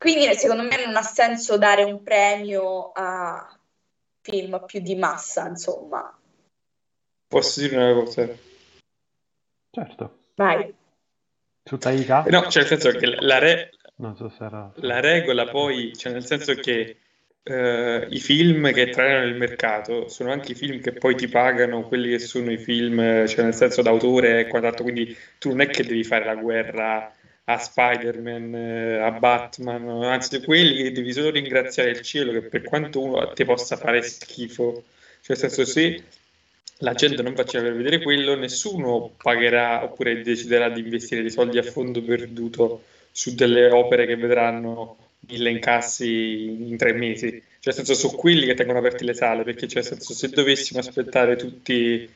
[0.00, 3.54] Quindi secondo me non ha senso dare un premio a
[4.22, 6.18] film più di massa, insomma.
[7.28, 8.26] Posso dire una cosa?
[9.70, 10.18] Certo.
[10.36, 10.74] Vai.
[11.62, 12.24] Su Taika?
[12.28, 13.72] No, cioè nel senso che la, re...
[14.16, 14.72] so era...
[14.76, 16.96] la regola poi, cioè nel senso che
[17.42, 21.88] Uh, i film che trainano il mercato sono anche i film che poi ti pagano
[21.88, 25.68] quelli che sono i film, cioè nel senso d'autore e quant'altro, quindi tu non è
[25.68, 27.10] che devi fare la guerra
[27.52, 32.62] a Spider-Man, eh, a Batman, anzi quelli che devi solo ringraziare il cielo che per
[32.62, 34.84] quanto uno ti possa fare schifo,
[35.22, 36.02] cioè nel senso se
[36.78, 41.58] la gente non faceva per vedere quello, nessuno pagherà oppure deciderà di investire dei soldi
[41.58, 44.96] a fondo perduto su delle opere che vedranno
[45.28, 47.28] mille incassi in tre mesi.
[47.30, 50.28] Cioè, nel senso, sono quelli che tengono aperte le sale, perché cioè, nel senso, se
[50.28, 52.08] dovessimo aspettare tutti,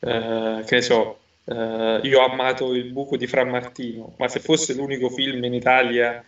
[0.00, 4.40] eh, che ne so, eh, io ho amato il buco di Fra Martino, ma se
[4.40, 6.24] fosse l'unico film in Italia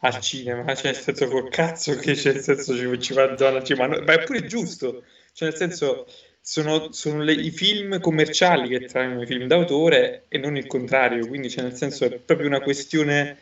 [0.00, 3.64] al cinema, cioè nel senso col cazzo che c'è, nel senso ci, ci va al
[3.64, 5.04] cinema, ma è pure giusto,
[5.34, 6.06] cioè nel senso
[6.40, 11.26] sono, sono le, i film commerciali che trainano i film d'autore e non il contrario,
[11.26, 13.38] quindi cioè nel senso è proprio una questione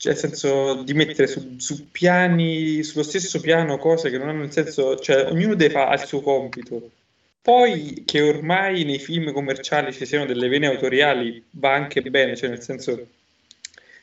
[0.00, 4.44] cioè nel senso di mettere su, su, piani, sullo stesso piano cose che non hanno
[4.44, 6.90] il senso, cioè ognuno deve fare il suo compito.
[7.42, 12.50] Poi che ormai nei film commerciali ci siano delle vene autoriali va anche bene, cioè
[12.50, 13.06] nel senso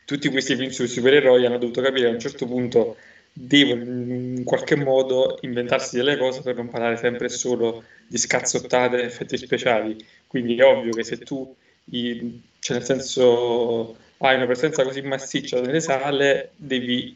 [0.05, 2.97] tutti questi film sui supereroi hanno dovuto capire a un certo punto
[3.31, 9.05] devono in qualche modo inventarsi delle cose per non parlare sempre solo di scazzottate e
[9.05, 10.03] effetti speciali.
[10.26, 11.55] Quindi è ovvio che se tu,
[11.88, 17.15] cioè nel senso hai una presenza così massiccia nelle sale, devi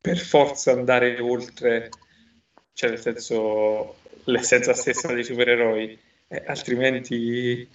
[0.00, 1.90] per forza andare oltre,
[2.72, 3.96] cioè nel senso
[4.28, 5.98] l'essenza stessa dei supereroi,
[6.28, 7.68] eh, altrimenti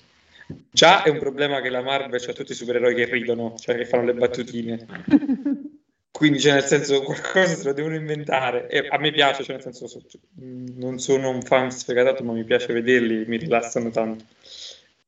[0.72, 3.86] già è un problema che la Marvel c'ha tutti i supereroi che ridono, cioè che
[3.86, 4.86] fanno le battutine.
[6.12, 8.70] Quindi, cioè, nel senso, qualcosa se lo devono inventare.
[8.70, 10.02] E a me piace, cioè, nel senso,
[10.36, 14.24] non sono un fan sfegatato, ma mi piace vederli, mi rilassano tanto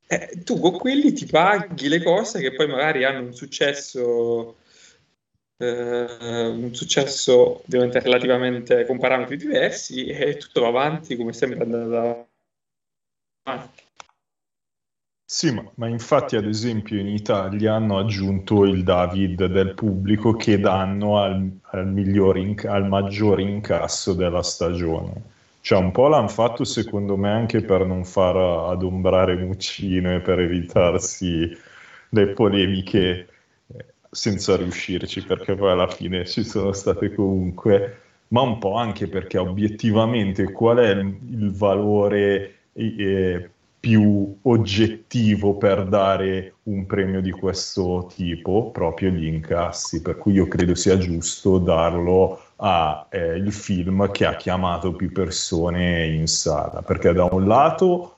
[0.07, 4.57] eh, tu con quelli ti paghi le cose che poi magari hanno un successo,
[5.57, 12.27] eh, un successo ovviamente relativamente con parametri diversi e tutto va avanti come sempre andando
[13.43, 13.83] avanti.
[15.27, 20.59] Sì, ma, ma, infatti ad esempio in Italia hanno aggiunto il David del pubblico che
[20.59, 25.33] danno al, al, miglior inc- al maggior incasso della stagione.
[25.61, 30.39] Cioè, un po' l'hanno fatto secondo me anche per non far adombrare Muccino e per
[30.39, 31.49] evitarsi
[32.09, 33.27] le polemiche
[34.15, 39.37] senza riuscirci, perché poi alla fine ci sono state comunque, ma un po' anche perché
[39.37, 48.71] obiettivamente qual è il, valore eh, più oggettivo per dare un premio di questo tipo?
[48.71, 54.25] Proprio gli incassi, per cui io credo sia giusto darlo a eh, il film che
[54.25, 58.14] ha chiamato più persone in sala, perché da un lato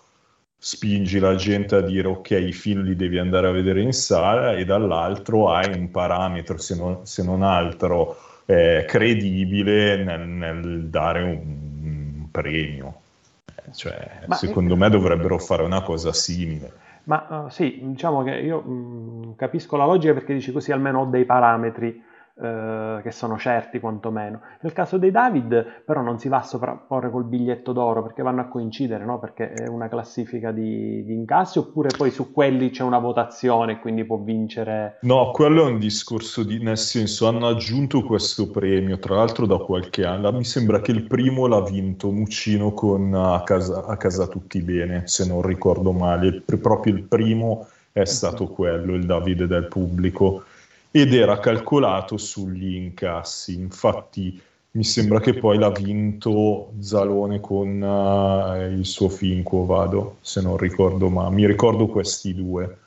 [0.60, 4.54] spingi la gente a dire ok, i film li devi andare a vedere in sala
[4.54, 11.22] e dall'altro hai un parametro, se non, se non altro, eh, credibile nel, nel, dare
[11.22, 11.42] un,
[11.84, 13.02] un premio.
[13.46, 16.86] Eh, cioè, Ma secondo me dovrebbero fare una cosa simile.
[17.04, 21.02] Ma uh, sì, diciamo che io mh, mm, capisco la logica perché dici così almeno
[21.02, 22.04] ho dei parametri
[22.40, 24.42] eh, che sono certi quantomeno.
[24.62, 28.42] Nel caso dei David però non si va a sovrapporre col biglietto d'oro perché vanno
[28.42, 29.18] a coincidere, no?
[29.18, 33.80] perché è una classifica di, di incassi oppure poi su quelli c'è una votazione e
[33.80, 35.00] quindi può vincere...
[35.02, 38.52] No, quello è un discorso di, nel senso hanno aggiunto questo.
[38.52, 43.14] premio, tra l'altro da qualche anno, mi sembra che il primo l'ha vinto Muccino con
[43.14, 48.06] A casa, a casa tutti bene, se non ricordo male, il, proprio il primo è
[48.06, 50.44] stato quello, il Davide del pubblico
[50.92, 53.54] ed era calcolato sugli incassi.
[53.54, 54.42] Infatti
[54.72, 60.58] mi sembra che poi l'ha vinto Zalone con uh, il suo film Vado, se non
[60.58, 62.78] ricordo ma mi ricordo questi due.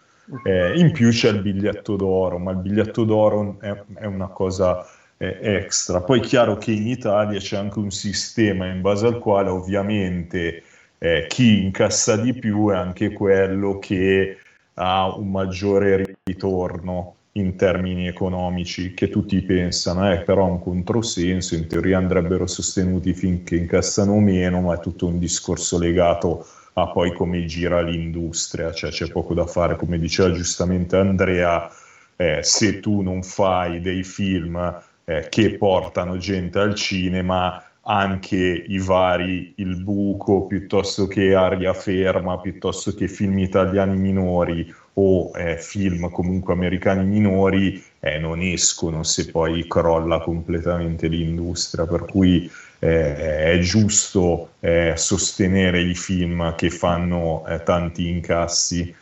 [0.45, 4.87] Eh, in più c'è il biglietto d'oro, ma il biglietto d'oro è, è una cosa
[5.17, 6.01] eh, extra.
[6.01, 10.63] Poi è chiaro che in Italia c'è anche un sistema in base al quale ovviamente
[10.99, 14.39] eh, chi incassa di più è anche quello che
[14.75, 21.69] ha un maggiore ritorno in termini economici che tutti pensano, eh, però un controsenso, in
[21.69, 27.45] teoria andrebbero sostenuti finché incassano meno, ma è tutto un discorso legato a poi come
[27.45, 31.71] gira l'industria, cioè c'è poco da fare, come diceva giustamente Andrea,
[32.17, 38.79] eh, se tu non fai dei film eh, che portano gente al cinema, anche i
[38.79, 46.11] vari Il Buco, piuttosto che Aria Ferma, piuttosto che film italiani minori o eh, film
[46.11, 51.87] comunque americani minori, eh, non escono se poi crolla completamente l'industria.
[51.87, 58.95] Per cui eh, è giusto eh, sostenere i film che fanno eh, tanti incassi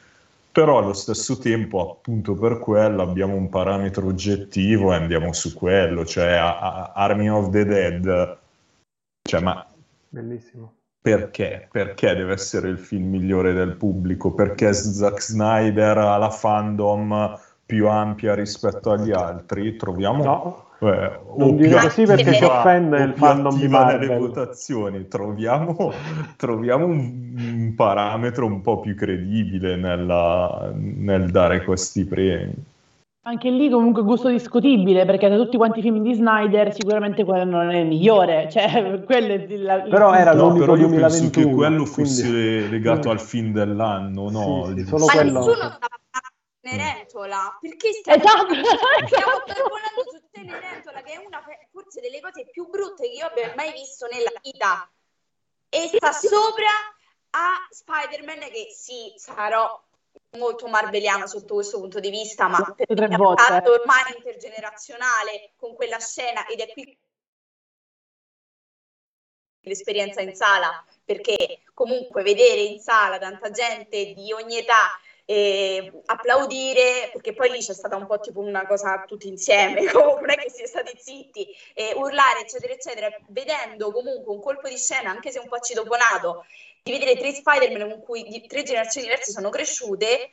[0.51, 6.05] però allo stesso tempo appunto per quello abbiamo un parametro oggettivo e andiamo su quello,
[6.05, 8.39] cioè a, a Army of the Dead,
[9.23, 9.65] cioè ma
[10.09, 10.78] Bellissimo.
[11.17, 11.69] Perché?
[11.71, 14.33] Perché deve essere il film migliore del pubblico?
[14.33, 19.77] Perché Zack Snyder ha la fandom più ampia rispetto agli altri?
[19.77, 20.25] Troviamo...
[20.25, 24.19] No, eh, non più così perché attiva- offende il fandom di Marvel.
[24.19, 25.09] votazioni.
[25.09, 25.93] Troviamo,
[26.37, 32.55] troviamo un, un parametro un po' più credibile nella- nel dare questi premi.
[33.29, 37.45] Anche lì comunque gusto discutibile, perché da tutti quanti i film di Snyder sicuramente quello
[37.45, 40.89] non è il migliore, cioè quello è il, la- Però era No, l'unico però io
[40.89, 44.65] penso 2021, che quello fosse quindi- legato al film dell'anno, no?
[44.69, 45.77] Sì, sì, solo Ma quello- nessuno stava
[46.09, 46.33] parlando
[46.63, 47.59] di Cenerentola.
[47.61, 48.65] Perché stiamo, Esatto, stiamo
[49.05, 49.45] esatto.
[49.45, 53.73] paragonando su Cenerentola, che è una forse delle cose più brutte che io abbia mai
[53.73, 54.89] visto nella vita.
[55.69, 56.73] E sta sopra
[57.37, 59.69] a Spider-Man, che sì, sarò
[60.37, 63.43] molto marveliana sotto questo punto di vista, ma per me è volte.
[63.43, 66.99] fatto ormai intergenerazionale con quella scena ed è qui
[69.61, 74.99] l'esperienza in sala, perché comunque vedere in sala tanta gente di ogni età
[75.31, 80.27] eh, applaudire, perché poi lì c'è stata un po' tipo una cosa tutti insieme, comunque
[80.27, 84.69] non è che si è stati zitti, eh, urlare eccetera eccetera, vedendo comunque un colpo
[84.69, 86.47] di scena, anche se un po' citofonato,
[86.91, 90.31] di vedere tre Spider-Man con cui tre generazioni diverse sono cresciute,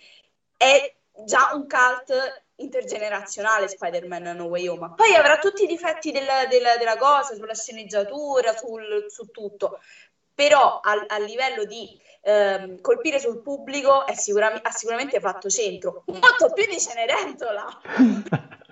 [0.58, 0.94] è
[1.26, 4.94] già un cult intergenerazionale Spider-Man No Way Home.
[4.96, 9.80] Poi avrà tutti i difetti della, della- della cosa, sulla sceneggiatura, sul, su tutto,
[10.34, 16.52] però al- a livello di ehm, colpire sul pubblico sicuramente, ha sicuramente fatto centro, molto
[16.54, 17.82] più di Cenerentola.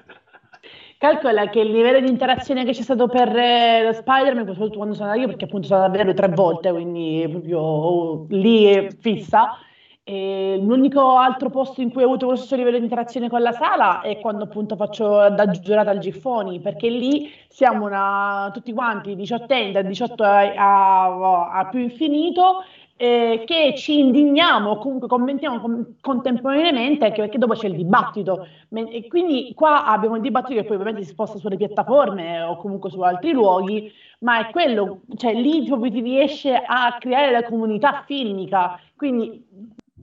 [1.04, 5.10] Calcola che il livello di interazione che c'è stato per eh, Spider-Man, soprattutto quando sono
[5.10, 8.88] andata io, perché appunto sono andata a vederlo tre volte, quindi proprio oh, lì è
[9.02, 9.58] fissa.
[10.02, 13.52] E l'unico altro posto in cui ho avuto lo stesso livello di interazione con la
[13.52, 19.14] sala è quando appunto faccio da giurata al Giffoni, perché lì siamo una, tutti quanti
[19.14, 22.64] diciottenni, da 18 a, a- a più infinito,
[22.96, 28.48] eh, che ci indigniamo o comunque commentiamo con- contemporaneamente, anche perché dopo c'è il dibattito.
[28.70, 32.90] E quindi qua abbiamo il dibattito che poi ovviamente si sposta sulle piattaforme o comunque
[32.90, 38.04] su altri luoghi, ma è quello, cioè lì proprio ti riesce a creare la comunità
[38.06, 38.80] filmica.
[38.96, 39.46] Quindi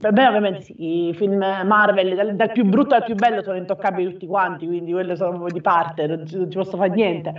[0.01, 3.57] per me ovviamente sì, i film Marvel, dal, dal più brutto al più bello, sono
[3.57, 6.89] intoccabili tutti quanti, quindi quello sono proprio di parte, non ci, non ci posso fare
[6.89, 7.33] niente.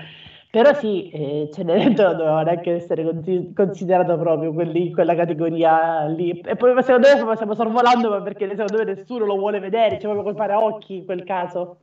[0.52, 6.38] Però sì, eh, Cenerentola doveva anche essere consi- considerato proprio quelli in quella categoria lì.
[6.40, 10.02] E poi secondo me stiamo sorvolando ma perché secondo me nessuno lo vuole vedere, c'è
[10.02, 11.78] proprio col fare occhi in quel caso.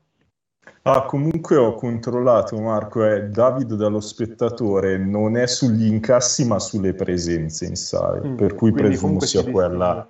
[0.84, 6.94] Ah, comunque ho controllato, Marco, è David dallo spettatore non è sugli incassi ma sulle
[6.94, 10.08] presenze in sala, Mm, per cui presumo sia si quella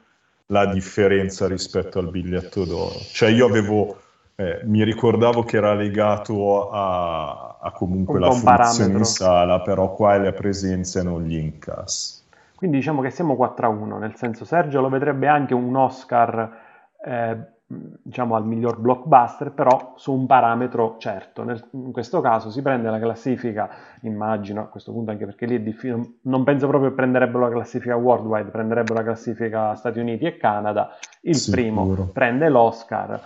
[0.47, 2.95] la differenza rispetto al biglietto d'oro.
[3.13, 3.95] Cioè io avevo,
[4.39, 8.97] eh, mi ricordavo che era legato a, a comunque Un la funzione parametro.
[8.99, 12.23] in sala, però qua è le presenze e non gli incassi.
[12.55, 16.57] Quindi diciamo che siamo 4 a 1, nel senso Sergio lo vedrebbe anche un Oscar
[17.05, 21.43] eh, diciamo al miglior blockbuster, però su un parametro certo.
[21.43, 23.69] Nel- in questo caso si prende la classifica,
[24.01, 27.49] immagino a questo punto anche perché lì è difficile, non penso proprio che prenderebbero la
[27.51, 30.89] classifica worldwide, prenderebbero la classifica Stati Uniti e Canada,
[31.21, 31.61] il Sicuro.
[31.61, 33.21] primo prende l'Oscar.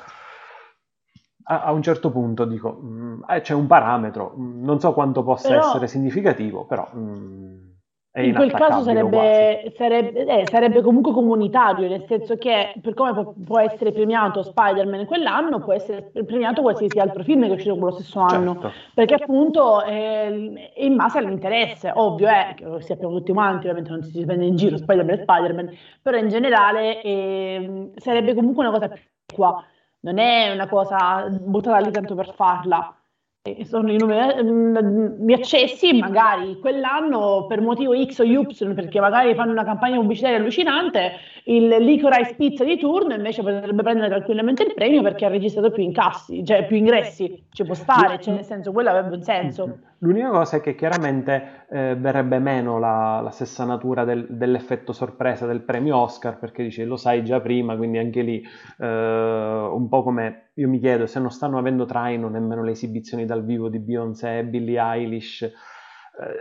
[1.45, 5.23] A, a un certo punto dico, mm, eh, c'è un parametro, mm, non so quanto
[5.23, 7.63] possa Però- essere significativo, però mm,
[8.13, 13.11] è In quel caso sarebbe, sarebbe, eh, sarebbe comunque comunitario, nel senso che per come
[13.11, 17.75] può, può essere premiato Spider-Man quell'anno, può essere premiato qualsiasi altro film che è uscito
[17.75, 18.53] quello stesso anno.
[18.53, 18.71] Certo.
[18.93, 23.89] Perché appunto eh, è in base all'interesse, ovvio è che lo sappiamo tutti quanti, ovviamente
[23.89, 28.77] non si prende in giro Spider-Man e Spider-Man, però in generale eh, sarebbe comunque una
[28.77, 29.01] cosa più
[29.33, 29.59] qua,
[30.03, 32.95] non è una cosa buttata lì tanto per farla.
[33.63, 39.51] sono i numeri mm, accessi magari quell'anno per motivo X o Y perché magari fanno
[39.51, 41.11] una campagna pubblicitaria allucinante
[41.45, 45.83] il Licorice Pizza di turno invece potrebbe prendere tranquillamente il premio perché ha registrato più
[45.83, 47.47] incassi cioè più ingressi.
[47.49, 51.65] Ci può stare cioè nel senso quello avrebbe un senso l'unica cosa è che chiaramente
[51.69, 56.85] eh, verrebbe meno la, la stessa natura del, dell'effetto sorpresa del premio Oscar perché dice
[56.85, 58.43] lo sai già prima quindi anche lì
[58.79, 63.25] eh, un po' come io mi chiedo se non stanno avendo traino nemmeno le esibizioni
[63.25, 65.51] dal vivo di Beyoncé e Billie Eilish,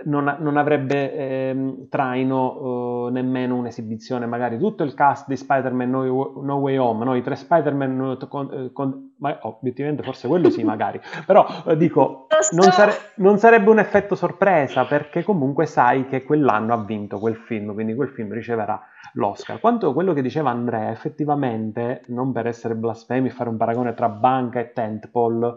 [0.04, 6.32] non, non, avrebbe eh, traino eh, nemmeno un'esibizione, magari tutto il cast di Spider-Man No,
[6.42, 7.14] no Way Home, no?
[7.14, 11.76] i tre Spider-Man con, eh, con, ma, oh, obiettivamente forse quello sì magari, però eh,
[11.78, 17.18] dico non, sare, non, sarebbe un effetto sorpresa perché comunque sai che quell'anno ha vinto
[17.18, 18.78] quel film, quindi quel film riceverà
[19.14, 19.58] l'Oscar.
[19.58, 24.60] Quanto quello che diceva Andrea, effettivamente, non per essere blasfemi fare un paragone tra banca
[24.60, 25.54] e tentpole,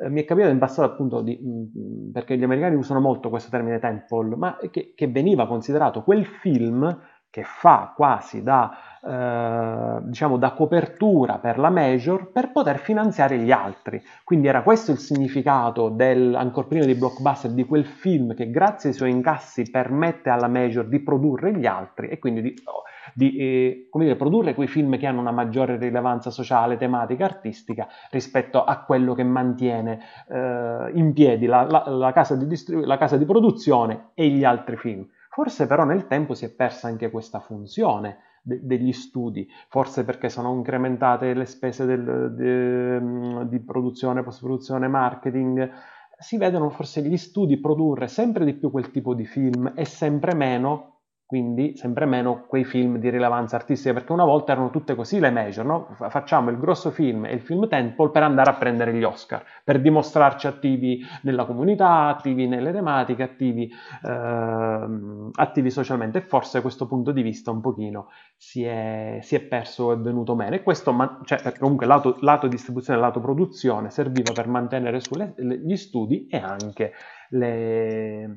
[0.00, 3.30] eh, mi è capitato in passato appunto di, mh, mm, perché gli americani usano molto
[3.30, 6.96] questo termine tentpole, ma che, che veniva considerato quel film
[7.30, 8.70] che fa quasi da,
[9.04, 14.02] eh, diciamo, da copertura per la major per poter finanziare gli altri.
[14.24, 18.90] Quindi era questo il significato del, ancora prima di Blockbuster, di quel film che grazie
[18.90, 22.84] ai suoi incassi permette alla major di produrre gli altri e quindi di, oh,
[23.14, 28.64] di eh, dire, produrre quei film che hanno una maggiore rilevanza sociale, tematica, artistica rispetto
[28.64, 33.24] a quello che mantiene eh, in piedi la, la, la, casa distribu- la, casa di
[33.24, 35.06] produzione e gli altri film.
[35.30, 40.28] Forse però nel tempo si è persa anche questa funzione de- degli studi, forse perché
[40.28, 45.70] sono incrementate le spese del, de, di produzione, post-produzione, marketing,
[46.18, 50.34] si vedono forse gli studi produrre sempre di più quel tipo di film e sempre
[50.34, 50.97] meno
[51.28, 55.30] quindi sempre meno quei film di rilevanza artistica, perché una volta erano tutte così le
[55.30, 55.94] major, no?
[56.08, 59.78] facciamo il grosso film e il film tentpole per andare a prendere gli Oscar, per
[59.78, 63.70] dimostrarci attivi nella comunità, attivi nelle tematiche, attivi,
[64.06, 64.86] eh,
[65.34, 69.92] attivi socialmente e forse questo punto di vista un pochino si è, si è perso
[69.92, 74.48] e venuto meno e questo, ma, cioè, comunque lato, lato distribuzione lato produzione serviva per
[74.48, 74.98] mantenere
[75.36, 76.94] gli studi e anche
[77.28, 78.34] le,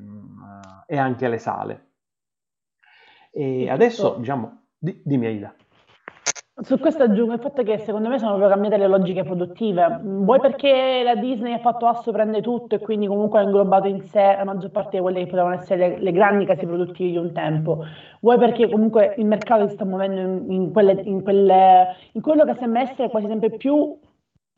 [0.86, 1.86] e anche le sale.
[3.32, 5.54] E adesso, diciamo, di, dimmi Aida.
[6.60, 10.00] Su questo aggiungo il fatto che secondo me sono proprio cambiate le logiche produttive.
[10.02, 14.02] Vuoi perché la Disney ha fatto asso prende tutto e quindi comunque ha inglobato in
[14.02, 17.16] sé la maggior parte di quelle che potevano essere le, le grandi case produttive di
[17.16, 17.84] un tempo.
[18.20, 22.44] Vuoi perché comunque il mercato si sta muovendo in, in, quelle, in, quelle, in quello
[22.44, 23.98] che sembra essere quasi sempre più,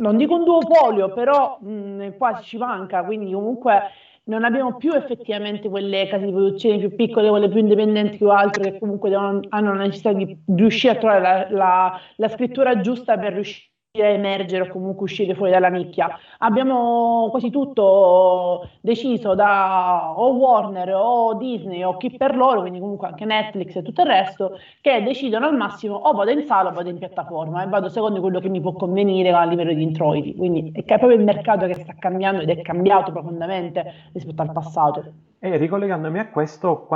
[0.02, 3.04] non dico un duopolio, però mh, quasi ci manca.
[3.04, 3.82] Quindi comunque
[4.26, 8.62] non abbiamo più effettivamente quelle case di produzione più piccole, quelle più indipendenti o altro
[8.62, 13.18] che comunque devono, hanno la necessità di riuscire a trovare la, la, la scrittura giusta
[13.18, 16.18] per riuscire emergere o comunque uscire fuori dalla nicchia.
[16.38, 23.06] Abbiamo quasi tutto deciso da o Warner o Disney o chi per loro, quindi comunque
[23.06, 26.72] anche Netflix e tutto il resto, che decidono al massimo o vado in sala o
[26.72, 30.34] vado in piattaforma e vado secondo quello che mi può convenire a livello di introiti.
[30.34, 35.04] Quindi è proprio il mercato che sta cambiando ed è cambiato profondamente rispetto al passato.
[35.38, 36.88] E ricollegandomi a questo,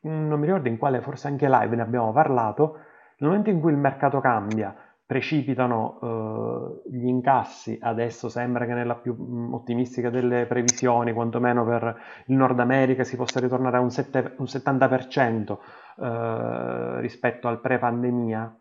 [0.00, 2.78] non mi ricordo in quale forse anche live ne abbiamo parlato,
[3.18, 4.74] nel momento in cui il mercato cambia,
[5.06, 11.96] precipitano eh, gli incassi, adesso sembra che nella più mh, ottimistica delle previsioni, quantomeno per
[12.26, 15.58] il Nord America, si possa ritornare a un, sette, un 70%
[15.98, 18.60] eh, rispetto al pre-pandemia,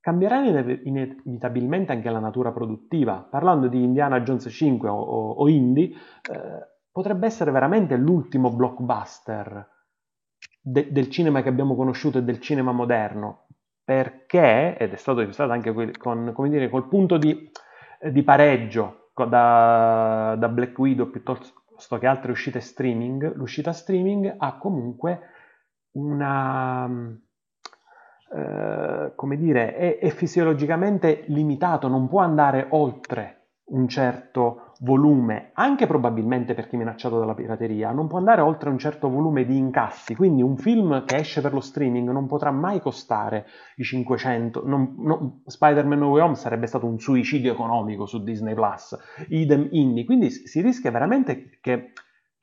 [0.00, 3.26] cambierà inevitabilmente anche la natura produttiva.
[3.30, 9.68] Parlando di Indiana Jones 5 o, o, o Indie, eh, potrebbe essere veramente l'ultimo blockbuster
[10.60, 13.46] de, del cinema che abbiamo conosciuto e del cinema moderno,
[13.90, 17.50] perché, ed è stato dimostrato anche con, dire, col punto di,
[18.00, 25.20] di pareggio da, da, Black Widow piuttosto che altre uscite streaming, l'uscita streaming ha comunque
[25.94, 26.88] una,
[28.32, 33.39] eh, come dire, è, è fisiologicamente limitato, non può andare oltre
[33.70, 38.70] un certo volume, anche probabilmente per chi è minacciato dalla pirateria, non può andare oltre
[38.70, 42.50] un certo volume di incassi, quindi un film che esce per lo streaming non potrà
[42.50, 48.06] mai costare i 500, non, non, Spider-Man No Way Home sarebbe stato un suicidio economico
[48.06, 48.96] su Disney Plus,
[49.28, 51.92] idem indie, quindi si rischia veramente che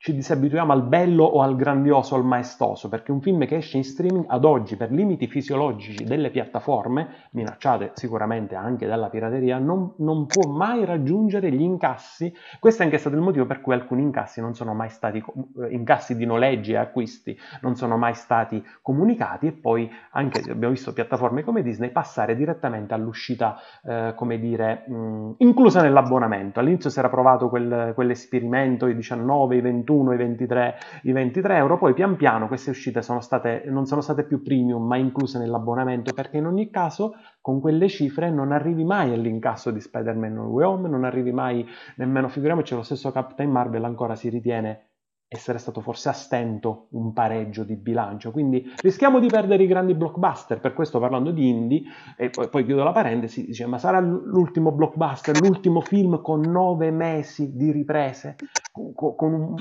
[0.00, 3.84] ci disabituiamo al bello o al grandioso, al maestoso, perché un film che esce in
[3.84, 10.26] streaming ad oggi per limiti fisiologici delle piattaforme, minacciate sicuramente anche dalla pirateria, non, non,
[10.26, 12.32] può mai raggiungere gli incassi.
[12.60, 15.68] Questo è anche stato il motivo per cui alcuni incassi non sono mai stati, eh,
[15.70, 20.92] incassi di noleggi e acquisti, non sono mai stati comunicati e poi anche abbiamo visto
[20.92, 26.60] piattaforme come Disney passare direttamente all'uscita, eh, come dire, mh, inclusa nell'abbonamento.
[26.60, 30.74] All'inizio si era provato quel, quell'esperimento, i 19, i 20 21, i 23,
[31.04, 34.86] i 23 euro, poi pian piano queste uscite sono state, non sono state più premium
[34.86, 39.80] ma incluse nell'abbonamento perché in ogni caso con quelle cifre non arrivi mai all'incasso di
[39.80, 41.66] Spider-Man Way Home, non arrivi mai
[41.96, 44.87] nemmeno, figuriamoci, lo stesso Captain Marvel ancora si ritiene
[45.28, 49.94] essere stato forse a stento un pareggio di bilancio, quindi rischiamo di perdere i grandi
[49.94, 51.82] blockbuster, per questo parlando di indie,
[52.16, 56.90] e poi, poi chiudo la parentesi, dice ma sarà l'ultimo blockbuster, l'ultimo film con nove
[56.90, 58.36] mesi di riprese,
[58.72, 59.54] con, con un,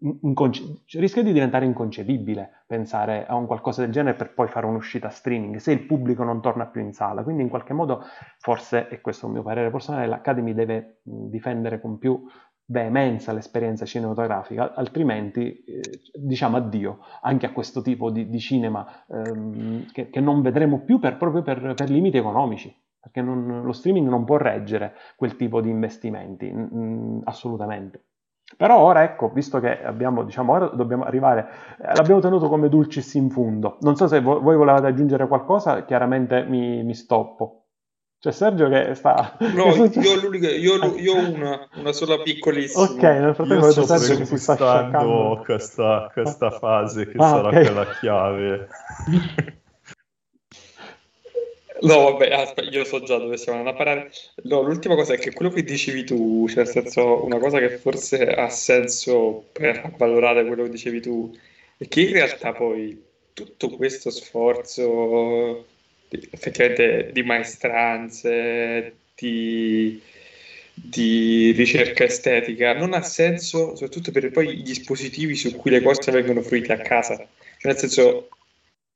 [0.00, 0.50] un, un
[0.92, 5.56] rischia di diventare inconcebibile pensare a un qualcosa del genere per poi fare un'uscita streaming,
[5.56, 8.02] se il pubblico non torna più in sala, quindi in qualche modo
[8.38, 12.24] forse, e questo è un mio parere personale, l'Academy deve difendere con più
[12.66, 15.80] veemenza l'esperienza cinematografica, altrimenti eh,
[16.14, 20.98] diciamo addio anche a questo tipo di, di cinema ehm, che, che, non vedremo più
[20.98, 25.60] per, proprio per, per limiti economici, perché non, lo streaming non può reggere quel tipo
[25.60, 28.04] di investimenti, mh, assolutamente.
[28.56, 31.48] Però ora ecco, visto che abbiamo, diciamo, ora dobbiamo arrivare,
[31.80, 33.78] eh, l'abbiamo tenuto come dulcis in fundo.
[33.80, 37.65] Non so se voi, volevate aggiungere qualcosa, chiaramente mi, mi stoppo.
[38.26, 39.36] C'è Sergio che sta...
[39.38, 42.82] No, io, io, io ho una, una, sola piccolissima.
[42.82, 45.42] Ok, nel frattempo vedo Sergio che si sta sciaccando.
[45.44, 47.72] Questa, questa fase che ah, sarà okay.
[47.72, 48.68] la chiave.
[51.82, 54.10] No, vabbè, aspetta, io so già dove stiamo andando a parare.
[54.42, 57.78] No, l'ultima cosa è che quello che dicevi tu, cioè nel senso, una cosa che
[57.78, 61.32] forse ha senso per valorare quello che dicevi tu,
[61.76, 63.00] è che in realtà poi
[63.32, 65.64] tutto questo sforzo
[66.08, 70.00] effettivamente di maestranze, di,
[70.74, 76.10] di, ricerca estetica, non ha senso soprattutto per poi i dispositivi su cui le cose
[76.12, 77.16] vengono fruite a casa.
[77.16, 78.28] Cioè, nel senso,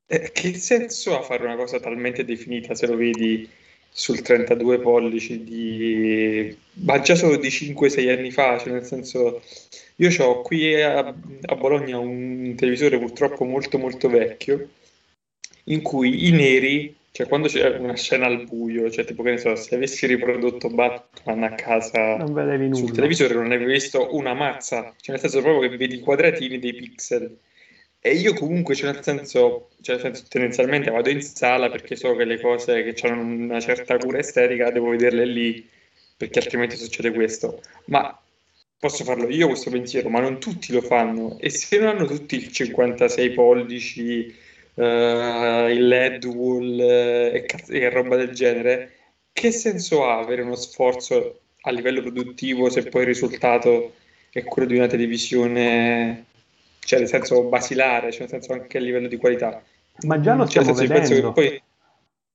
[0.06, 3.48] eh, che senso ha fare una cosa talmente definita se lo vedi
[3.92, 6.56] sul 32 pollici di...
[6.84, 9.42] ma già solo di 5-6 anni fa, cioè nel senso
[9.96, 14.68] io ho qui a, a Bologna un televisore purtroppo molto molto vecchio
[15.64, 19.38] in cui i neri cioè, quando c'è una scena al buio, cioè, tipo che ne
[19.38, 22.24] so, se avessi riprodotto Batman a casa
[22.72, 26.58] sul televisore, non avevi visto una mazza, cioè, nel senso proprio che vedi i quadratini
[26.60, 27.36] dei pixel.
[27.98, 32.14] E io comunque, cioè, nel senso, cioè, nel senso, tendenzialmente vado in sala perché so
[32.14, 35.68] che le cose che hanno una certa cura estetica devo vederle lì,
[36.16, 37.60] perché altrimenti succede questo.
[37.86, 38.18] Ma
[38.78, 41.38] posso farlo io questo pensiero, ma non tutti lo fanno.
[41.40, 44.34] E se non hanno tutti il 56 pollici
[44.74, 48.92] uh, il LED wall uh, e, e roba del genere,
[49.32, 53.94] che senso ha avere uno sforzo a livello produttivo se poi il risultato
[54.30, 56.26] è quello di una televisione,
[56.80, 59.62] cioè nel senso basilare, cioè nel senso anche a livello di qualità?
[60.06, 61.32] Ma già lo cioè, stiamo cioè, vedendo.
[61.32, 61.62] Poi...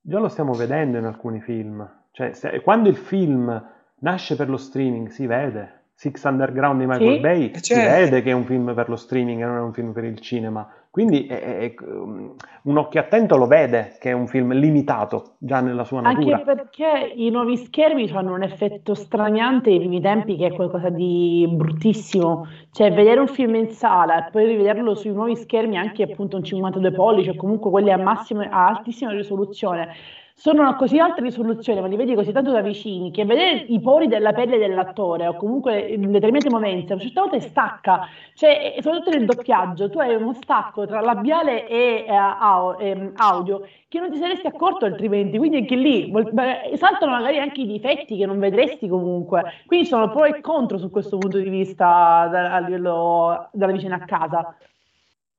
[0.02, 1.90] Già lo stiamo vedendo in alcuni film.
[2.12, 3.64] Cioè, se, quando il film
[3.99, 5.84] nasce per lo streaming, si vede.
[5.95, 7.20] Six Underground di Michael sì?
[7.22, 7.90] Bay, eh, si certo.
[7.90, 10.20] vede che è un film per lo streaming e non è un film per il
[10.20, 10.70] cinema.
[10.96, 11.28] Quindi
[11.82, 16.38] um, un occhio attento lo vede che è un film limitato già nella sua natura.
[16.38, 20.88] Anche perché i nuovi schermi hanno un effetto straniante ai primi tempi che è qualcosa
[20.88, 22.48] di bruttissimo.
[22.72, 26.46] Cioè vedere un film in sala e poi rivederlo sui nuovi schermi anche appunto un
[26.46, 29.90] 52 pollici o comunque quelli a, massima, a altissima risoluzione
[30.38, 34.07] sono così alta risoluzione, ma li vedi così tanto da vicini, che vedere i pori
[34.07, 38.02] della pelle dell'attore o comunque in determinati momenti, a certe volte stacca,
[38.34, 44.12] cioè soprattutto nel doppiaggio, tu hai uno stacco tra labiale e eh, audio che non
[44.12, 46.12] ti saresti accorto altrimenti, quindi anche lì
[46.76, 50.90] saltano magari anche i difetti che non vedresti comunque, quindi sono pro e contro su
[50.90, 54.56] questo punto di vista da, a livello della vicina a casa.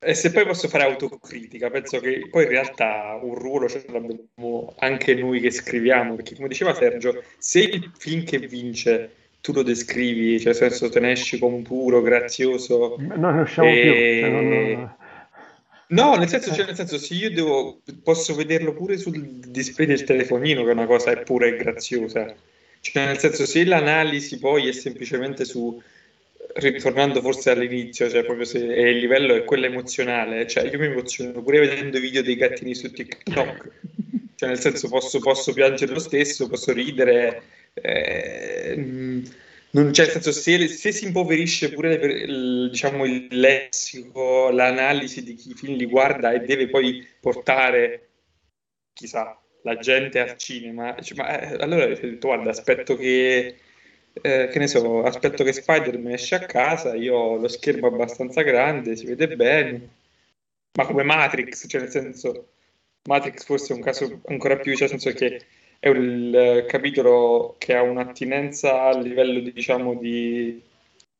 [0.07, 4.73] E se poi posso fare autocritica, penso che poi in realtà un ruolo ce l'abbiamo
[4.79, 9.11] anche noi che scriviamo, perché come diceva Sergio, se il film che vince
[9.41, 12.95] tu lo descrivi, cioè nel senso te ne esci con puro, grazioso...
[13.01, 13.73] No, non usciamo e...
[13.73, 13.91] più.
[14.21, 14.95] Cioè, non, non...
[15.89, 20.05] No, nel senso, cioè, nel senso, se io devo, posso vederlo pure sul display del
[20.05, 22.33] telefonino, che è una cosa è pura e graziosa.
[22.81, 25.83] Cioè, nel senso, se l'analisi poi è semplicemente su
[26.57, 31.43] ritornando forse all'inizio, cioè proprio se il livello è quello emozionale, cioè io mi emoziono
[31.43, 33.71] pure vedendo video dei gattini su TikTok,
[34.37, 37.43] cioè nel senso posso, posso piangere lo stesso, posso ridere,
[37.75, 38.75] eh,
[39.71, 45.35] non, cioè, nel senso, se, se, si impoverisce pure il, diciamo, il lessico, l'analisi di
[45.35, 48.09] chi i film li guarda e deve poi portare,
[48.95, 53.57] chissà, la gente al cinema, cioè, ma, eh, allora ho detto, guarda, aspetto che,
[54.23, 58.43] eh, che ne so, aspetto che Spider-Man esce a casa, io ho lo schermo abbastanza
[58.43, 59.89] grande, si vede bene,
[60.79, 62.49] ma come Matrix, cioè nel senso,
[63.09, 65.45] Matrix forse è un caso ancora più, cioè nel senso che
[65.79, 70.63] è il eh, capitolo che ha un'attinenza a livello di, diciamo, di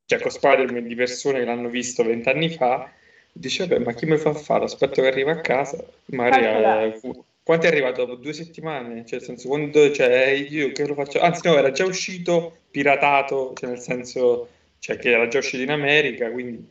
[0.07, 2.91] cioè con Spider-Man di persone che l'hanno visto vent'anni fa,
[3.33, 4.65] dice, vabbè, ma chi mi fa fare?
[4.65, 7.01] Aspetto che arriva a casa, magari è...
[7.47, 9.07] Quanto è arrivato dopo due settimane?
[9.07, 11.21] Cioè, nel senso, quando cioè, io che lo faccio?
[11.21, 14.49] Anzi, no, era già uscito piratato, cioè nel senso,
[14.81, 16.69] cioè che era già uscito in America, quindi...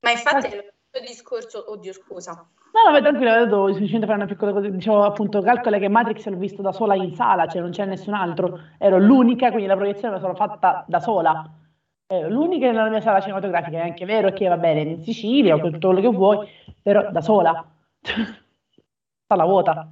[0.00, 4.68] Ma infatti il discorso, oddio scusa, No, no, tranquillo, devo semplicemente fare una piccola cosa.
[4.68, 8.12] Dicevo appunto, calcola che Matrix l'ho visto da sola in sala, cioè non c'è nessun
[8.12, 8.60] altro.
[8.76, 11.50] Ero l'unica, quindi la proiezione me la sono fatta da sola.
[12.06, 13.78] Ero l'unica nella mia sala cinematografica.
[13.78, 16.46] È anche vero che va bene in Sicilia o tutto quello che vuoi,
[16.82, 17.66] però da sola.
[19.26, 19.90] sala vuota.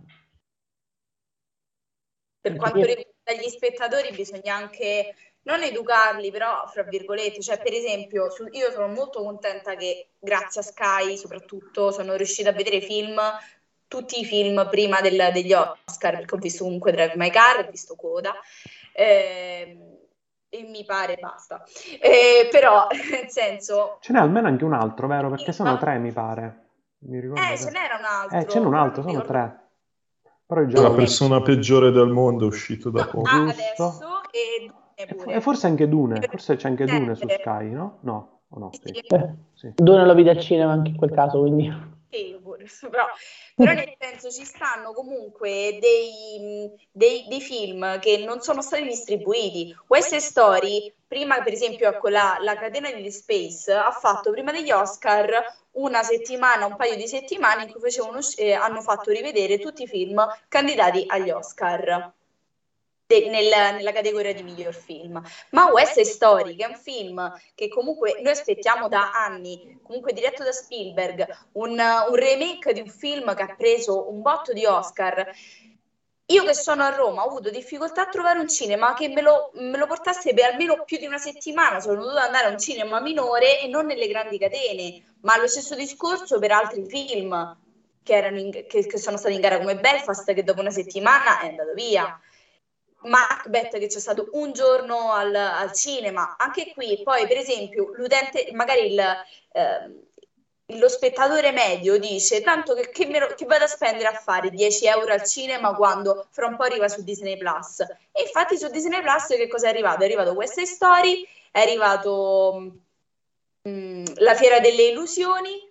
[2.40, 8.30] Per quanto riguarda gli spettatori, bisogna anche non educarli, però, fra virgolette, cioè per esempio,
[8.30, 13.20] su, io sono molto contenta che grazie a Sky soprattutto sono riuscita a vedere film,
[13.86, 17.70] tutti i film prima del, degli Oscar, perché ho visto comunque Drive My Car, ho
[17.70, 18.34] visto Coda,
[18.92, 19.76] eh,
[20.48, 21.62] e mi pare basta.
[22.00, 23.98] Eh, però, nel senso...
[24.00, 25.30] Ce n'è almeno anche un altro, vero?
[25.30, 26.66] Perché sono tre, mi pare.
[27.02, 28.38] Mi ricordo eh, ce n'era un altro.
[28.38, 29.59] Eh, ce n'è un altro, sono tre.
[30.54, 33.28] Però la persona peggiore del mondo è uscito da poco.
[33.28, 34.00] Ah, adesso
[34.32, 34.70] e
[35.26, 37.98] e forse anche Dune, forse c'è anche Dune su Sky, no?
[38.00, 38.70] No, o no?
[38.72, 38.90] Sì.
[38.90, 39.72] Eh, sì.
[39.76, 41.72] Dune lo vedi al cinema anche in quel caso, quindi...
[42.10, 42.36] Sì,
[42.90, 43.06] però,
[43.54, 49.74] però nel senso ci stanno comunque dei, dei, dei, film che non sono stati distribuiti.
[49.88, 54.52] West Story, prima per esempio ecco, la, la catena di The Space, ha fatto prima
[54.52, 59.58] degli Oscar una settimana, un paio di settimane in cui facevano, eh, hanno fatto rivedere
[59.58, 62.12] tutti i film candidati agli Oscar
[63.10, 65.20] de- nel, nella categoria di miglior film.
[65.50, 70.44] Ma West Story, che è un film che comunque noi aspettiamo da anni, comunque diretto
[70.44, 75.28] da Spielberg, un, un remake di un film che ha preso un botto di Oscar.
[76.26, 79.50] Io che sono a Roma ho avuto difficoltà a trovare un cinema che me lo,
[79.54, 81.80] me lo, portasse per almeno più di una settimana.
[81.80, 85.16] Sono dovuta andare a un cinema minore e non nelle grandi catene.
[85.22, 87.58] Ma lo stesso discorso per altri film
[88.04, 91.48] che, in, che, che sono stati in gara come Belfast, che dopo una settimana è
[91.48, 92.16] andato via.
[93.02, 98.50] Macbeth che c'è stato un giorno al, al, cinema, anche qui poi per esempio l'utente,
[98.52, 104.08] magari il, eh, lo spettatore medio dice tanto che, che, lo, che, vado a spendere
[104.08, 107.80] a fare 10 euro al cinema quando fra un po' arriva su Disney Plus?
[107.80, 110.02] E infatti su Disney Plus che cosa è arrivato?
[110.02, 112.72] È arrivato queste storie, è arrivato
[113.62, 115.68] mh, mm, la fiera delle illusioni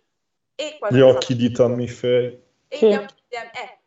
[0.56, 2.44] e gli occhi di Tammy Faye.
[2.68, 3.79] E gli occhi di, eh,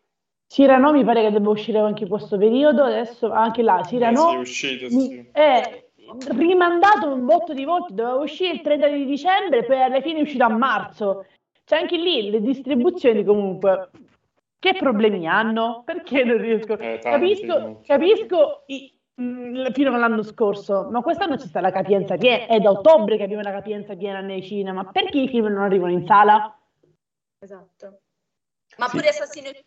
[0.53, 4.37] Cyrano mi pare che debba uscire anche in questo periodo, adesso anche là Cyrano è
[4.37, 5.27] uscito, sì.
[5.33, 5.89] è
[6.29, 10.23] rimandato un botto di volte, doveva uscire il 30 di dicembre, poi alla fine è
[10.23, 11.25] uscito a marzo.
[11.65, 13.93] C'è anche lì le distribuzioni comunque.
[14.59, 15.85] Che problemi hanno?
[15.87, 16.77] Perché non riesco?
[16.77, 22.19] Eh, capisco, capisco i, mh, mm, fino all'anno scorso, ma quest'anno c'è sta la capienza
[22.19, 25.63] piena, è da ottobre che abbiamo la capienza piena nei cinema, perché i film non
[25.63, 26.55] arrivano in sala?
[27.39, 28.01] Esatto.
[28.77, 28.97] Ma sì.
[28.99, 29.65] pure Assassino e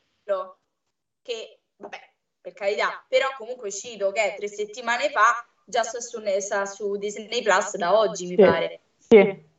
[1.25, 1.99] che, vabbè,
[2.39, 6.95] per carità, però comunque è uscito che tre settimane fa, già sta su, sta su
[6.97, 8.43] Disney Plus da oggi, mi sì.
[8.43, 8.81] pare.
[8.99, 9.53] Sì.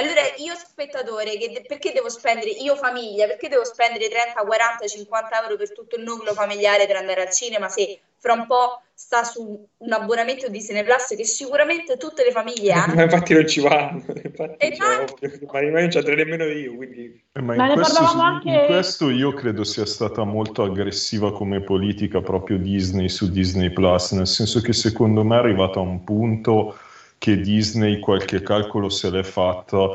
[0.00, 5.42] Allora io spettatore, de- perché devo spendere, io famiglia, perché devo spendere 30, 40, 50
[5.42, 9.24] euro per tutto il nucleo familiare per andare al cinema se fra un po' sta
[9.24, 12.94] su un abbonamento di Disney Plus che sicuramente tutte le famiglie hanno.
[12.94, 16.74] Ma infatti non ci vanno, infatti cioè, ma non ci andrei nemmeno io.
[16.76, 17.22] Quindi...
[17.32, 18.50] Eh, ma, ma in, questo, anche...
[18.50, 24.12] in questo io credo sia stata molto aggressiva come politica proprio Disney su Disney Plus,
[24.12, 26.76] nel senso che secondo me è arrivata a un punto
[27.20, 29.90] che Disney qualche calcolo se l'è fatta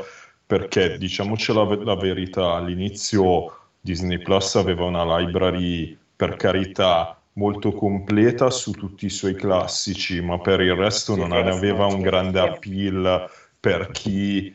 [0.46, 8.48] perché diciamoci la, la verità, all'inizio Disney Plus aveva una library per carità molto completa
[8.50, 13.28] su tutti i suoi classici, ma per il resto non aveva un grande appeal
[13.58, 14.54] per chi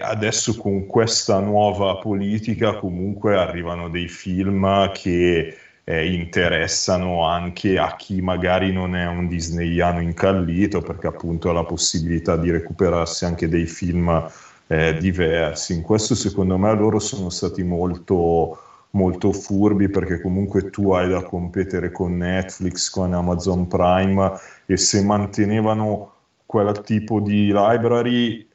[0.00, 5.56] adesso con questa nuova politica comunque arrivano dei film che
[5.88, 11.64] eh, interessano anche a chi magari non è un disneyano incallito, perché appunto ha la
[11.64, 14.30] possibilità di recuperarsi anche dei film
[14.66, 15.72] eh, diversi.
[15.72, 21.22] In questo secondo me loro sono stati molto molto furbi perché comunque tu hai da
[21.22, 24.32] competere con Netflix, con Amazon Prime
[24.66, 26.12] e se mantenevano
[26.46, 28.47] quel tipo di library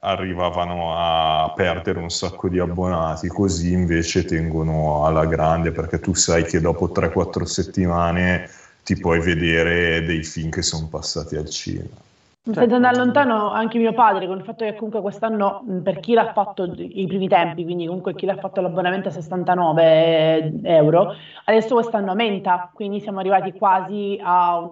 [0.00, 6.44] arrivavano a perdere un sacco di abbonati, così invece tengono alla grande perché tu sai
[6.44, 8.48] che dopo 3-4 settimane
[8.82, 12.09] ti puoi vedere dei film che sono passati al cinema.
[12.42, 12.74] Senza certo.
[12.74, 16.72] andare lontano, anche mio padre, con il fatto che comunque quest'anno, per chi l'ha fatto
[16.74, 21.12] i primi tempi, quindi comunque chi l'ha fatto l'abbonamento a 69 euro,
[21.44, 24.66] adesso quest'anno aumenta, quindi siamo arrivati quasi a,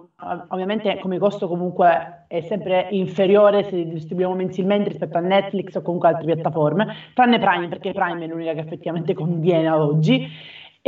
[0.47, 6.09] ovviamente come costo comunque è sempre inferiore se distribuiamo mensilmente rispetto a Netflix o comunque
[6.09, 10.27] altre piattaforme, tranne Prime, perché Prime è l'unica che effettivamente conviene a oggi.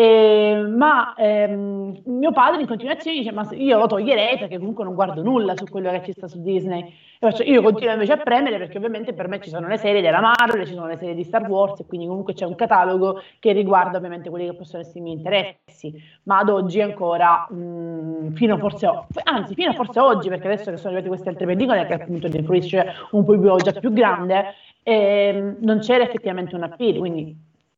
[0.01, 4.95] Eh, ma ehm, mio padre in continuazione dice: Ma io lo toglierei perché comunque non
[4.95, 6.91] guardo nulla su quello che ci sta su Disney.
[7.19, 10.19] Faccio, io continuo invece a premere perché ovviamente per me ci sono le serie della
[10.19, 13.51] Marvel, ci sono le serie di Star Wars e quindi comunque c'è un catalogo che
[13.51, 15.93] riguarda ovviamente quelli che possono essere i miei interessi.
[16.23, 18.89] Ma ad oggi ancora, mh, mm, fino forse,
[19.23, 22.41] anzi, fino forse oggi, perché adesso che sono arrivati queste altre pellicole che appunto ne
[22.41, 27.37] fruisce un pubblico già più grande, eh, non c'era effettivamente un appeal, quindi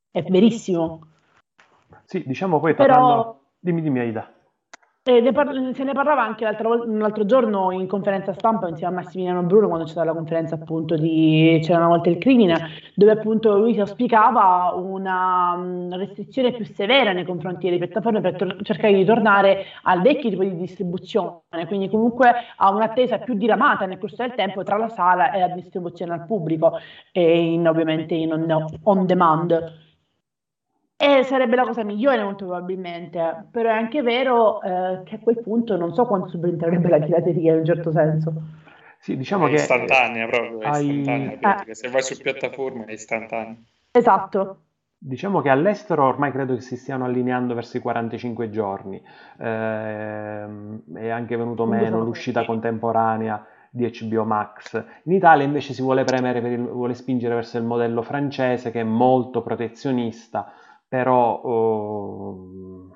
[0.09, 1.07] è verissimo
[2.05, 3.07] sì, diciamo poi tornando...
[3.07, 3.41] Però...
[3.59, 4.29] Dimmi, dimmi Aida.
[5.05, 8.95] Eh, ne par- se ne parlava anche l'altro, l'altro, giorno in conferenza stampa insieme a
[9.01, 13.57] Massimiliano Bruno quando c'era la conferenza appunto di C'era una volta il crimine dove appunto
[13.57, 15.61] lui si auspicava una
[15.97, 20.43] restrizione più severa nei confronti delle piattaforme per tor- cercare di tornare al vecchio tipo
[20.43, 25.33] di distribuzione quindi comunque a un'attesa più diramata nel corso del tempo tra la sala
[25.33, 26.79] e la distribuzione al pubblico
[27.11, 29.82] e in, ovviamente in on, on demand
[31.03, 35.41] e sarebbe la cosa migliore molto probabilmente, però è anche vero eh, che a quel
[35.41, 38.33] punto non so quanto subentrerebbe la pirateria in un certo senso.
[38.99, 40.99] Sì, diciamo è che istantanea proprio, è hai...
[40.99, 41.75] istantanea, eh.
[41.75, 43.57] se vai su piattaforma è istantanea.
[43.91, 44.59] Esatto.
[44.97, 49.03] Diciamo che all'estero ormai credo che si stiano allineando verso i 45 giorni,
[49.39, 50.45] eh,
[50.93, 54.81] è anche venuto meno l'uscita contemporanea di HBO Max.
[55.03, 58.79] In Italia invece si vuole premere, per il, vuole spingere verso il modello francese che
[58.79, 60.53] è molto protezionista,
[60.93, 62.95] però oh,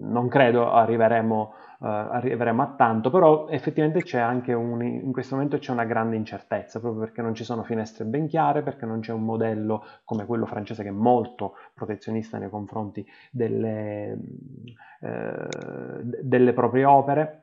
[0.00, 5.56] non credo arriveremo, uh, arriveremo, a tanto, però effettivamente c'è anche un, in questo momento
[5.56, 9.14] c'è una grande incertezza, proprio perché non ci sono finestre ben chiare, perché non c'è
[9.14, 14.18] un modello come quello francese che è molto protezionista nei confronti delle,
[15.00, 15.48] eh,
[16.02, 17.38] delle proprie opere.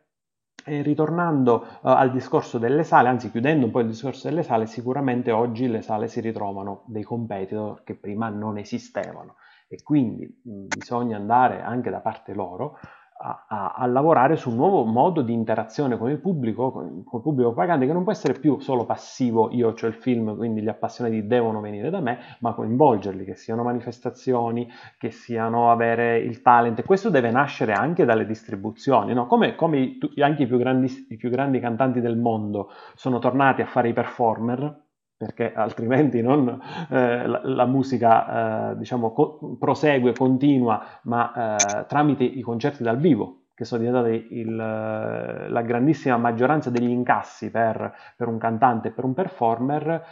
[0.64, 4.68] E ritornando uh, al discorso delle sale, anzi chiudendo un po' il discorso delle sale,
[4.68, 9.38] sicuramente oggi le sale si ritrovano dei competitor che prima non esistevano
[9.70, 12.80] e quindi bisogna andare anche da parte loro
[13.22, 17.20] a, a, a, lavorare su un nuovo modo di interazione con il pubblico, con, con
[17.20, 20.62] il pubblico pagante, che non può essere più solo passivo, io ho il film, quindi
[20.62, 26.42] gli appassionati devono venire da me, ma coinvolgerli, che siano manifestazioni, che siano avere il
[26.42, 29.28] talent, questo deve nascere anche dalle distribuzioni, no?
[29.28, 33.66] come, come anche i più, grandi, i più grandi cantanti del mondo sono tornati a
[33.66, 34.88] fare i performer,
[35.20, 36.48] perché altrimenti non,
[36.90, 42.98] eh, la, la, musica eh, diciamo, co- prosegue, continua, ma eh, tramite i concerti dal
[42.98, 48.92] vivo, che sono diventati il, la grandissima maggioranza degli incassi per, per un cantante e
[48.92, 50.06] per un performer,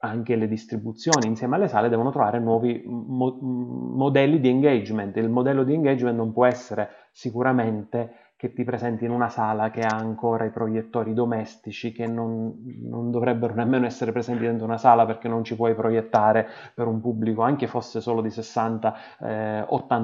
[0.00, 5.16] anche le distribuzioni insieme alle sale devono trovare nuovi mo- modelli di engagement.
[5.16, 9.80] Il modello di engagement non può essere sicuramente che ti presenti in una sala che
[9.80, 15.06] ha ancora i proiettori domestici che non, non, dovrebbero nemmeno essere presenti dentro una sala
[15.06, 18.92] perché non ci puoi proiettare per un pubblico anche fosse solo di 60-80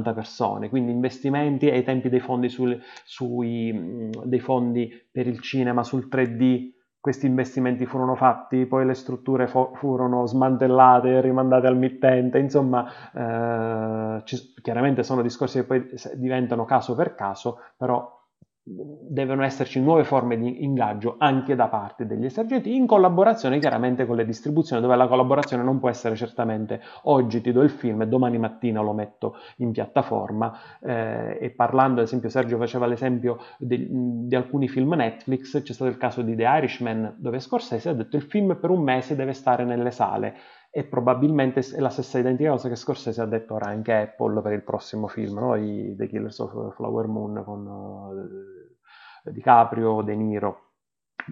[0.08, 0.70] eh, persone.
[0.70, 6.08] Quindi investimenti ai tempi dei fondi, sul, sui, mm, dei fondi per il cinema sul
[6.10, 12.86] 3D questi investimenti furono fatti, poi le strutture fo- furono smantellate rimandate al mittente, insomma,
[13.12, 15.84] eh, ci, chiaramente sono discorsi che poi
[16.14, 18.21] diventano caso per caso, però
[18.64, 24.14] devono esserci nuove forme di ingaggio anche da parte degli esercenti in collaborazione chiaramente con
[24.14, 28.06] le distribuzioni dove la collaborazione non può essere certamente oggi ti do il film e
[28.06, 33.88] domani mattina lo metto in piattaforma eh, e parlando ad esempio Sergio faceva l'esempio di,
[33.90, 38.14] di, alcuni film Netflix c'è stato il caso di The Irishman dove Scorsese ha detto
[38.14, 40.36] il film per un mese deve stare nelle sale
[40.74, 44.52] e probabilmente è la stessa identica cosa che Scorsese ha detto ora anche Apple per
[44.52, 45.54] il prossimo film, no?
[45.54, 50.66] I, The Killers of Flower Moon con uh, DiCaprio, De Niro.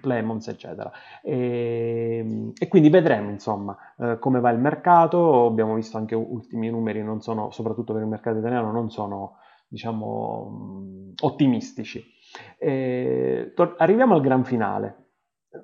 [0.03, 0.89] Lemons, eccetera.
[1.21, 5.47] E, e, quindi vedremo insomma eh, come va il mercato.
[5.47, 11.13] Abbiamo visto anche ultimi numeri, non sono, soprattutto per il mercato italiano, non sono diciamo
[11.19, 12.01] ottimistici.
[12.57, 15.10] E, tor- arriviamo al gran finale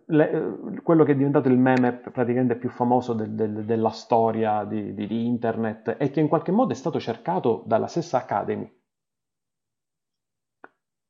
[0.07, 4.93] le, quello che è diventato il meme praticamente più famoso del, del, della storia di,
[4.93, 8.69] di, di, internet e che in qualche modo è stato cercato dalla stessa Academy.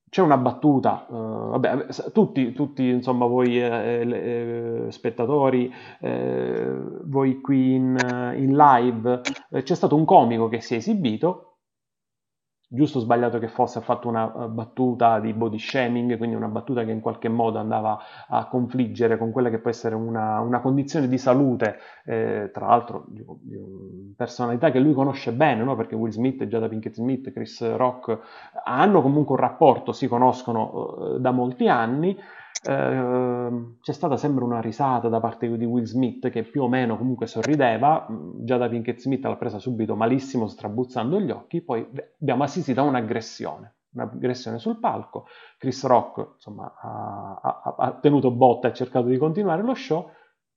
[0.10, 6.72] c'è una battuta, uh, vabbè, tutti, tutti, insomma, voi eh, eh, spettatori, eh,
[7.04, 11.57] voi qui in, in live, eh, c'è stato un comico che si è esibito
[12.70, 16.50] giusto o sbagliato che fosse, ha fatto una uh, battuta di body shaming, quindi una
[16.50, 20.60] battuta che in qualche modo andava a confliggere con quella che può essere una, una
[20.60, 25.76] condizione di salute, eh, tra l'altro di, di personalità che lui conosce bene, no?
[25.76, 28.20] perché Will Smith, Jada Pinkett Smith, Chris Rock
[28.66, 32.18] hanno comunque un rapporto, si conoscono uh, da molti anni,
[32.66, 36.98] Ehm, c'è stata sempre una risata da parte di Will Smith che più o meno
[36.98, 41.88] comunque sorrideva, mm, già da Pinkett Smith l'ha presa subito malissimo strabuzzando gli occhi, poi
[42.20, 45.26] abbiamo assistito a un'aggressione, un'aggressione sul palco,
[45.58, 50.10] Chris Rock insomma, ha, ha, ha tenuto botta e ha cercato di continuare lo show,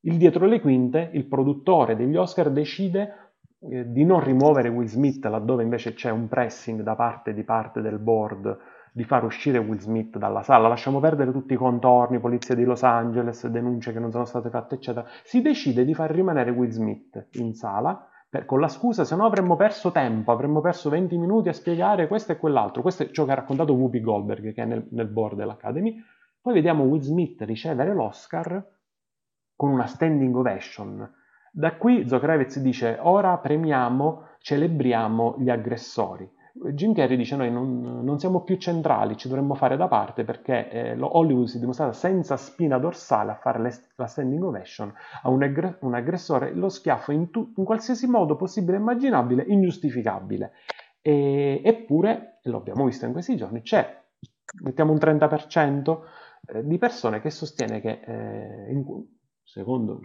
[0.05, 5.22] il dietro le quinte, il produttore degli Oscar decide eh, di non rimuovere Will Smith
[5.27, 8.59] laddove invece c'è un pressing da parte di parte del board
[8.93, 12.83] di far uscire Will Smith dalla sala, lasciamo perdere tutti i contorni, polizia di Los
[12.83, 15.07] Angeles, denunce che non sono state fatte, eccetera.
[15.23, 19.27] Si decide di far rimanere Will Smith in sala per, con la scusa se no
[19.27, 22.81] avremmo perso tempo, avremmo perso 20 minuti a spiegare questo e quell'altro.
[22.81, 26.01] Questo è ciò che ha raccontato Whoopi Goldberg, che è nel, nel board dell'Academy.
[26.41, 28.65] Poi vediamo Will Smith ricevere l'Oscar
[29.57, 31.12] con una standing ovation.
[31.53, 36.31] Da qui Zokrevez dice, ora premiamo, celebriamo gli aggressori.
[36.52, 40.68] Jim Carrey dice noi non, non, siamo più centrali, ci dovremmo fare da parte perché
[40.68, 45.43] eh, Hollywood si è dimostrata senza spina dorsale a fare la standing ovation a un,
[45.43, 50.52] aggr- un aggressore, lo schiaffo in, tu- in, qualsiasi modo possibile e immaginabile, ingiustificabile.
[51.01, 54.02] E, eppure, lo abbiamo visto in questi giorni, c'è,
[54.62, 55.98] mettiamo un 30%
[56.47, 58.85] eh, di persone che sostiene che eh, in,
[59.52, 60.01] secondo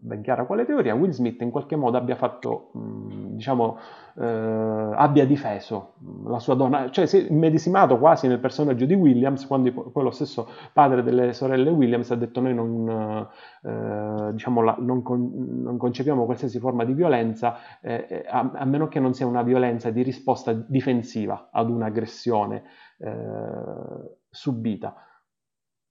[0.00, 3.78] ben chiara quale teoria, Will Smith in qualche modo abbia fatto, diciamo,
[4.18, 5.94] eh, abbia difeso
[6.26, 10.10] la sua donna, cioè si è medesimato quasi nel personaggio di Williams, quando poi lo
[10.10, 13.28] stesso padre delle sorelle Williams ha detto noi non,
[13.62, 18.88] eh, diciamo, la, non, con, non, concepiamo qualsiasi forma di violenza, eh, a, a, meno
[18.88, 22.64] che non sia una violenza di risposta difensiva ad un'aggressione
[22.98, 24.96] eh, subita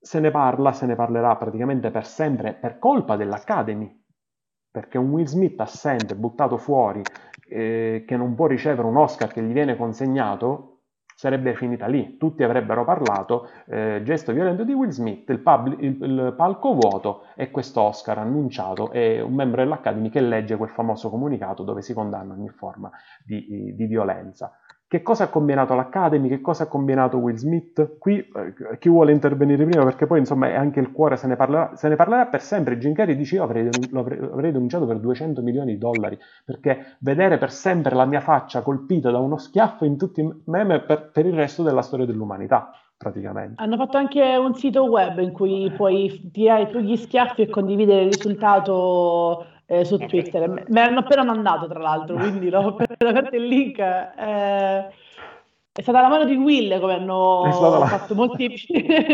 [0.01, 4.03] se ne parla, se ne parlerà praticamente per sempre per colpa dell'Academy,
[4.71, 7.01] perché un Will Smith assente, buttato fuori,
[7.47, 10.71] eh, che non può ricevere un Oscar che gli viene consegnato,
[11.13, 12.17] sarebbe finita lì.
[12.17, 17.25] Tutti avrebbero parlato, eh, gesto violento di Will Smith, il, pub, il, il, palco vuoto
[17.35, 21.93] e questo Oscar annunciato e un membro dell'Academy che legge quel famoso comunicato dove si
[21.93, 22.89] condanna ogni forma
[23.23, 24.51] di, di violenza.
[24.91, 26.27] Che cosa ha combinato l'Academy?
[26.27, 27.95] Che cosa ha combinato Will Smith?
[27.97, 31.37] Qui eh, chi vuole intervenire prima, perché poi insomma è anche il cuore, se ne
[31.37, 32.77] parlerà, se ne parlerà per sempre.
[32.77, 37.37] Jim Carrey dice io avrei, avrei, avrei, denunciato per 200 milioni di dollari, perché vedere
[37.37, 41.25] per sempre la mia faccia colpita da uno schiaffo in tutti i meme per, per
[41.25, 42.71] il resto della storia dell'umanità.
[42.97, 43.63] Praticamente.
[43.63, 48.01] Hanno fatto anche un sito web in cui puoi tirare tu gli schiaffi e condividere
[48.01, 50.49] il risultato eh, su Twitter.
[50.49, 53.79] Me l'hanno appena mandato, tra l'altro, quindi l'ho appena aperto il link.
[53.79, 54.87] Eh,
[55.73, 58.53] è stata la mano di Will come hanno fatto molti,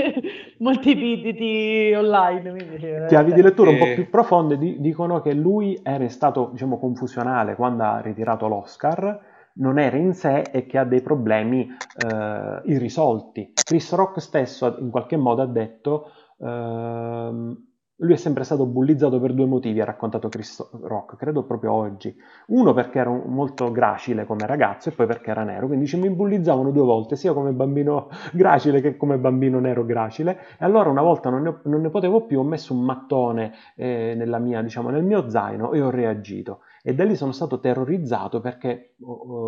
[0.58, 2.50] molti PDT online.
[2.50, 6.80] Quindi, Chiavi di lettura un po' più profonde di, dicono che lui era stato diciamo,
[6.80, 9.20] confusionale quando ha ritirato l'Oscar,
[9.58, 13.52] non era in sé e che ha dei problemi eh, irrisolti.
[13.54, 16.12] Chris Rock stesso in qualche modo ha detto...
[16.40, 17.67] Ehm,
[18.00, 22.16] lui è sempre stato bullizzato per due motivi, ha raccontato Chris Rock, credo proprio oggi.
[22.48, 26.10] Uno perché era molto gracile come ragazzo e poi perché era nero, quindi dice, mi
[26.10, 30.38] bullizzavano due volte, sia come bambino gracile che come bambino nero gracile.
[30.60, 34.16] E allora una volta non ne, non ne potevo più, ho messo un mattone eh,
[34.40, 38.94] mia, diciamo, nel mio zaino e ho reagito e da lì sono stato terrorizzato perché,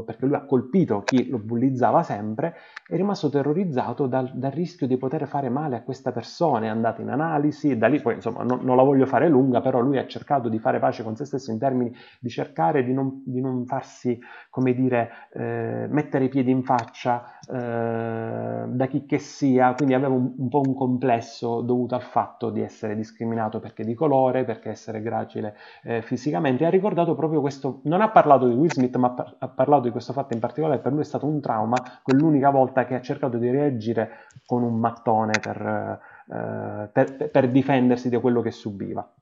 [0.05, 2.53] perché, lui ha colpito chi lo bullizzava sempre,
[2.85, 6.99] è rimasto terrorizzato dal, dal, rischio di poter fare male a questa persona, è andato
[6.99, 10.05] in analisi, da lì poi insomma non, non, la voglio fare lunga, però lui ha
[10.05, 13.65] cercato di fare pace con se stesso in termini di cercare di non, di non
[13.65, 19.93] farsi, come dire, eh, mettere i piedi in faccia eh, da chi che sia, quindi
[19.93, 24.43] aveva un, un po' un complesso dovuto al fatto di essere discriminato perché di colore,
[24.43, 28.55] perché essere gracile eh, fisicamente, e ha ricordato proprio proprio questo, non ha parlato di
[28.55, 31.39] Will Smith, ma ha parlato di questo fatto in particolare, per lui è stato un
[31.39, 36.01] trauma, quell'unica volta che ha cercato di reagire con un mattone per,
[36.31, 39.13] eh, per, per difendersi da quello che subiva.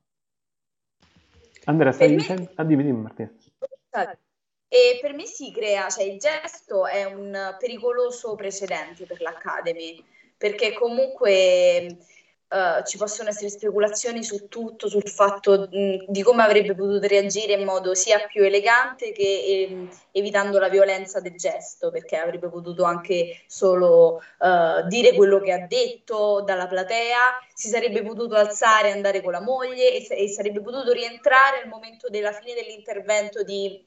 [1.65, 2.49] Andrea, stai dicendo?
[2.55, 3.31] Ah, dimmi, dimmi Martina.
[4.69, 10.03] E per me si crea, cioè il gesto è un pericoloso precedente per l'Academy,
[10.38, 11.97] perché comunque
[12.49, 17.53] Uh, ci possono essere speculazioni su tutto, sul fatto mh, di come avrebbe potuto reagire
[17.53, 22.84] in modo sia più elegante che eh, evitando la violenza del gesto, perché avrebbe potuto
[22.86, 28.91] anche solo uh, dire quello che ha detto dalla platea, si sarebbe potuto alzare e
[28.91, 33.86] andare con la moglie e, e sarebbe potuto rientrare al momento della fine dell'intervento di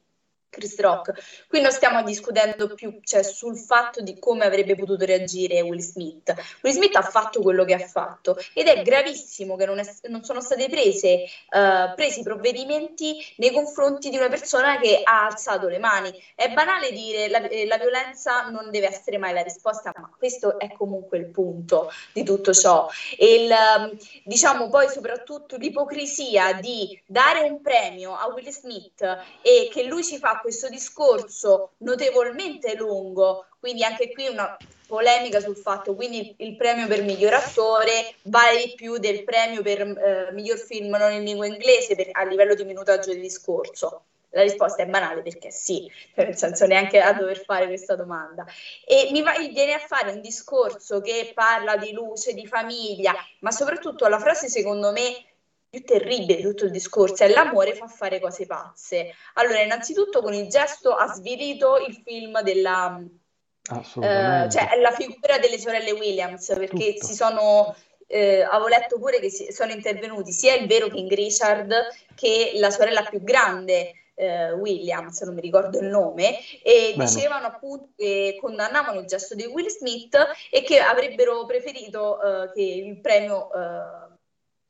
[0.51, 1.13] Chris Rock.
[1.47, 6.35] Qui non stiamo discutendo più cioè, sul fatto di come avrebbe potuto reagire Will Smith.
[6.61, 10.23] Will Smith ha fatto quello che ha fatto ed è gravissimo che non, è, non
[10.23, 15.79] sono stati prese, uh, presi provvedimenti nei confronti di una persona che ha alzato le
[15.79, 16.11] mani.
[16.35, 20.59] È banale dire la, eh, la violenza non deve essere mai la risposta, ma questo
[20.59, 22.89] è comunque il punto di tutto ciò.
[23.17, 29.01] E il, um, diciamo poi soprattutto l'ipocrisia di dare un premio a Will Smith
[29.41, 34.57] e che lui ci fa questo discorso notevolmente lungo, quindi anche qui una
[34.87, 39.79] polemica sul fatto, quindi il premio per miglior attore vale di più del premio per
[39.79, 44.03] eh, miglior film non in lingua inglese per, a livello di minutaggio di discorso.
[44.33, 48.45] La risposta è banale perché sì, cioè nel senso neanche a dover fare questa domanda.
[48.85, 53.51] E mi va, viene a fare un discorso che parla di luce, di famiglia, ma
[53.51, 55.30] soprattutto la frase secondo me
[55.71, 59.13] più terribile di tutto il discorso è l'amore fa fare cose pazze.
[59.35, 63.01] Allora, innanzitutto con il gesto ha svilito il film della...
[63.01, 67.05] Eh, cioè la figura delle sorelle Williams, perché Tutto.
[67.05, 67.73] si sono...
[68.05, 71.73] Eh, avevo letto pure che si, sono intervenuti sia il vero King Richard
[72.13, 77.09] che la sorella più grande eh, Williams, non mi ricordo il nome, e Bene.
[77.09, 80.17] dicevano appunto che condannavano il gesto di Will Smith
[80.49, 84.00] e che avrebbero preferito eh, che il premio eh,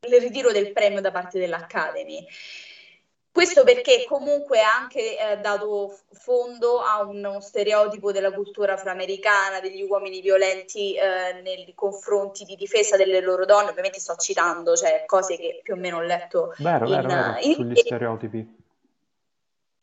[0.07, 2.25] il ritiro del premio da parte dell'Academy.
[3.31, 9.83] Questo perché comunque ha anche eh, dato fondo a uno stereotipo della cultura afroamericana, degli
[9.83, 13.69] uomini violenti eh, nei confronti di difesa delle loro donne.
[13.69, 17.37] Ovviamente sto citando cioè, cose che più o meno ho letto vero, in, vero, vero,
[17.39, 18.60] in, sugli stereotipi.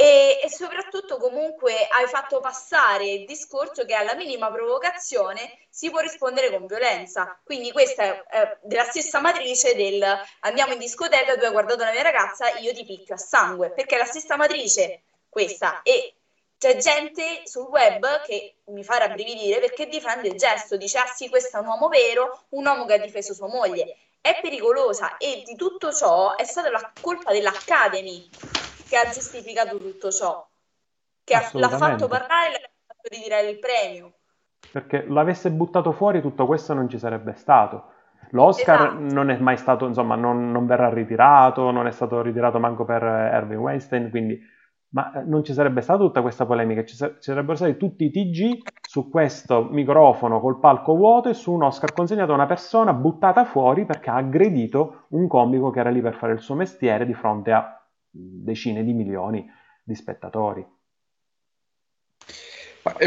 [0.00, 5.98] E, e, soprattutto comunque hai fatto passare il discorso che alla minima provocazione si può
[5.98, 7.36] rispondere con violenza.
[7.42, 10.04] Quindi questa è, è della stessa matrice del
[10.42, 13.96] andiamo in discoteca, tu hai guardato una mia ragazza, io ti picchio a sangue, perché
[13.96, 15.82] è la stessa matrice questa.
[15.82, 16.14] E
[16.58, 21.28] c'è gente sul web che mi fa rabbrividire perché difende il gesto, dice ah sì
[21.28, 23.96] questo è un uomo vero, un uomo che ha difeso sua moglie.
[24.20, 28.28] È pericolosa e di tutto ciò è stata la colpa dell'Academy
[28.88, 30.46] che ha giustificato tutto ciò,
[31.22, 34.12] che ha, l'ha fatto parlare e l'ha fatto ritirare il premio.
[34.72, 37.92] Perché l'avesse buttato fuori tutto questo non ci sarebbe stato.
[38.30, 39.14] L'Oscar esatto.
[39.14, 43.02] non è mai stato, insomma, non, non, verrà ritirato, non è stato ritirato manco per
[43.02, 44.38] Erwin Weinstein, quindi
[44.90, 48.10] ma eh, non ci sarebbe stata tutta questa polemica, ci, ci, sarebbero stati tutti i
[48.10, 52.92] TG su questo microfono col palco vuoto e su un Oscar consegnato a una persona
[52.92, 57.04] buttata fuori perché ha aggredito un comico che era lì per fare il suo mestiere
[57.04, 57.77] di fronte a
[58.18, 59.48] decine di milioni
[59.84, 60.66] di spettatori.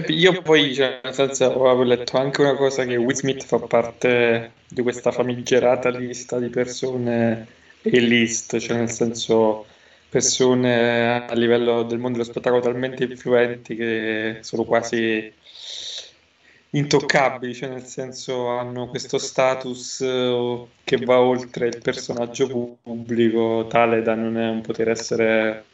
[0.07, 4.51] Io poi, cioè, nel senso, avevo letto anche una cosa che Will Smith fa parte
[4.67, 7.47] di questa famigerata lista di persone
[7.81, 9.65] e list, cioè nel senso
[10.09, 15.33] persone a livello del mondo dello spettacolo talmente influenti che sono quasi
[16.71, 24.01] intoccabili, cioè nel senso hanno questo status uh, che va oltre il personaggio pubblico tale
[24.01, 25.65] da non poter essere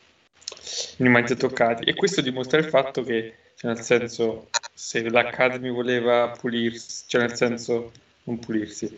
[0.98, 7.06] minimamente toccati e questo dimostra il fatto che cioè nel senso se l'Academy voleva pulirsi,
[7.08, 7.92] cioè nel senso
[8.26, 8.96] non pulirsi,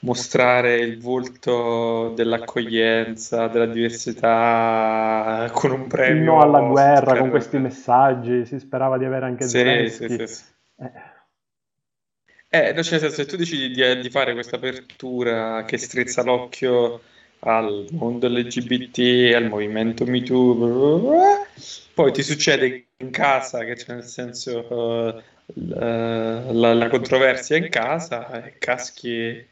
[0.00, 6.24] mostrare il volto dell'accoglienza, della diversità con un premio.
[6.24, 10.42] No alla guerra, con questi messaggi, si sperava di avere anche sì, sì, sì, sì.
[10.80, 11.09] Eh.
[12.52, 17.00] Eh, no, cioè, se tu decidi di, di, fare questa apertura che strizza l'occhio
[17.40, 21.46] al mondo LGBT, al movimento MeToo,
[21.94, 25.22] poi ti succede in casa, che c'è nel senso uh,
[25.54, 29.46] la, la, la, controversia in casa, e caschi,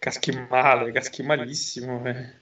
[0.00, 2.04] caschi male, caschi malissimo.
[2.04, 2.40] Eh.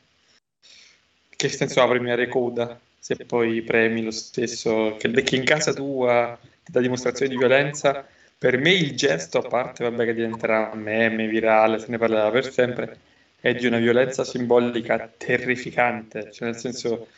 [1.29, 6.39] Che senso ha premiare coda se poi premi lo stesso, che, che in casa tua
[6.65, 8.07] ti dà dimostrazione di violenza?
[8.41, 12.51] Per me il gesto, a parte vabbè, che diventerà meme, virale, se ne parlerà per
[12.51, 12.99] sempre,
[13.39, 17.09] è di una violenza simbolica terrificante, cioè nel senso,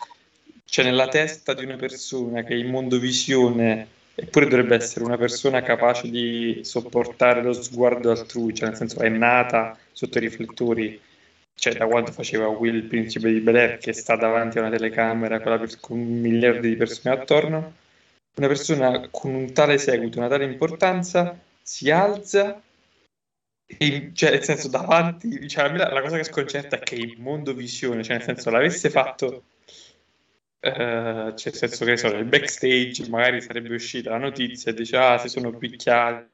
[0.67, 3.87] c'è nella testa di una persona che in mondovisione,
[4.17, 9.09] eppure dovrebbe essere una persona capace di sopportare lo sguardo altrui, cioè nel senso è
[9.09, 11.01] nata sotto i riflettori,
[11.55, 14.71] cioè da quando faceva Will, il principe di Bel Air, che sta davanti a una
[14.71, 17.75] telecamera con, con miliardi di persone attorno,
[18.35, 22.61] una persona con un tale seguito, una tale importanza, si alza
[23.79, 27.55] e, cioè, nel senso, davanti, cioè, la, la, cosa che sconcerta è che il mondo
[27.55, 29.45] visione, cioè, nel senso, l'avesse fatto,
[30.61, 34.97] eh, cioè, nel senso che so, nel backstage magari sarebbe uscita la notizia e dice,
[34.97, 36.31] ah, si sono picchiati,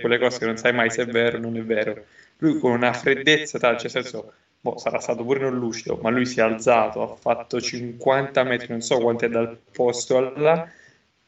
[0.00, 2.04] quelle cose che non sai mai se è vero o non è vero.
[2.38, 6.10] Lui con una freddezza, tal, cioè, nel senso, boh, sarà stato pure non lucido, ma
[6.10, 10.70] lui si è alzato, ha fatto 50 metri, non so quanto è dal posto alla...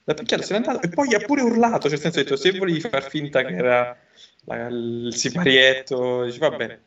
[0.05, 2.37] Da picchiato, se n'è andato e poi ha pure urlato, cioè nel senso, ha detto,
[2.37, 3.97] se volevi far finta che era
[4.47, 6.83] la, il siparietto, dice, va bene,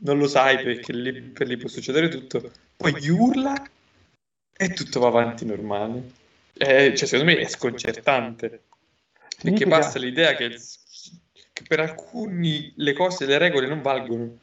[0.00, 3.54] non lo sai perché lì, per lì può succedere tutto, poi gli urla
[4.56, 6.10] e tutto va avanti normale.
[6.54, 8.62] Eh, cioè, secondo me è sconcertante,
[9.42, 10.58] perché passa l'idea che,
[11.52, 14.38] che per alcuni le cose, le regole non valgono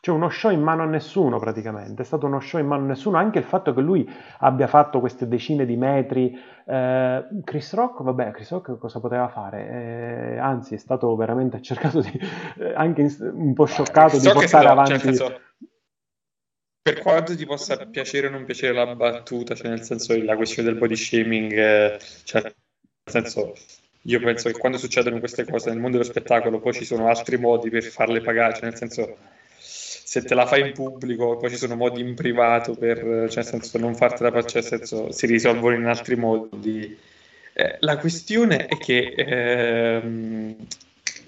[0.00, 2.86] cioè uno show in mano a nessuno praticamente, è stato uno show in mano a
[2.86, 4.08] nessuno, anche il fatto che lui
[4.38, 6.38] abbia fatto queste decine di metri.
[6.64, 9.68] Eh, Chris Rock, vabbè, Chris Rock cosa poteva fare?
[9.68, 12.12] Eh, anzi, è stato veramente cercato di,
[12.58, 15.16] eh, anche un po' scioccato di portare avanti.
[15.16, 15.40] Cioè,
[16.80, 20.70] per quanto ti possa piacere o non piacere la battuta, cioè nel senso la questione
[20.70, 22.54] del body shaming, eh, cioè nel
[23.04, 23.52] senso
[24.02, 27.36] io penso che quando succedono queste cose nel mondo dello spettacolo poi ci sono altri
[27.36, 29.16] modi per farle pagare, cioè nel senso
[30.08, 32.96] se te la fai in pubblico, poi ci sono modi in privato per,
[33.28, 36.96] cioè nel senso, non fartela faccia, nel senso, si risolvono in altri modi.
[37.52, 40.56] Eh, la questione è che, ehm,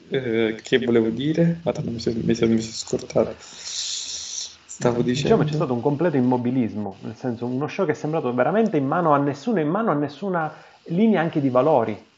[0.08, 1.60] eh, che volevo dire?
[1.62, 3.34] Madonna, mi sono, mi sono, mi sono scordato.
[3.38, 5.28] Stavo dicendo...
[5.28, 8.86] Diciamo c'è stato un completo immobilismo, nel senso uno show che è sembrato veramente in
[8.86, 10.54] mano a nessuno, in mano a nessuna
[10.84, 12.08] linea anche di valori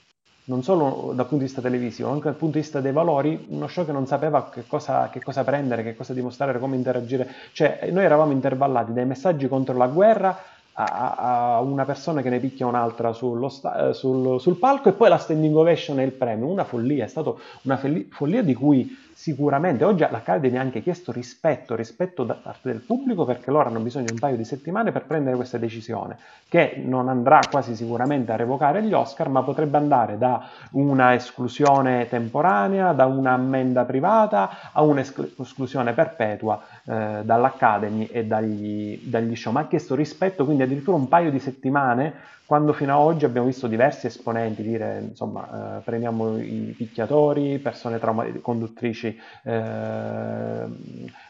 [0.52, 3.66] non solo dal punto di vista televisivo, anche dal punto di vista dei valori, uno
[3.68, 7.26] show che non sapeva che cosa, che cosa prendere, che cosa dimostrare, come interagire.
[7.52, 10.38] Cioè, noi eravamo intervallati dai messaggi contro la guerra
[10.74, 13.12] a, a una persona che ne picchia un'altra
[13.48, 16.46] sta, eh, sul, sul, palco e poi la standing ovation e il premio.
[16.46, 17.80] Una follia, è stata una
[18.10, 23.24] follia di cui Sicuramente, oggi l'Academy ha anche chiesto rispetto, rispetto da parte del pubblico
[23.24, 26.18] perché loro hanno bisogno di un paio di settimane per prendere questa decisione,
[26.48, 32.08] che non andrà quasi sicuramente a revocare gli Oscar, ma potrebbe andare da una esclusione
[32.08, 39.52] temporanea, da un'ammenda privata a un'esclusione perpetua eh, dall'Academy e dagli, dagli show.
[39.52, 42.12] Ma ha chiesto rispetto, quindi addirittura un paio di settimane
[42.52, 47.98] quando fino ad oggi abbiamo visto diversi esponenti dire insomma eh, premiamo i picchiatori, persone
[47.98, 50.64] trauma- conduttrici eh,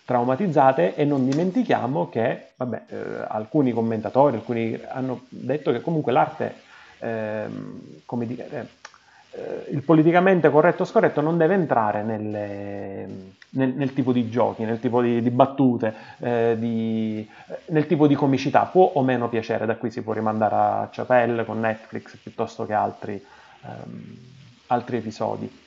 [0.04, 2.96] traumatizzate e non dimentichiamo che vabbè, eh,
[3.28, 6.54] alcuni commentatori alcuni hanno detto che comunque l'arte
[6.98, 8.66] ehm, come dire,
[9.32, 13.06] eh, il politicamente corretto o scorretto non deve entrare nelle,
[13.50, 17.26] nel, nel, tipo di giochi, nel tipo di, di battute, eh, di,
[17.66, 18.64] nel tipo di comicità.
[18.64, 22.74] Può o meno piacere, da qui si può rimandare a Chapelle con Netflix piuttosto che
[22.74, 23.24] altri,
[23.64, 24.16] ehm,
[24.66, 25.60] altri episodi.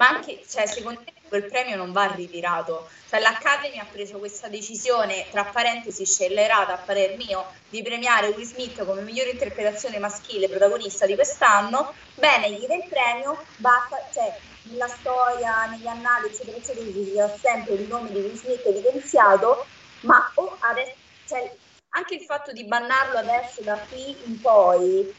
[0.00, 2.88] Ma anche, cioè, secondo me quel premio non va ritirato.
[3.06, 8.46] Cioè, L'Academy ha preso questa decisione, tra parentesi scellerata a parer mio, di premiare Will
[8.46, 11.94] Smith come migliore interpretazione maschile protagonista di quest'anno.
[12.14, 17.28] Bene, gli dà il premio, basta, cioè, nella storia, negli annali, eccetera, eccetera, si ha
[17.36, 19.68] sempre il nome di Will Smith evidenziato,
[20.06, 20.96] ma oh, adesso,
[21.26, 21.58] cioè,
[21.90, 25.14] anche il fatto di bannarlo adesso da qui in poi,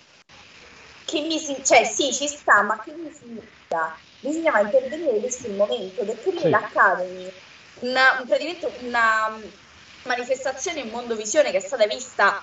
[1.04, 3.96] che mi si, cioè sì, ci sta, ma che mi significa?
[4.22, 6.50] Bisognava intervenire il momento, perché lì sì.
[6.50, 7.32] l'Academy,
[7.82, 9.40] una, praticamente una
[10.04, 12.42] manifestazione in Mondovisione che è stata vista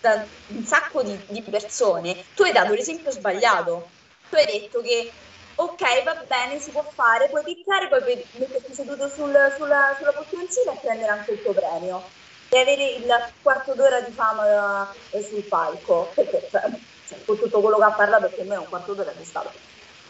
[0.00, 3.88] da un sacco di, di persone, tu hai dato l'esempio sbagliato.
[4.30, 5.12] Tu hai detto che
[5.56, 8.00] ok, va bene, si può fare, puoi piccare, poi
[8.32, 12.02] metterti seduto sul, sulla, sulla poltroncina e prendere anche il tuo premio
[12.48, 17.76] e avere il quarto d'ora di fama eh, sul palco, perché cioè, con tutto quello
[17.76, 19.52] che ha parlato, perché almeno un quarto d'ora è stato.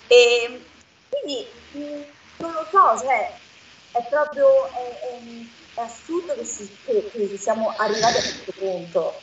[0.07, 0.70] E,
[1.11, 1.47] quindi
[1.77, 2.03] mm,
[2.39, 3.31] non lo so, cioè,
[3.93, 9.15] è proprio è, è, è assurdo che, si, che, che siamo arrivati a questo punto.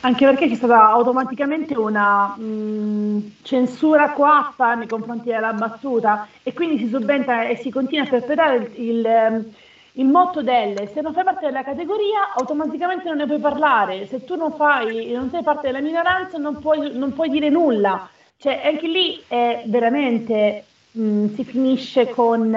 [0.00, 6.52] Anche perché c'è stata automaticamente una mh, mm, censura coatta nei confronti della battuta e
[6.52, 9.54] quindi si subentra e si continua a perpetrare il, il, ehm,
[9.92, 14.24] il, motto del se non fai parte della categoria automaticamente non ne puoi parlare, se
[14.24, 18.10] tu non, fai, non sei parte della minoranza non puoi, non puoi dire nulla.
[18.44, 22.54] Cioè, anche lì è veramente mh, mm, si finisce con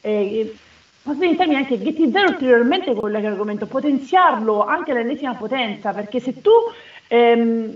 [0.00, 0.54] eh,
[1.02, 6.20] posso in termini anche ghettizzare ulteriormente quello che è l'argomento, potenziarlo anche all'ennesima potenza, perché
[6.20, 6.52] se tu
[7.08, 7.74] ehm,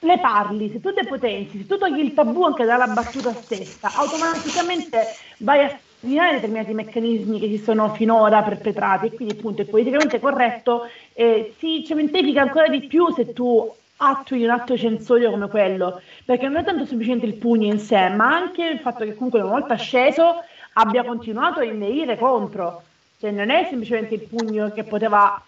[0.00, 5.04] le parli, se tu depotenzi, se tu togli il tabù anche dalla battuta stessa, automaticamente
[5.36, 10.18] vai a eliminare determinati meccanismi che si sono finora perpetrati e quindi appunto è politicamente
[10.18, 13.72] corretto e si cementifica ancora di più se tu
[14.02, 18.08] attui un atto censorio come quello, perché non è tanto semplicemente il pugno in sé,
[18.08, 20.42] ma anche il fatto che comunque una volta sceso
[20.74, 22.82] abbia continuato a inneire contro.
[23.18, 25.40] Cioè non è semplicemente il pugno che poteva...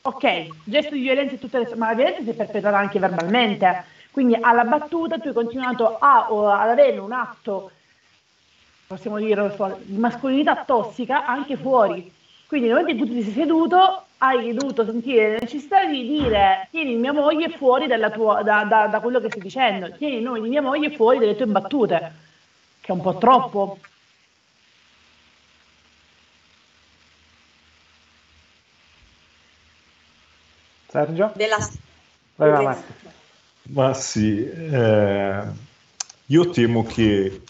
[0.00, 1.74] Ok, gesto di violenza e tutte le...
[1.76, 3.84] ma la violenza si è perpetrata anche verbalmente.
[4.10, 7.70] Quindi alla battuta tu hai continuato a, ad avere un atto,
[8.86, 12.10] possiamo dire, di mascolinità tossica anche fuori.
[12.48, 16.08] Quindi nel momento in cui tu ti sei seduto, hai dovuto sentire la necessità di
[16.08, 20.22] dire tieni mia moglie fuori tua, da, da, da, quello che stai dicendo, tieni il
[20.22, 22.12] nome di mia moglie fuori dalle tue battute,
[22.80, 23.78] che è un po' troppo.
[30.86, 31.32] Sergio?
[31.34, 31.58] Della...
[32.36, 32.76] Vai, vai, vai.
[33.64, 35.42] Ma sì, eh,
[36.24, 37.42] io temo che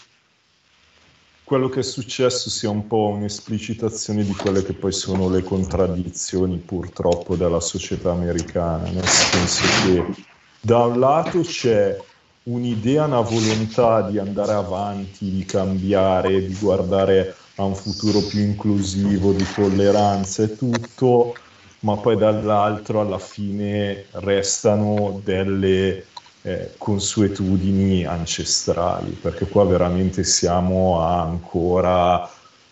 [1.49, 6.57] quello che è successo sia un po' un'esplicitazione di quelle che poi sono le contraddizioni
[6.57, 10.05] purtroppo della società americana, nel senso che
[10.61, 11.97] da un lato c'è
[12.43, 19.31] un'idea, una volontà di andare avanti, di cambiare, di guardare a un futuro più inclusivo,
[19.31, 21.33] di tolleranza e tutto,
[21.79, 26.05] ma poi dall'altro alla fine restano delle
[26.49, 32.27] eh, consuetudini ancestrali, perché qua veramente siamo ancora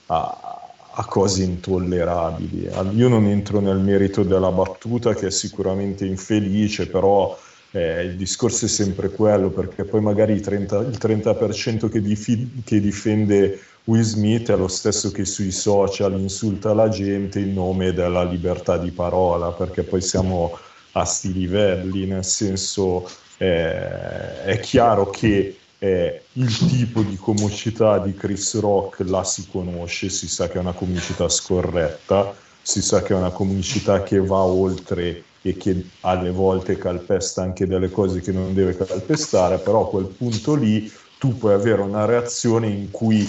[0.07, 0.59] a,
[0.91, 2.69] a cose intollerabili.
[2.95, 7.37] Io non entro nel merito della battuta che è sicuramente infelice, però
[7.69, 12.63] eh, il discorso è sempre quello, perché poi magari il 30%, il 30% che, difi-
[12.65, 17.93] che, difende Will Smith è lo stesso che sui social insulta la gente in nome
[17.93, 20.57] della libertà di parola, perché poi siamo
[20.93, 28.13] a sti livelli, nel senso eh, è chiaro che eh, il tipo di comicità di
[28.15, 33.13] Chris Rock la si conosce, si sa che è una comicità scorretta, si sa che
[33.13, 38.31] è una comicità che va oltre e che alle volte calpesta anche delle cose che
[38.31, 43.27] non deve calpestare, però a quel punto lì tu puoi avere una reazione in cui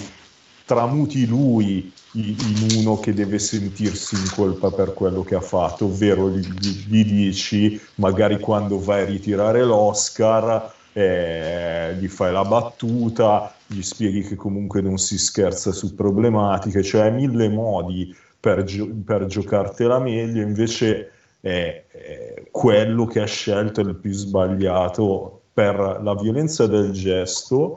[0.65, 6.29] tramuti lui in uno che deve sentirsi in colpa per quello che ha fatto, ovvero
[6.29, 6.41] gli,
[6.87, 14.21] gli dici magari quando vai a ritirare l'Oscar, eh, gli fai la battuta, gli spieghi
[14.21, 20.41] che comunque non si scherza su problematiche, cioè mille modi per, gio- per giocartela meglio,
[20.41, 27.75] invece è, è quello che ha scelto il più sbagliato per la violenza del gesto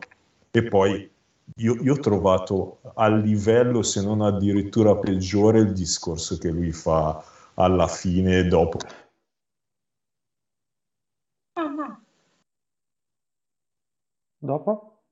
[0.50, 1.10] e poi
[1.56, 7.22] io, io, ho trovato a livello, se non addirittura peggiore, il discorso che lui fa
[7.54, 8.78] alla fine dopo.
[14.38, 15.02] Dopo?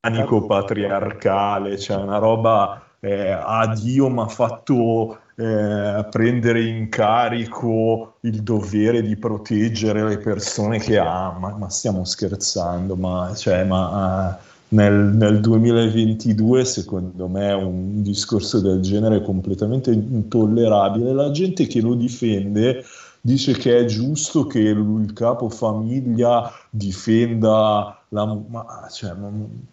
[0.00, 8.18] Panico patriarcale, cioè una roba eh, a Dio mi ha fatto eh, prendere in carico
[8.20, 14.53] il dovere di proteggere le persone che ama, ma stiamo scherzando, ma, cioè, ma uh,
[14.74, 21.12] nel, nel, 2022 secondo me un discorso del genere è completamente intollerabile.
[21.12, 22.84] La gente che lo difende
[23.20, 28.42] dice che è giusto che il capo famiglia difenda la...
[28.48, 29.14] Ma, cioè,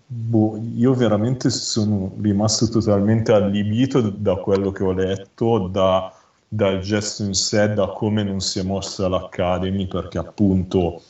[0.05, 6.13] boh, io veramente sono rimasto totalmente allibito da quello che ho letto, da,
[6.47, 11.01] dal gesto in sé, da come non si è mossa l'Academy, perché appunto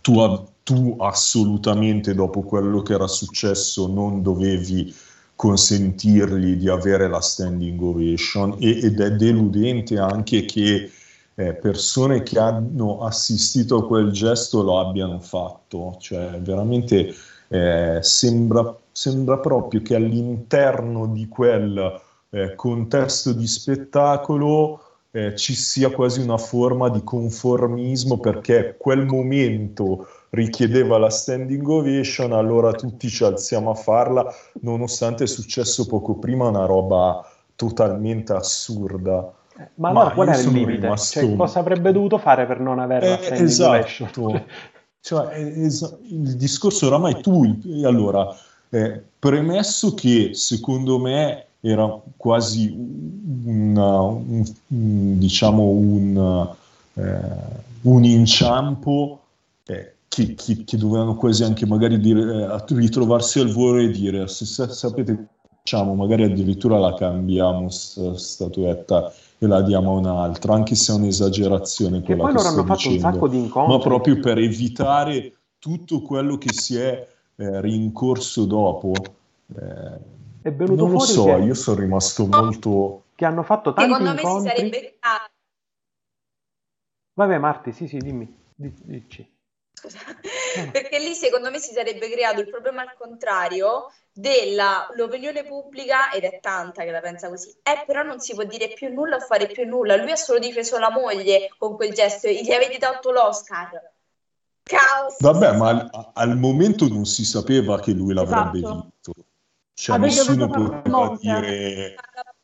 [0.00, 0.18] tu,
[0.70, 4.94] tu assolutamente dopo quello che era successo non dovevi
[5.34, 8.54] consentirgli di avere la standing ovation.
[8.60, 10.88] E, ed è deludente anche che
[11.34, 17.14] eh, persone che hanno assistito a quel gesto lo abbiano fatto, cioè veramente
[17.48, 25.90] eh, sembra, sembra, proprio che all'interno di quel eh, contesto di spettacolo eh, ci sia
[25.90, 33.24] quasi una forma di conformismo perché quel momento richiedeva la standing ovation, allora tutti ci
[33.24, 39.32] alziamo a farla, nonostante è successo poco prima una roba totalmente assurda.
[39.74, 40.96] Ma allora Ma qual è il limite?
[40.96, 44.24] Cioè, cosa avrebbe dovuto fare per non avere eh, la standing esatto.
[44.24, 44.44] ovation?
[45.00, 48.34] cioè, es- il discorso oramai tu, allora,
[48.70, 52.74] eh, premesso che secondo me era quasi
[53.44, 56.48] una, un, un, diciamo un,
[56.94, 57.20] eh,
[57.82, 59.20] un inciampo
[59.66, 64.26] eh, che, che, che, dovevano quasi anche magari dire, eh, ritrovarsi al volo e dire
[64.28, 65.26] se, se, sapete
[65.62, 70.96] diciamo magari addirittura la cambiamo sta statuetta e la diamo a un'altra anche se è
[70.96, 73.76] un'esagerazione quella che, poi loro hanno fatto dicendo, un sacco di incontri.
[73.76, 77.06] Ma proprio per evitare tutto quello che si è
[77.36, 78.92] eh, rincorso dopo
[79.54, 83.04] eh, è venuto non lo fuori so, che, io sono rimasto molto...
[83.14, 84.48] Che hanno fatto tanti Secondo incontri...
[84.48, 84.98] me si sarebbe...
[87.14, 89.38] Vabbè Marti, sì sì, dimmi, dici.
[89.72, 89.98] Scusa.
[90.72, 96.40] Perché lì secondo me si sarebbe creato il problema al contrario dell'opinione pubblica, ed è
[96.40, 99.46] tanta che la pensa così, eh però non si può dire più nulla o fare
[99.46, 103.92] più nulla, lui ha solo difeso la moglie con quel gesto, gli avete dato l'Oscar.
[104.62, 105.16] Caos.
[105.20, 108.90] Vabbè, ma al, al momento non si sapeva che lui l'avrebbe Esatto.
[109.04, 109.19] vinto.
[109.80, 111.94] Cioè, Avete nessuno poteva dire...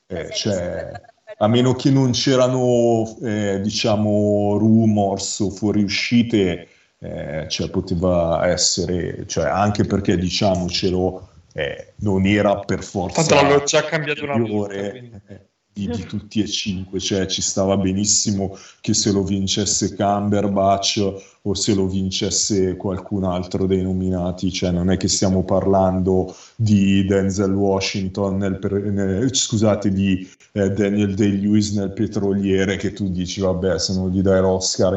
[0.07, 0.91] eh, cioè,
[1.37, 6.69] a meno che non c'erano, eh, diciamo, rumors o fuoriuscite,
[6.99, 13.65] eh, cioè poteva essere, cioè anche perché, diciamocelo, eh, non era per forza Tanto l'avevo
[13.65, 15.21] già cambiato una volta, quindi.
[15.85, 21.75] di, tutti e cinque, cioè ci stava benissimo che se lo vincesse Cumberbatch o se
[21.75, 28.39] lo vincesse qualcun altro dei nominati, cioè non è che stiamo parlando di Denzel Washington,
[28.39, 28.59] nel,
[28.91, 34.23] nel- scusate, di eh, Daniel Day-Lewis nel Petroliere, che tu dici, vabbè, se non gli
[34.23, 34.95] dai l'Oscar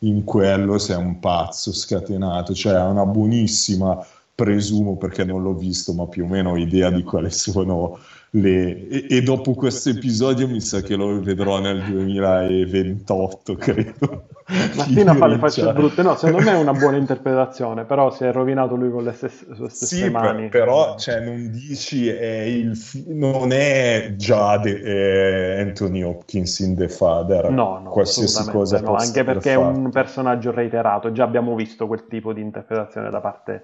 [0.00, 5.94] in, quello sei un pazzo scatenato, cioè è una buonissima, presumo perché non l'ho visto,
[5.94, 7.98] ma più o meno idea di quali sono
[8.30, 8.88] le...
[8.88, 14.26] E, e dopo questo episodio mi sa che lo vedrò nel 2028, credo.
[14.76, 16.02] Martina fa le facce brutte.
[16.02, 19.46] No, secondo me è una buona interpretazione, però si è rovinato lui con le stesse,
[19.54, 20.48] sue stesse Sì, per- mani.
[20.48, 22.76] però cioè, non dici è il
[23.06, 28.94] non è già de- eh, Anthony Hopkins in The Father, No, no, qualsiasi cosa no,
[28.94, 33.54] anche perché è un personaggio reiterato, già abbiamo visto quel tipo di interpretazione da parte,
[33.54, 33.62] eh,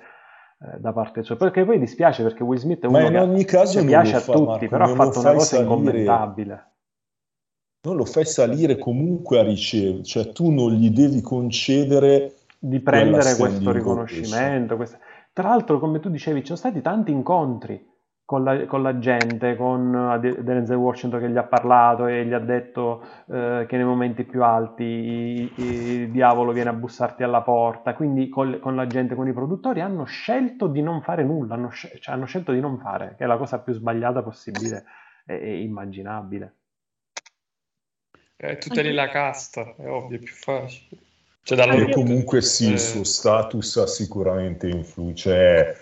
[0.78, 3.44] da parte sua, perché poi dispiace perché Will Smith è Ma uno in che ogni
[3.44, 5.64] caso che piace a fa, tutti, Marco, però ha fatto una cosa salire.
[5.64, 6.70] incommentabile.
[7.86, 13.36] non lo fai salire comunque a ricevere, cioè tu non gli devi concedere di prendere
[13.36, 14.76] questo riconoscimento.
[14.76, 14.98] questa-
[15.32, 17.86] Tra l'altro, come tu dicevi, ci sono stati tanti incontri
[18.26, 22.38] con la, con la gente, con Denzel Washington che gli ha parlato e gli ha
[22.40, 25.62] detto eh, che nei momenti più alti i- i-
[26.02, 27.94] il diavolo viene a bussarti alla porta.
[27.94, 31.70] Quindi col- con la gente, con i produttori, hanno scelto di non fare nulla, hanno,
[31.70, 34.84] sce- cioè, hanno scelto di non fare, che è la cosa più sbagliata possibile
[35.24, 36.54] e, e immaginabile.
[38.38, 41.00] Eh, tu tieni la casta, è ovvio, è più facile.
[41.42, 45.16] Cioè, dalla E comunque sì, il Eh, suo status ha sicuramente influito.
[45.18, 45.76] Cioè,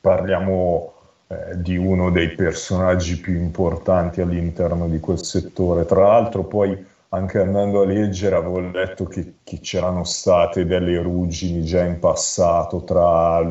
[0.00, 0.94] parliamo
[1.30, 5.84] eh, di uno dei personaggi più importanti all'interno di quel settore.
[5.84, 6.76] Tra l'altro, poi
[7.10, 12.82] anche andando a leggere, avevo letto che, che c'erano state delle ruggini già in passato
[12.82, 13.44] tra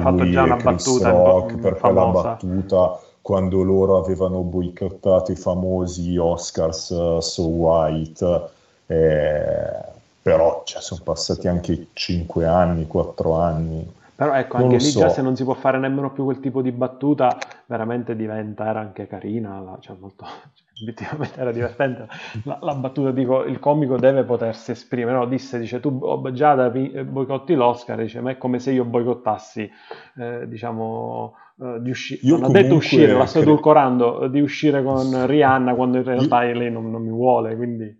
[0.00, 2.22] fatto lui già e Chris battuta Rock per quella famosa.
[2.22, 8.48] battuta quando loro avevano boicottato i famosi Oscars uh, So White.
[8.86, 9.88] Eh,
[10.20, 13.98] però cioè, sono passati anche 5 anni, 4 anni.
[14.20, 14.98] Però ecco, Non anche lì so.
[14.98, 18.80] già se non si può fare nemmeno più quel tipo di battuta, veramente diventa, era
[18.80, 22.06] anche carina, la- cioè molto, cioè, obiettivamente era divertente.
[22.44, 25.26] La, la battuta, dico, il comico deve potersi esprimere, no?
[25.26, 25.98] Disse, dice, tu
[26.32, 29.70] Giada vi- eh, boicotti l'Oscar, dice, ma è come se io boicottassi,
[30.18, 34.82] eh, diciamo, eh, di uscire, Io non ha detto uscire, la sto edulcorando, di uscire
[34.82, 37.99] con Rihanna quando in realtà lei non, non mi vuole, quindi...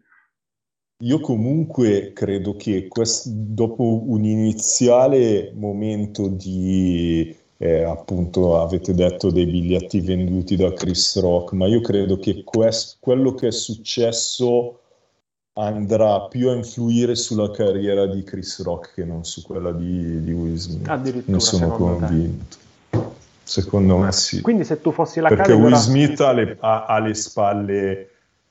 [1.02, 9.47] Io comunque credo che quest- dopo un iniziale momento di, eh, appunto, avete detto dei
[9.47, 14.78] biglietti venduti da Chris Rock, ma io credo che quest- quello che è successo
[15.55, 20.32] andrà più a influire sulla carriera di Chris Rock che non su quella di, di
[20.32, 20.86] Will Smith.
[20.86, 22.06] Addirittura, Ne sono secondo te.
[22.06, 22.56] convinto.
[23.43, 24.43] Secondo me sì.
[24.43, 28.10] Quindi se tu fossi la Perché Will Smith ha le, ha- ha le spalle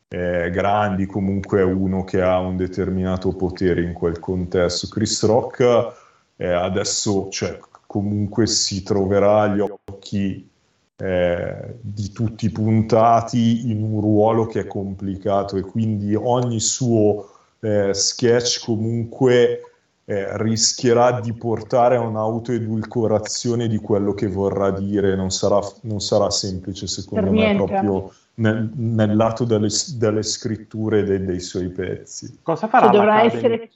[0.10, 4.88] eh, grandi, comunque uno che ha un determinato potere in quel contesto.
[4.88, 5.94] Chris Rock
[6.36, 10.50] eh, adesso cioè, comunque si troverà agli occhi
[10.96, 17.30] eh, di tutti puntati in un ruolo che è complicato e quindi ogni suo
[17.60, 19.69] eh, sketch comunque
[20.10, 26.32] eh, rischierà di portare a un'autoedulcorazione di quello che vorrà dire, non sarà, non sarà
[26.32, 32.40] semplice secondo me proprio nel, nel lato delle, delle scritture dei, dei suoi pezzi.
[32.42, 33.70] Cosa farà Cioè, dovrà essere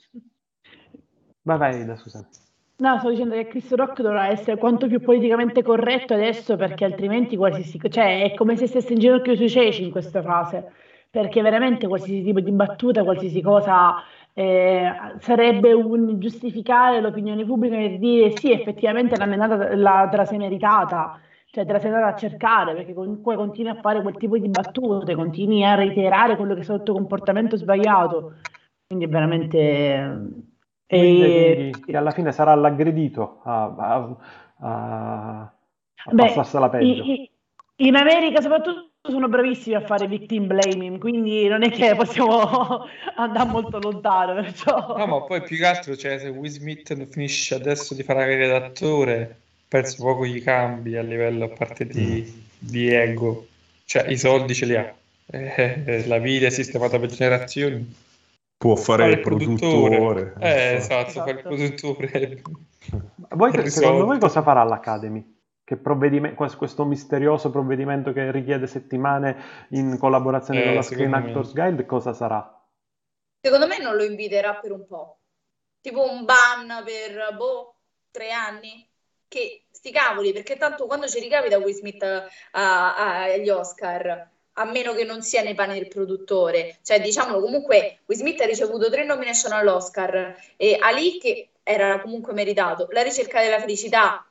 [1.44, 2.28] Vai, vai, da Susanna.
[2.78, 7.36] No, sto dicendo che Chris Rock dovrà essere quanto più politicamente corretto adesso perché altrimenti
[7.38, 10.72] qualsiasi, cioè è come se stesse in ginocchio sui ceci in questa fase,
[11.12, 13.96] perché veramente qualsiasi tipo di battuta, qualsiasi cosa
[14.34, 20.26] eh, sarebbe un giustificare l'opinione pubblica per dire sì, effettivamente la, menata, la te la
[20.26, 24.18] sei meritata, cioè te la sei andata a cercare perché comunque continui a fare quel
[24.18, 28.34] tipo di battute, continui a reiterare quello che è stato il tuo comportamento sbagliato,
[28.88, 30.32] quindi è veramente...
[30.94, 34.18] Quindi, eh, quindi che alla fine sarà l'aggredito a, a,
[34.60, 35.54] a,
[36.06, 37.04] a Beh, passarsela peggio.
[37.04, 37.32] i- i-
[37.88, 42.86] in America soprattutto sono bravissimi a fare victim blaming, quindi non è che possiamo
[43.18, 44.96] andare molto lontano, perciò...
[44.98, 48.20] No, ma poi più che altro, cioè, se Will Smith non finisce adesso di fare
[48.20, 52.40] la carriera d'attore, penso poco gli cambi a livello a parte di, mm.
[52.60, 53.48] di ego,
[53.84, 57.96] cioè i soldi ce li ha, eh, eh la vita è sistemata per generazioni.
[58.56, 59.98] Può fare, il produttore.
[59.98, 60.34] produttore.
[60.40, 62.42] Eh, esatto, esatto, fare il produttore.
[63.32, 65.33] Voi, secondo voi cosa farà l'Academy?
[65.78, 71.62] Che questo misterioso provvedimento che richiede settimane in collaborazione eh, con la Screen Actors me.
[71.62, 72.62] Guild, cosa sarà?
[73.42, 75.18] Secondo me non lo inviterà per un po'.
[75.82, 77.76] Tipo un ban per, boh,
[78.12, 78.88] tre anni?
[79.28, 82.06] Che sti cavoli, perché tanto quando ci ricapita Will Smith
[82.52, 86.78] agli Oscar, a meno che non sia nei panni del produttore.
[86.84, 92.34] Cioè, diciamolo, comunque Will Smith ha ricevuto tre nomination all'Oscar e Ali che era comunque
[92.34, 94.26] meritato, La ricerca della felicità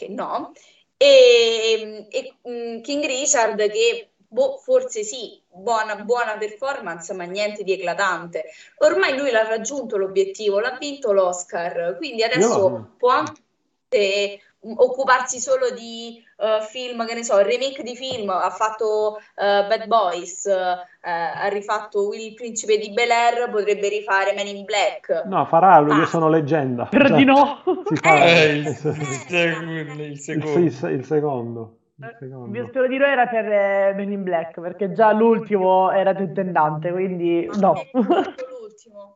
[0.00, 0.52] che no,
[0.96, 7.72] e, e um, King Richard che boh, forse sì, buona, buona performance, ma niente di
[7.72, 8.44] eclatante.
[8.78, 12.94] Ormai lui l'ha raggiunto l'obiettivo, l'ha vinto l'Oscar, quindi adesso no.
[12.96, 19.16] può anche occuparsi solo di uh, film, che ne so, remake di film, ha fatto
[19.16, 24.46] uh, Bad Boys, uh, ha rifatto Will il principe di Bel Air, potrebbe rifare Men
[24.48, 25.24] in Black.
[25.24, 25.94] No, farà ah.
[25.94, 26.84] Io sono leggenda.
[26.84, 27.62] Per cioè, di no.
[27.86, 30.58] Si fa eh, il, il, secondo.
[30.88, 31.76] Il, secondo.
[32.20, 36.14] Il mio spero di no era per eh, Men in Black, perché già l'ultimo era
[36.14, 37.74] tentennante, quindi no.
[37.92, 39.09] L'ultimo.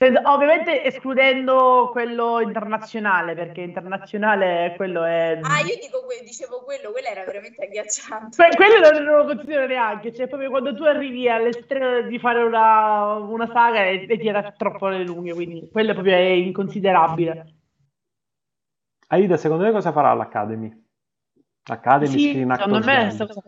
[0.00, 5.40] Ovviamente escludendo quello internazionale, perché internazionale quello è...
[5.42, 8.36] Ah, io dico, dicevo quello, quello era veramente agghiacciante.
[8.36, 13.14] Que- quello non lo considero neanche, cioè proprio quando tu arrivi all'estremo di fare una,
[13.14, 17.54] una saga e, e ti era troppo le lunghe, quindi quello proprio è inconsiderabile.
[19.08, 20.86] Aida, secondo te cosa farà l'Academy?
[21.64, 23.42] Academy sì, Screen Secondo me sta cosa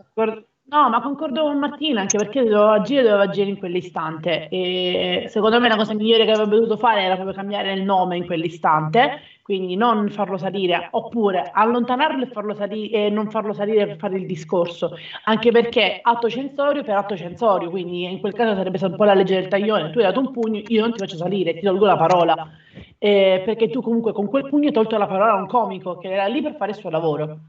[0.73, 4.47] No, ma concordo con Martina anche perché doveva agire, doveva agire in quell'istante.
[4.47, 8.15] E secondo me la cosa migliore che avrebbe dovuto fare era proprio cambiare il nome
[8.15, 13.85] in quell'istante, quindi non farlo salire, oppure allontanarlo e, farlo salire, e non farlo salire
[13.85, 14.91] per fare il discorso,
[15.25, 19.03] anche perché atto censorio per atto censorio, quindi in quel caso sarebbe stato un po'
[19.03, 21.65] la legge del taglione, tu hai dato un pugno, io non ti faccio salire, ti
[21.65, 22.49] tolgo la parola,
[22.97, 26.11] eh, perché tu comunque con quel pugno hai tolto la parola a un comico che
[26.11, 27.39] era lì per fare il suo lavoro.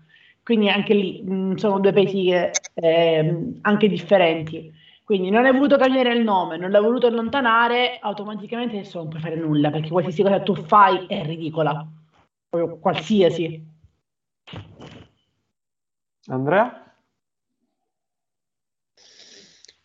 [0.42, 4.72] Quindi anche lì mh, mm, sono due paesi eh, anche differenti.
[5.04, 9.20] Quindi non hai voluto cambiare il nome, non l'hai voluto allontanare, automaticamente adesso non puoi
[9.20, 11.86] fare nulla, perché qualsiasi cosa tu fai è ridicola.
[12.48, 13.70] Proprio qualsiasi.
[16.26, 16.94] Andrea?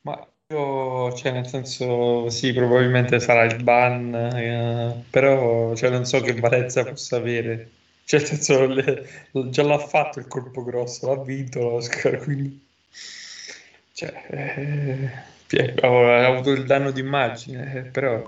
[0.02, 6.22] Ma io, cioè, nel senso, sì, probabilmente sarà il ban, eh, però cioè, non so
[6.22, 7.72] che valenza possa avere.
[8.08, 9.06] Cioè, nel senso, le,
[9.50, 12.66] già l'ha fatto il colpo grosso, l'ha vinto l'Oscar, quindi...
[13.92, 15.12] Cioè,
[15.50, 18.26] eh, ha avuto il danno d'immagine, eh, però...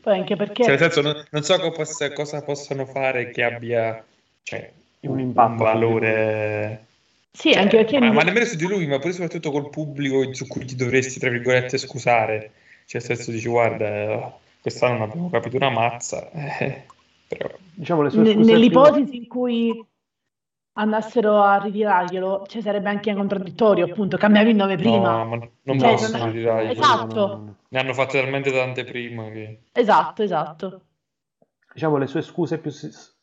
[0.00, 0.62] Poi anche perché...
[0.62, 4.02] Cioè, nel senso, non, non so cosa, cosa, possano fare che abbia
[4.42, 6.84] cioè, un, impatto, un valore...
[7.32, 7.98] Sì, cioè, anche perché...
[7.98, 11.18] Ma, ma, nemmeno su di lui, ma pure soprattutto col pubblico su cui ti dovresti,
[11.18, 12.52] tra virgolette, scusare.
[12.86, 16.30] Cioè, nel senso dici, guarda, quest'anno non abbiamo capito una mazza.
[16.30, 16.84] Eh,
[17.74, 19.20] diciamo, le sue N- nell'ipotesi più...
[19.20, 19.86] in cui
[20.76, 25.18] andassero a ritirarglielo, cioè sarebbe anche contraddittorio, appunto, cambiavi il nome prima.
[25.18, 26.72] No, ma non cioè, possono ritirarglielo.
[26.72, 27.26] Esatto.
[27.26, 29.60] No, no, ne hanno fatte talmente tante prima che...
[29.72, 30.80] Esatto, esatto.
[31.72, 32.72] Diciamo, le sue scuse più,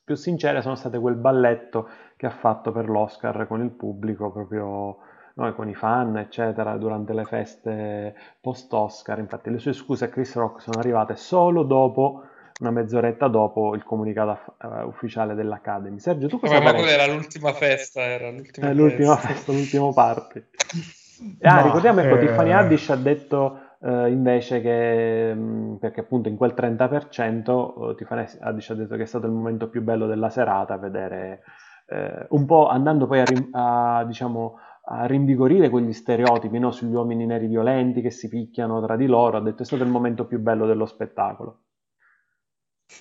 [0.04, 4.98] più sincere sono state quel balletto che ha fatto per l'Oscar con il pubblico, proprio
[5.34, 9.20] noi con i fan, eccetera, durante le feste post-Oscar.
[9.20, 12.28] Infatti le sue scuse a Chris Rock sono arrivate solo dopo
[12.62, 16.00] una mezz'oretta dopo il comunicato uh, ufficiale dell'Academy.
[16.00, 19.34] Sergio, tu cosa Vabbè, ma quella era l'ultima festa, era l'ultima, eh, l'ultima festa.
[19.34, 20.44] festa, l'ultimo party.
[21.42, 22.20] ah, ma, ricordiamo, ecco, eh...
[22.20, 27.96] Tiffany Haddish ha detto uh, invece che, mh, mm, perché appunto in quel 30% uh,
[27.96, 31.42] Tiffany Haddish ha detto che è stato il momento più bello della serata, vedere
[31.88, 36.70] uh, un po' andando poi a, rim- a diciamo, a rinvigorire quegli stereotipi no?
[36.70, 39.90] sugli uomini neri violenti che si picchiano tra di loro, ha detto è stato il
[39.90, 41.62] momento più bello dello spettacolo.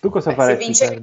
[0.01, 0.65] Tu cosa Beh, faresti?
[0.65, 1.03] Vince...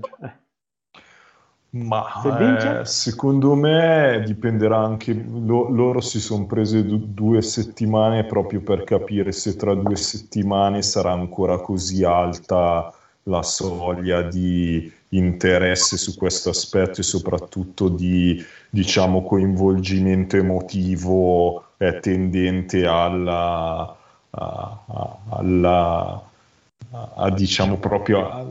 [1.70, 8.62] Ma eh, secondo me dipenderà anche, lo, loro si sono prese du- due settimane proprio
[8.62, 12.92] per capire se tra due settimane sarà ancora così alta
[13.24, 22.86] la soglia di interesse su questo aspetto e soprattutto di diciamo, coinvolgimento emotivo eh, tendente
[22.88, 23.96] alla,
[24.30, 26.27] a, a, alla
[26.92, 28.46] a, a diciamo proprio a,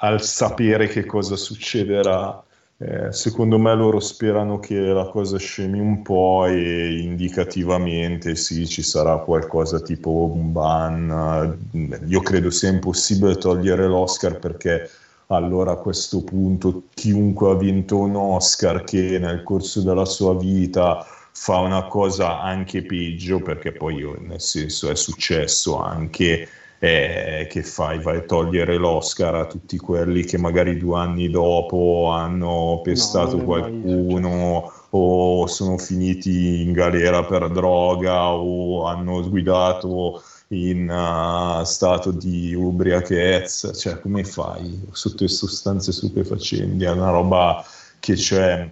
[0.00, 2.42] al sapere che cosa succederà.
[2.82, 8.80] Eh, secondo me loro sperano che la cosa scemi un po' e indicativamente sì, ci
[8.80, 11.58] sarà qualcosa tipo un ban.
[12.06, 14.88] Io credo sia impossibile togliere l'Oscar perché
[15.26, 21.04] allora a questo punto chiunque ha vinto un Oscar che nel corso della sua vita
[21.32, 26.48] fa una cosa anche peggio, perché poi nel senso è successo anche
[26.82, 32.08] eh, che fai, vai a togliere l'Oscar a tutti quelli che magari due anni dopo
[32.10, 40.88] hanno pestato no, qualcuno o sono finiti in galera per droga o hanno guidato in
[40.88, 46.82] uh, stato di ubriachezza, cioè come fai sotto le sostanze stupefacenti?
[46.82, 47.62] È una roba
[48.00, 48.68] che c'è,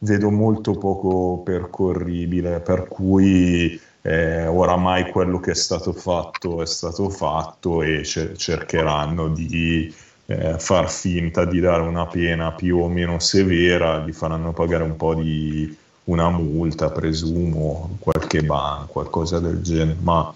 [0.00, 7.10] vedo molto poco percorribile, per cui eh, oramai quello che è stato fatto è stato
[7.10, 9.92] fatto e ce- cercheranno di
[10.26, 14.94] eh, far finta di dare una pena più o meno severa, gli faranno pagare un
[14.94, 20.32] po' di una multa, presumo, qualche ban, qualcosa del genere, ma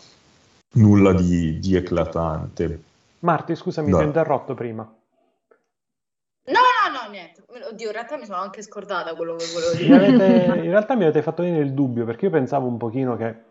[0.74, 2.82] nulla di, di eclatante.
[3.20, 4.82] Marti, scusami, ti ho interrotto prima.
[4.82, 7.42] No, no, no, niente.
[7.46, 9.94] Oddio, in realtà mi sono anche scordata quello che volevo dire.
[9.94, 13.48] Avete, in realtà mi avete fatto venire il dubbio, perché io pensavo un pochino che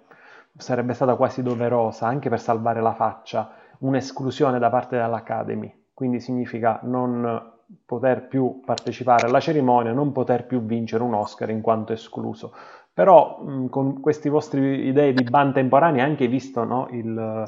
[0.59, 5.87] sarebbe stata quasi doverosa, anche per salvare la faccia, un'esclusione da parte dell'Academy.
[5.93, 11.61] Quindi significa non poter più partecipare alla cerimonia, non poter più vincere un Oscar in
[11.61, 12.53] quanto escluso.
[12.93, 17.43] Però mh, con questi vostri idee di ban temporanei, anche visto no, il,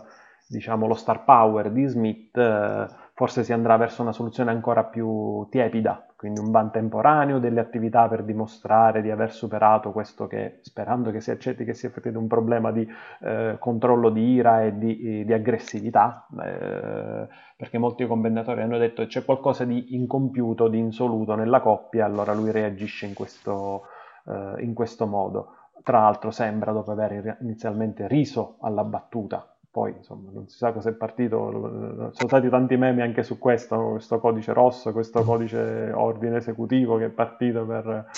[0.48, 5.48] diciamo, lo star power di Smith, eh, forse si andrà verso una soluzione ancora più
[5.50, 11.10] tiepida, quindi un ban temporaneo, delle attività per dimostrare di aver superato questo che, sperando
[11.10, 12.88] che si accetti che sia effettivamente un problema di
[13.22, 17.28] eh, controllo di ira e di, di aggressività, eh,
[17.58, 22.36] perché molti commentatori hanno detto che c'è qualcosa di incompiuto, di insoluto nella coppia, allora
[22.36, 23.86] lui reagisce in questo
[24.28, 25.56] eh, in questo modo.
[25.84, 30.90] Tra l'altro sembra dopo aver inizialmente riso alla battuta, poi insomma non si sa cosa
[30.90, 36.38] è partito, sono stati tanti memi anche su questo, questo codice rosso, questo codice ordine
[36.38, 38.10] esecutivo che è partito per...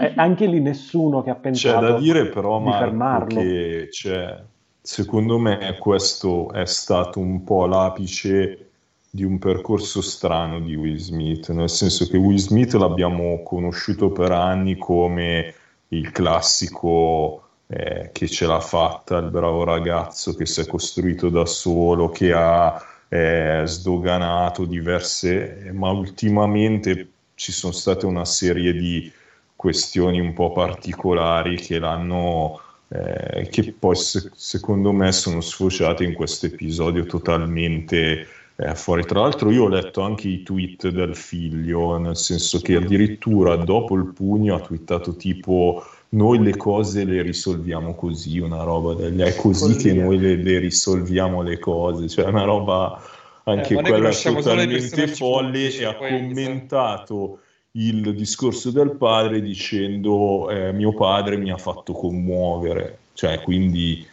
[0.00, 3.40] Eh, anche lì nessuno che ha pensato C'è da dire però, di Marco, fermarlo.
[3.40, 4.40] che c'è,
[4.80, 8.68] secondo me questo è stato un po' l'apice
[9.10, 14.30] di un percorso strano di Will Smith, nel senso che Will Smith l'abbiamo conosciuto per
[14.30, 15.54] anni come
[15.88, 21.46] il classico eh, che ce l'ha fatta, il bravo ragazzo che si è costruito da
[21.46, 29.10] solo, che ha eh, sdoganato diverse, ma ultimamente ci sono state una serie di
[29.54, 32.60] questioni un po' particolari che l'hanno...
[32.88, 39.04] Eh, che poi se, secondo me sono sfociate in questo episodio totalmente eh, fuori.
[39.04, 43.96] Tra l'altro io ho letto anche i tweet del figlio, nel senso che addirittura dopo
[43.96, 45.84] il pugno ha twittato tipo
[46.16, 50.58] noi le cose le risolviamo così, una roba degli è così che noi le, le,
[50.58, 53.00] risolviamo le cose, cioè una roba
[53.44, 57.40] anche eh, quella totalmente folle e ha commentato
[57.72, 64.04] il discorso del padre dicendo eh, mio padre mi ha fatto commuovere, cioè quindi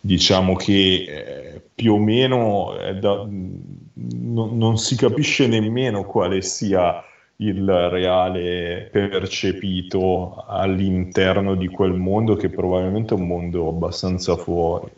[0.00, 7.04] diciamo che eh, più o meno da, no, non si capisce nemmeno quale sia
[7.40, 14.90] il reale percepito all'interno di quel mondo che probabilmente è un mondo abbastanza fuori.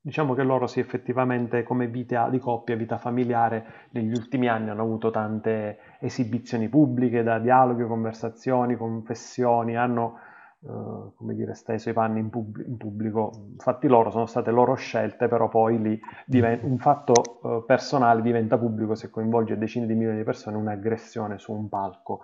[0.00, 4.82] Diciamo che loro sì, effettivamente come vita di coppia, vita familiare, negli ultimi anni hanno
[4.82, 10.18] avuto tante esibizioni pubbliche, da dialoghi, conversazioni, confessioni, hanno
[10.60, 14.74] Uh, come dire, steso i panni in, pub- in, pubblico, fatti loro, sono state loro
[14.74, 19.94] scelte, però poi lì diven- un fatto uh, personale diventa pubblico se coinvolge decine di
[19.94, 22.22] milioni di persone, un'aggressione su un palco,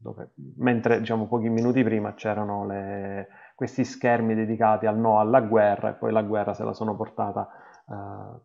[0.00, 5.90] dove, mentre diciamo pochi minuti prima c'erano le, questi schermi dedicati al no alla guerra
[5.90, 7.48] e poi la guerra se la sono portata
[7.86, 8.40] uh,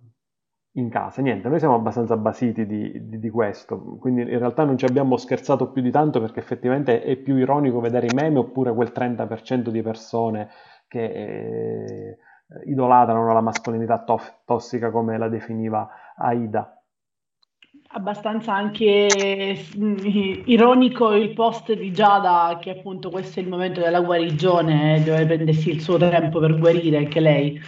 [0.74, 1.22] in casa.
[1.22, 5.18] Niente, noi siamo abbastanza basiti di, di, di, questo, quindi in realtà non ci abbiamo
[5.18, 9.70] scherzato più di tanto perché effettivamente è più ironico vedere i meme oppure quel 30%
[9.70, 10.50] di persone
[10.88, 12.18] che eh,
[12.66, 16.78] idolatrano la mascolinità to- tossica come la definiva Aida.
[17.96, 19.98] Abbastanza anche mm,
[20.46, 25.70] ironico il post di Giada che appunto questo è il momento della guarigione, deve prendersi
[25.70, 27.62] il suo tempo per guarire anche lei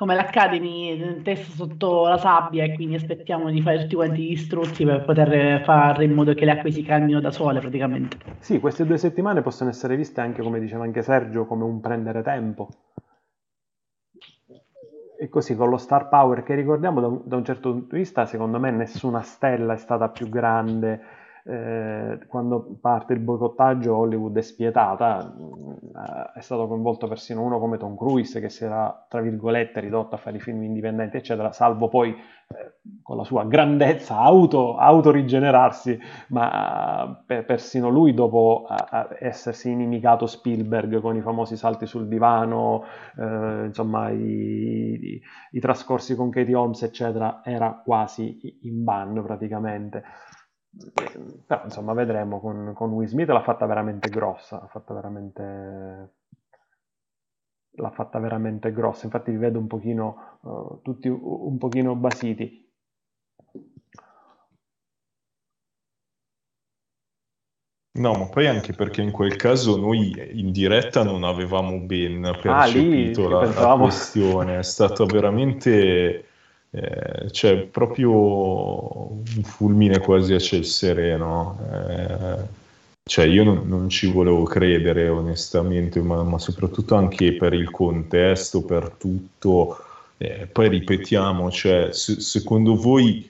[0.00, 4.82] come l'Academy testa sotto la sabbia e quindi aspettiamo di fare tutti quanti gli struzzi
[4.82, 8.16] per poter fare in modo che le acque si calmino da sole praticamente.
[8.38, 12.22] Sì, queste due settimane possono essere viste anche, come diceva anche Sergio, come un prendere
[12.22, 12.68] tempo.
[15.18, 18.00] E così con lo star power che ricordiamo da un, da un certo punto di
[18.00, 20.98] vista, secondo me nessuna stella è stata più grande
[21.44, 27.78] eh, quando parte il boicottaggio Hollywood è spietata, eh, è stato coinvolto persino uno come
[27.78, 31.88] Tom Cruise che si era, tra virgolette, ridotto a fare i film indipendenti, eccetera, salvo
[31.88, 38.66] poi eh, con la sua grandezza auto, autorigenerarsi, ma per, persino lui dopo
[39.18, 42.84] essersi inimicato Spielberg con i famosi salti sul divano,
[43.18, 50.02] eh, insomma i, i, i, trascorsi con Katie Holmes, eccetera, era quasi in ban praticamente.
[51.46, 52.40] Però insomma vedremo.
[52.40, 56.14] Con, con Will Smith l'ha fatta veramente grossa, l'ha fatta veramente
[57.80, 62.68] l'ha fatta veramente grossa, infatti vi vedo un pochino, uh, tutti un pochino basiti.
[67.92, 73.26] No, ma poi anche perché in quel caso noi in diretta non avevamo ben percepito
[73.26, 76.29] ah, lì, la, la, questione, è stato veramente,
[76.72, 81.58] eh, cioè proprio un fulmine quasi a ciel sereno.
[81.72, 82.58] Eh,
[83.02, 88.62] cioè io non, non, ci volevo credere onestamente, ma, ma, soprattutto anche per il contesto,
[88.64, 89.78] per tutto.
[90.16, 93.28] Eh, poi ripetiamo, cioè, se, secondo voi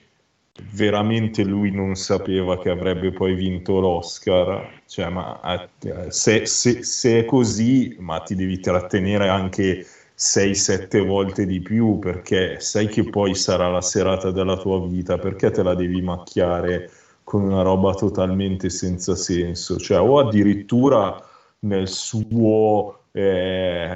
[0.73, 4.81] veramente lui non sapeva che avrebbe poi vinto l'Oscar?
[4.85, 5.39] Cioè, ma
[5.79, 9.85] eh, se, se, se è così, ma ti devi trattenere anche
[10.21, 15.49] 6-7 volte di più perché sai che poi sarà la serata della tua vita, perché
[15.49, 16.89] te la devi macchiare?
[17.23, 21.17] con una roba totalmente senza senso, cioè, o addirittura
[21.59, 23.95] nel suo, eh,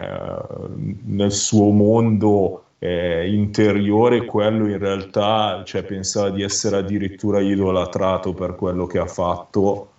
[1.03, 8.55] nel suo mondo eh, interiore quello in realtà cioè, pensava di essere addirittura idolatrato per
[8.55, 9.89] quello che ha fatto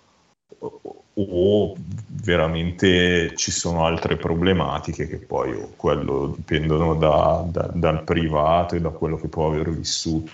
[1.19, 1.75] o
[2.23, 8.89] veramente ci sono altre problematiche che poi quello dipendono da, da, dal privato e da
[8.89, 10.31] quello che può aver vissuto.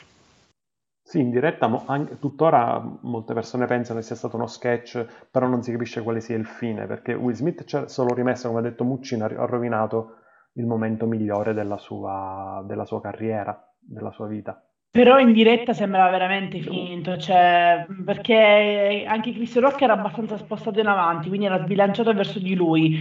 [1.02, 5.48] Sì, in diretta mo- anche, tuttora molte persone pensano che sia stato uno sketch, però
[5.48, 8.60] non si capisce quale sia il fine, perché Will Smith ci ha solo rimesso, come
[8.60, 10.16] ha detto Muccino, ha rovinato
[10.54, 14.62] il momento migliore della sua, della sua carriera, della sua vita.
[14.94, 20.86] Però in diretta sembrava veramente finto, cioè, perché anche Chris Rock era abbastanza spostato in
[20.86, 23.00] avanti, quindi era sbilanciato verso di lui,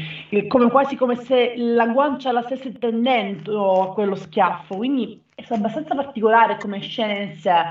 [0.49, 5.95] come quasi come se la guancia la stesse tendendo a quello schiaffo, quindi è abbastanza
[5.95, 7.63] particolare come scena in sé.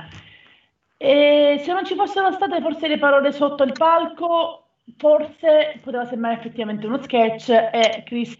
[0.97, 4.67] E se non ci fossero state forse le parole sotto il palco,
[4.97, 8.37] forse poteva sembrare effettivamente uno sketch e Chris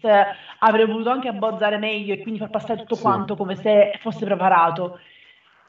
[0.60, 3.02] avrebbe voluto anche abbozzare meglio e quindi far passare tutto sì.
[3.02, 5.00] quanto come se fosse preparato.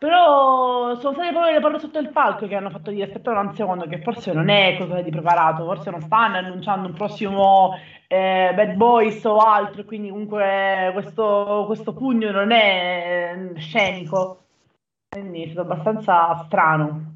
[0.03, 3.55] Però sono state proprio le parole sotto il palco che hanno fatto dire aspetta un
[3.55, 7.71] secondo che forse non è qualcosa di preparato, forse non stanno annunciando un prossimo
[8.07, 14.39] eh, Bad Boys o altro, quindi comunque questo, questo pugno non è scenico.
[15.07, 17.13] Quindi è stato abbastanza strano.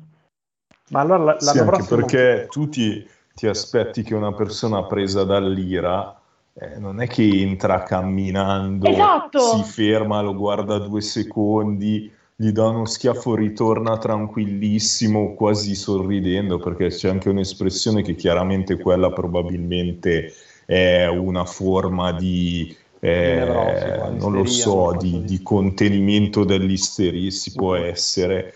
[0.92, 2.00] Ma allora la, sì, anche prossima...
[2.00, 6.18] perché tu ti, ti, aspetti che una persona presa dall'ira
[6.54, 9.40] eh, non è che entra camminando, esatto.
[9.40, 16.90] si ferma, lo guarda due secondi, gli dà uno schiaffo, ritorna tranquillissimo, quasi sorridendo, perché
[16.90, 20.32] c'è anche un'espressione che chiaramente quella probabilmente
[20.64, 27.74] è una forma di eh, nevrosi, non lo so, di, di, contenimento dell'isteria si può
[27.74, 28.54] essere,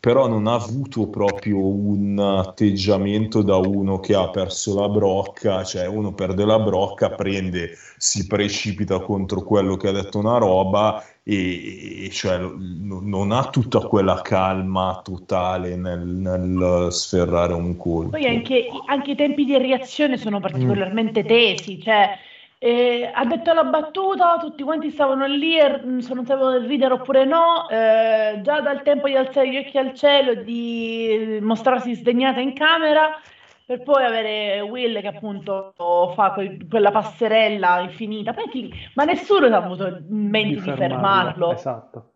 [0.00, 5.86] però non ha avuto proprio un atteggiamento da uno che ha perso la brocca, cioè
[5.86, 12.06] uno perde la brocca, prende, si precipita contro quello che ha detto una roba e,
[12.06, 18.10] e cioè, non ha tutta quella calma totale nel, nel sferrare un colpo.
[18.12, 22.16] Poi anche, anche, i tempi di reazione sono particolarmente tesi, cioè
[22.56, 27.26] eh, ha detto la battuta, tutti quanti stavano lì e mm, sono sapevano ridere oppure
[27.26, 32.40] no, eh, già dal tempo di alzare gli occhi al cielo e di mostrarsi sdegnata
[32.40, 33.20] in camera,
[33.68, 35.74] per poi avere Will che appunto
[36.14, 41.52] fa quel, quella passerella infinita, Poi, ma nessuno ha avuto in mente di, di fermarlo.
[41.52, 42.12] Esatto.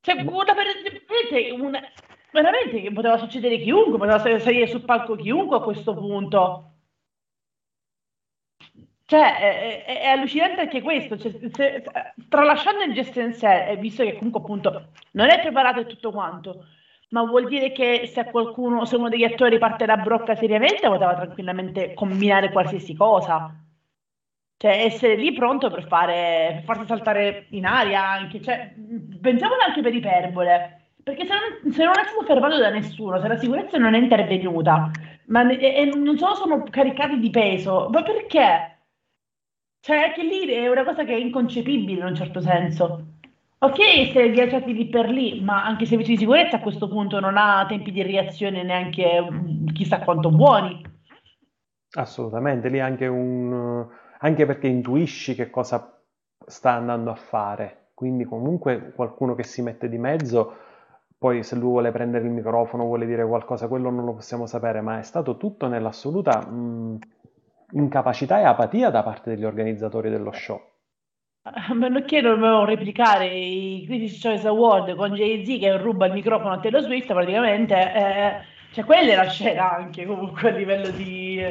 [0.00, 1.80] Cioè, una, veramente, una,
[2.32, 6.72] veramente che poteva succedere chiunque, poteva salire sul palco chiunque a questo punto.
[9.04, 11.84] Cioè, è, è, è, allucinante anche questo, cioè, se,
[12.26, 16.64] tralasciando il gesto in sé, visto che comunque appunto non è preparato e tutto quanto,
[17.10, 21.14] ma vuol dire che se qualcuno, se uno degli attori parte la brocca seriamente, poteva
[21.14, 23.54] tranquillamente combinare qualsiasi cosa.
[24.56, 28.74] Cioè, essere lì pronto per fare, per farsi saltare in aria anche, cioè,
[29.20, 33.28] pensiamolo anche per iperbole, perché se non, se non è stato fermato da nessuno, se
[33.28, 34.90] la sicurezza non è intervenuta,
[35.26, 38.80] ma e, e non solo sono caricati di peso, ma perché?
[39.80, 43.17] Cioè, anche lì è una cosa che è inconcepibile in un certo senso.
[43.60, 47.18] Ok, se ghiacciati lì per lì, ma anche i servizi di sicurezza a questo punto
[47.18, 50.80] non ha tempi di reazione neanche mm, chissà quanto buoni.
[51.96, 53.84] Assolutamente, lì anche un...
[54.20, 56.00] anche perché intuisci che cosa
[56.46, 60.54] sta andando a fare, quindi comunque qualcuno che si mette di mezzo,
[61.18, 64.80] poi se lui vuole prendere il microfono, vuole dire qualcosa, quello non lo possiamo sapere,
[64.82, 66.98] ma è stato tutto nell'assoluta mh,
[67.72, 70.60] incapacità e apatia da parte degli organizzatori dello show.
[71.50, 76.12] A meno che non dovevano replicare i Critics Choice Award con Jay-Z che ruba il
[76.12, 78.32] microfono a Taylor Swift, praticamente, eh,
[78.72, 81.42] cioè quella è la scena anche comunque a livello di,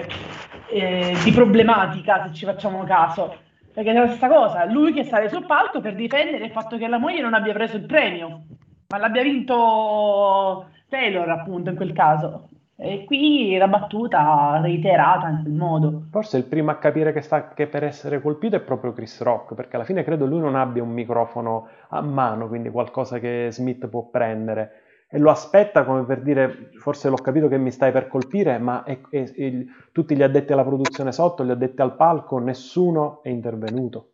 [0.69, 3.37] eh, di problematica, se ci facciamo caso.
[3.73, 6.87] Perché è la stessa cosa, lui che sale sul palco per difendere il fatto che
[6.87, 8.43] la moglie non abbia preso il premio,
[8.89, 12.46] ma l'abbia vinto Taylor appunto in quel caso.
[12.79, 16.03] E qui la battuta reiterata in quel modo.
[16.11, 19.55] Forse il primo a capire che sta che per essere colpito è proprio Chris Rock,
[19.55, 23.87] perché alla fine credo lui non abbia un microfono a mano, quindi qualcosa che Smith
[23.87, 24.83] può prendere.
[25.09, 28.83] E lo aspetta come per dire, forse l'ho capito che mi stai per colpire, ma
[28.83, 29.53] è, è, è,
[29.91, 34.11] tutti gli addetti alla produzione sotto, gli addetti al palco, nessuno è intervenuto.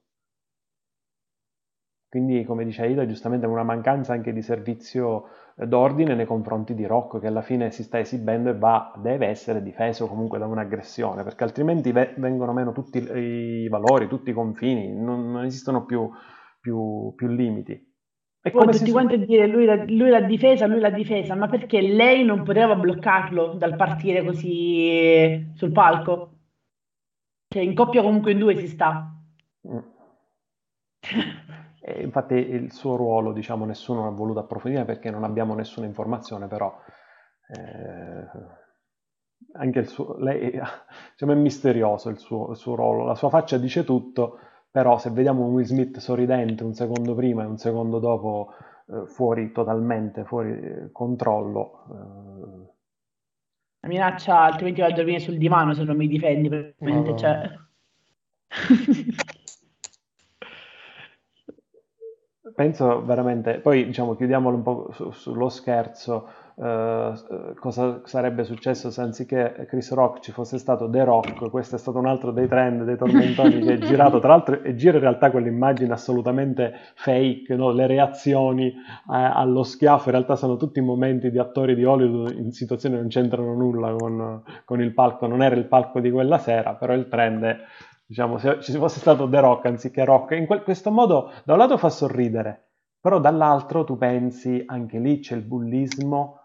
[2.08, 5.26] Quindi, come dice Aida, giustamente è una mancanza anche di servizio
[5.56, 9.62] d'ordine nei confronti di Rocco, che alla fine si sta esibendo e va, deve essere
[9.62, 14.94] difeso comunque da un'aggressione, perché altrimenti ve- vengono meno tutti i valori, tutti i confini,
[14.94, 16.10] non, non esistono più,
[16.60, 17.92] più, più limiti.
[18.46, 19.66] E Poi tutti quanti a dire lui,
[19.96, 25.52] lui l'ha difesa, lui l'ha difesa, ma perché lei non poteva bloccarlo dal partire così
[25.54, 26.32] sul palco?
[27.48, 29.16] Cioè in coppia comunque in due si sta.
[29.66, 29.78] Mm.
[31.86, 36.48] E infatti il suo ruolo, diciamo, nessuno ha voluto approfondire perché non abbiamo nessuna informazione,
[36.48, 36.74] però
[37.48, 38.28] eh,
[39.56, 40.52] anche il suo, lei
[41.12, 44.40] diciamo, è misterioso il suo, il suo, ruolo, la sua faccia dice tutto,
[44.72, 48.54] però se vediamo un Will Smith sorridente un secondo prima e un secondo dopo
[48.88, 51.84] eh, fuori totalmente, fuori eh, controllo.
[51.90, 52.72] Eh.
[53.82, 57.52] La minaccia altrimenti va a dormire sul divano se non mi difendi, praticamente, cioè...
[62.54, 67.14] penso veramente, poi diciamo chiudiamolo un po' su, sullo scherzo, eh,
[67.60, 71.98] cosa sarebbe successo se anziché Chris Rock ci fosse stato The Rock, questo è stato
[71.98, 75.32] un altro dei trend, dei tormentoni che è girato, tra l'altro e gira in realtà
[75.32, 77.72] quell'immagine assolutamente fake, no?
[77.72, 78.74] le reazioni eh,
[79.08, 83.10] allo schiaffo in realtà sono tutti momenti di attori di Hollywood in situazioni che non
[83.10, 87.08] c'entrano nulla con, con il palco, non era il palco di quella sera, però il
[87.08, 87.58] trend è
[88.06, 91.60] diciamo, se ci fosse stato The Rock anziché Rock, in quel, questo modo da un
[91.60, 96.40] lato fa sorridere, però dall'altro tu pensi anche lì c'è il bullismo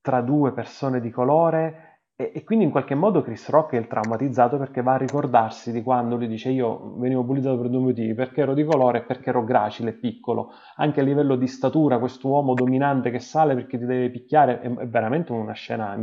[0.00, 3.86] tra due persone di colore e, e, quindi in qualche modo Chris Rock è il
[3.86, 8.14] traumatizzato perché va a ricordarsi di quando lui dice io venivo bullizzato per due motivi,
[8.14, 11.98] perché ero di colore e perché ero gracile e piccolo, anche a livello di statura
[11.98, 15.96] questo uomo dominante che sale perché ti deve picchiare è, è veramente una scena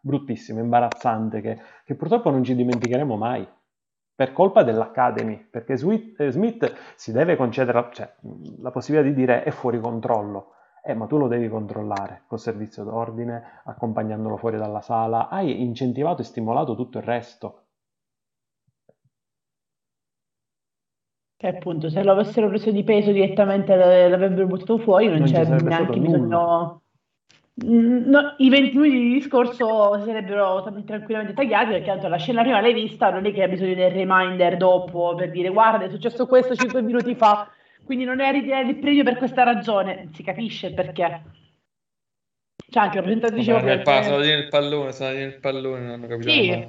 [0.00, 3.46] bruttissima, imbarazzante che, che purtroppo non ci dimenticheremo mai
[4.22, 8.08] per colpa dell'Academy, perché eh, Smith si deve concedere cioè,
[8.60, 10.52] la possibilità di dire è fuori controllo,
[10.84, 16.20] eh, ma tu lo devi controllare col servizio d'ordine, accompagnandolo fuori dalla sala, hai incentivato
[16.20, 17.62] e stimolato tutto il resto.
[21.36, 25.44] Che appunto, se lo avessero preso di peso direttamente l'avrebbero buttato fuori, non, non c'è
[25.44, 26.81] neanche bisogno Mm,
[27.54, 32.72] no, I 20 minuti di discorso sarebbero tranquillamente tagliati perché tanto la scena prima l'hai
[32.72, 36.54] vista, non è che hai bisogno del reminder dopo per dire guarda è successo questo
[36.54, 37.50] 5 minuti fa,
[37.84, 41.22] quindi non è ritirare il premio per questa ragione, si capisce perché.
[42.70, 43.52] C'è anche la presentatrice...
[43.52, 46.30] Vabbè, nel, pa- sono nel pallone, sono nel pallone, non hanno capito.
[46.30, 46.68] Sì.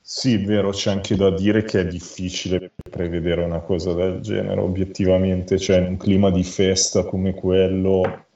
[0.00, 5.58] Sì, vero, c'è anche da dire che è difficile prevedere una cosa del genere, obiettivamente,
[5.58, 8.26] cioè in un clima di festa come quello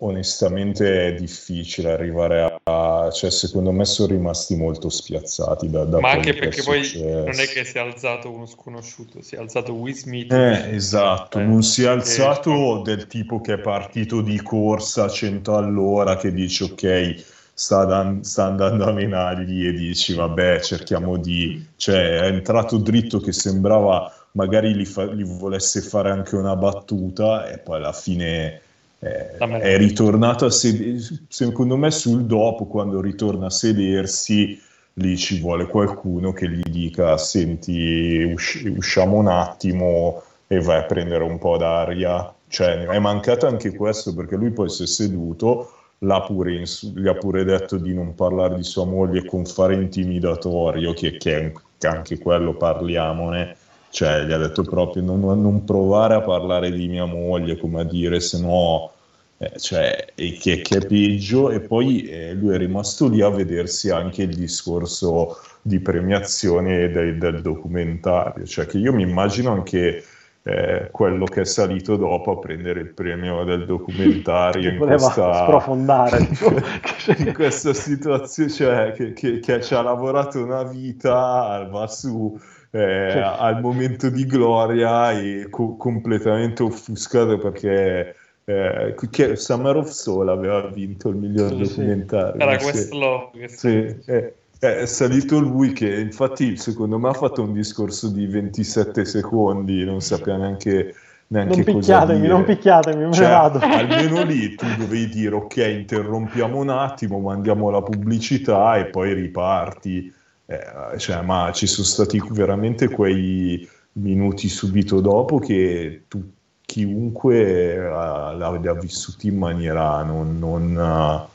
[0.00, 3.10] Onestamente è difficile arrivare a...
[3.10, 7.46] cioè secondo me sono rimasti molto spiazzati da, da Ma anche perché poi non è
[7.46, 10.30] che si è alzato uno sconosciuto, si è alzato Will Smith.
[10.32, 12.82] Eh, esatto, eh, non si è alzato eh.
[12.84, 18.22] del tipo che è partito di corsa a 100 all'ora che dice ok, sta, dan-
[18.22, 21.66] sta andando a menargli e dici vabbè cerchiamo di...
[21.74, 27.48] cioè è entrato dritto che sembrava magari gli, fa- gli volesse fare anche una battuta
[27.48, 28.60] e poi alla fine
[29.00, 34.60] eh, è ritornato a sedersi, secondo me sul dopo, quando ritorna a sedersi,
[34.94, 40.84] lì ci vuole qualcuno che gli dica, senti, usci- usciamo un attimo e vai a
[40.84, 42.32] prendere un po' d'aria.
[42.48, 47.06] Cioè, è mancato anche questo perché lui poi si è seduto, l'ha pure ins- gli
[47.06, 51.52] ha pure detto di non parlare di sua moglie con fare intimidatorio, che, che
[51.86, 53.56] anche quello parliamone
[53.90, 57.84] cioè gli ha detto proprio non, non provare a parlare di mia moglie, come a
[57.84, 58.92] dire, se no...
[59.40, 63.88] Eh, cioè, che, che, è peggio, e poi eh, lui è rimasto lì a vedersi
[63.88, 70.02] anche il discorso di premiazione del, del documentario, cioè che io mi immagino anche
[70.48, 76.26] eh, quello che è salito dopo a prendere il premio del documentario in questa, sprofondare.
[77.18, 82.38] in questa situazione cioè che, che, che, ci ha lavorato una vita va su
[82.70, 83.34] eh, cioè.
[83.38, 88.14] al momento di gloria e co- completamente offuscato perché
[88.44, 94.02] eh, che Summer of Soul aveva vinto il miglior sì, documentario era questo sì, sì,
[94.06, 99.84] eh, è salito lui che infatti secondo me ha fatto un discorso di 27 secondi,
[99.84, 100.94] non sapeva neanche,
[101.28, 103.58] neanche non picchiatemi, non picchiatemi, me cioè, ne vado.
[103.62, 110.12] Almeno lì tu dovevi dire ok, interrompiamo un attimo, mandiamo la pubblicità e poi riparti.
[110.50, 118.32] Eh, cioè, ma ci sono stati veramente quei minuti subito dopo che tu, chiunque l'ha,
[118.32, 121.28] l'ha vissuto in maniera non, non, uh,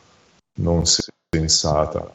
[0.61, 0.83] non
[1.29, 2.11] sensata.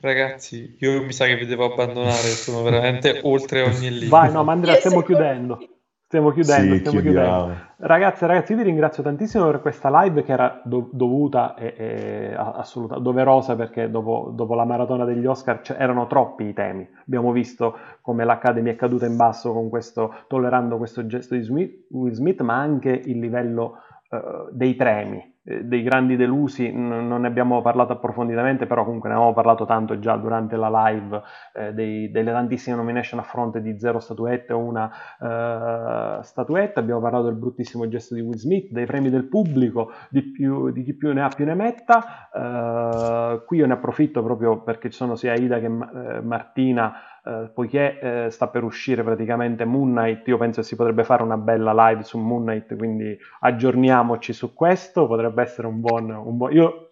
[0.00, 4.08] Ragazzi, io mi sa che vi devo abbandonare, sono veramente oltre ogni limite.
[4.08, 5.68] Vai, no, ma Andrea, stiamo chiudendo.
[6.14, 7.54] Stiamo chiudendo, sì, stiamo chiudendo.
[7.78, 12.34] Ragazzi, ragazzi, io vi ringrazio tantissimo per questa live che era do- dovuta e, e
[12.36, 16.88] assoluta, doverosa perché dopo, dopo, la maratona degli Oscar erano troppi i temi.
[17.04, 21.86] Abbiamo visto come l'Academy è caduta in basso con questo, tollerando questo gesto di Smith,
[21.90, 23.78] Will Smith, ma anche il livello
[24.10, 29.14] uh, dei premi eh, dei grandi delusi non ne abbiamo parlato approfonditamente, però comunque ne
[29.14, 33.78] avevamo parlato tanto già durante la live eh, dei, delle tantissime nomination a fronte di
[33.78, 38.86] zero statuette o una uh, statuetta, abbiamo parlato del bruttissimo gesto di Will Smith, dei
[38.86, 42.28] premi del pubblico, di, più, di chi più ne ha più ne metta.
[42.32, 46.94] Uh, qui io ne approfitto proprio perché ci sono sia Ida che uh, Martina
[47.26, 51.22] eh, poiché eh, sta per uscire praticamente Moon Knight, io penso che si potrebbe fare
[51.22, 56.10] una bella live su Moon Knight, quindi aggiorniamoci su questo, potrebbe essere un buon...
[56.10, 56.52] Un buon...
[56.52, 56.83] Io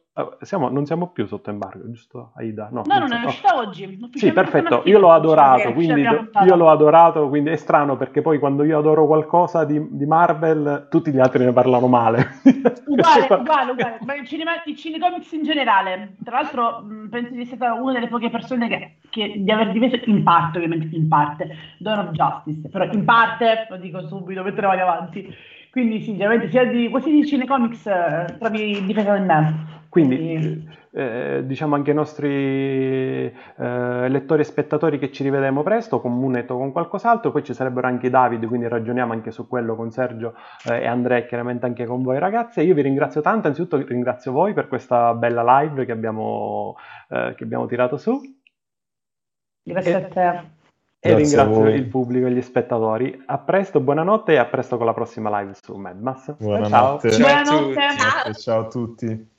[0.42, 2.68] siamo, non siamo più sotto embargo, giusto Aida?
[2.70, 3.98] No, no non, non è uscita oggi.
[4.12, 8.62] Sì, perfetto, io l'ho adorato, quindi io l'ho adorato, quindi è strano perché poi quando
[8.62, 12.40] io adoro qualcosa di, di Marvel, tutti gli altri ne parlano male.
[12.92, 16.16] Uguale, uguale, uguale, ma il cinema, i cinecomics in generale.
[16.22, 19.98] Tra l'altro penso di essere stata una delle poche persone che, che di aver difeso
[20.10, 24.66] in parte, ovviamente in parte, Dawn of Justice, però in parte, lo dico subito, mentre
[24.66, 25.34] vado avanti.
[25.70, 29.80] Quindi sì, ovviamente sia di quasi di cinecomics eh, trovi difesa del me.
[29.92, 36.18] Quindi eh, diciamo anche ai nostri eh, lettori e spettatori che ci rivedremo presto con
[36.18, 39.76] Munet o con qualcos'altro, poi ci sarebbero anche i David, quindi ragioniamo anche su quello
[39.76, 40.32] con Sergio
[40.66, 42.62] eh, e Andrea e chiaramente anche con voi ragazze.
[42.62, 46.74] Io vi ringrazio tanto, anzitutto ringrazio voi per questa bella live che abbiamo,
[47.10, 48.18] eh, che abbiamo tirato su.
[49.62, 50.40] Grazie a te.
[51.00, 53.22] E ringrazio il pubblico e gli spettatori.
[53.26, 56.34] A presto, buonanotte e a presto con la prossima live su Madmas.
[56.38, 57.10] Buonanotte.
[57.10, 58.40] Ciao, ciao a tutti.
[58.40, 59.31] Ciao a tutti.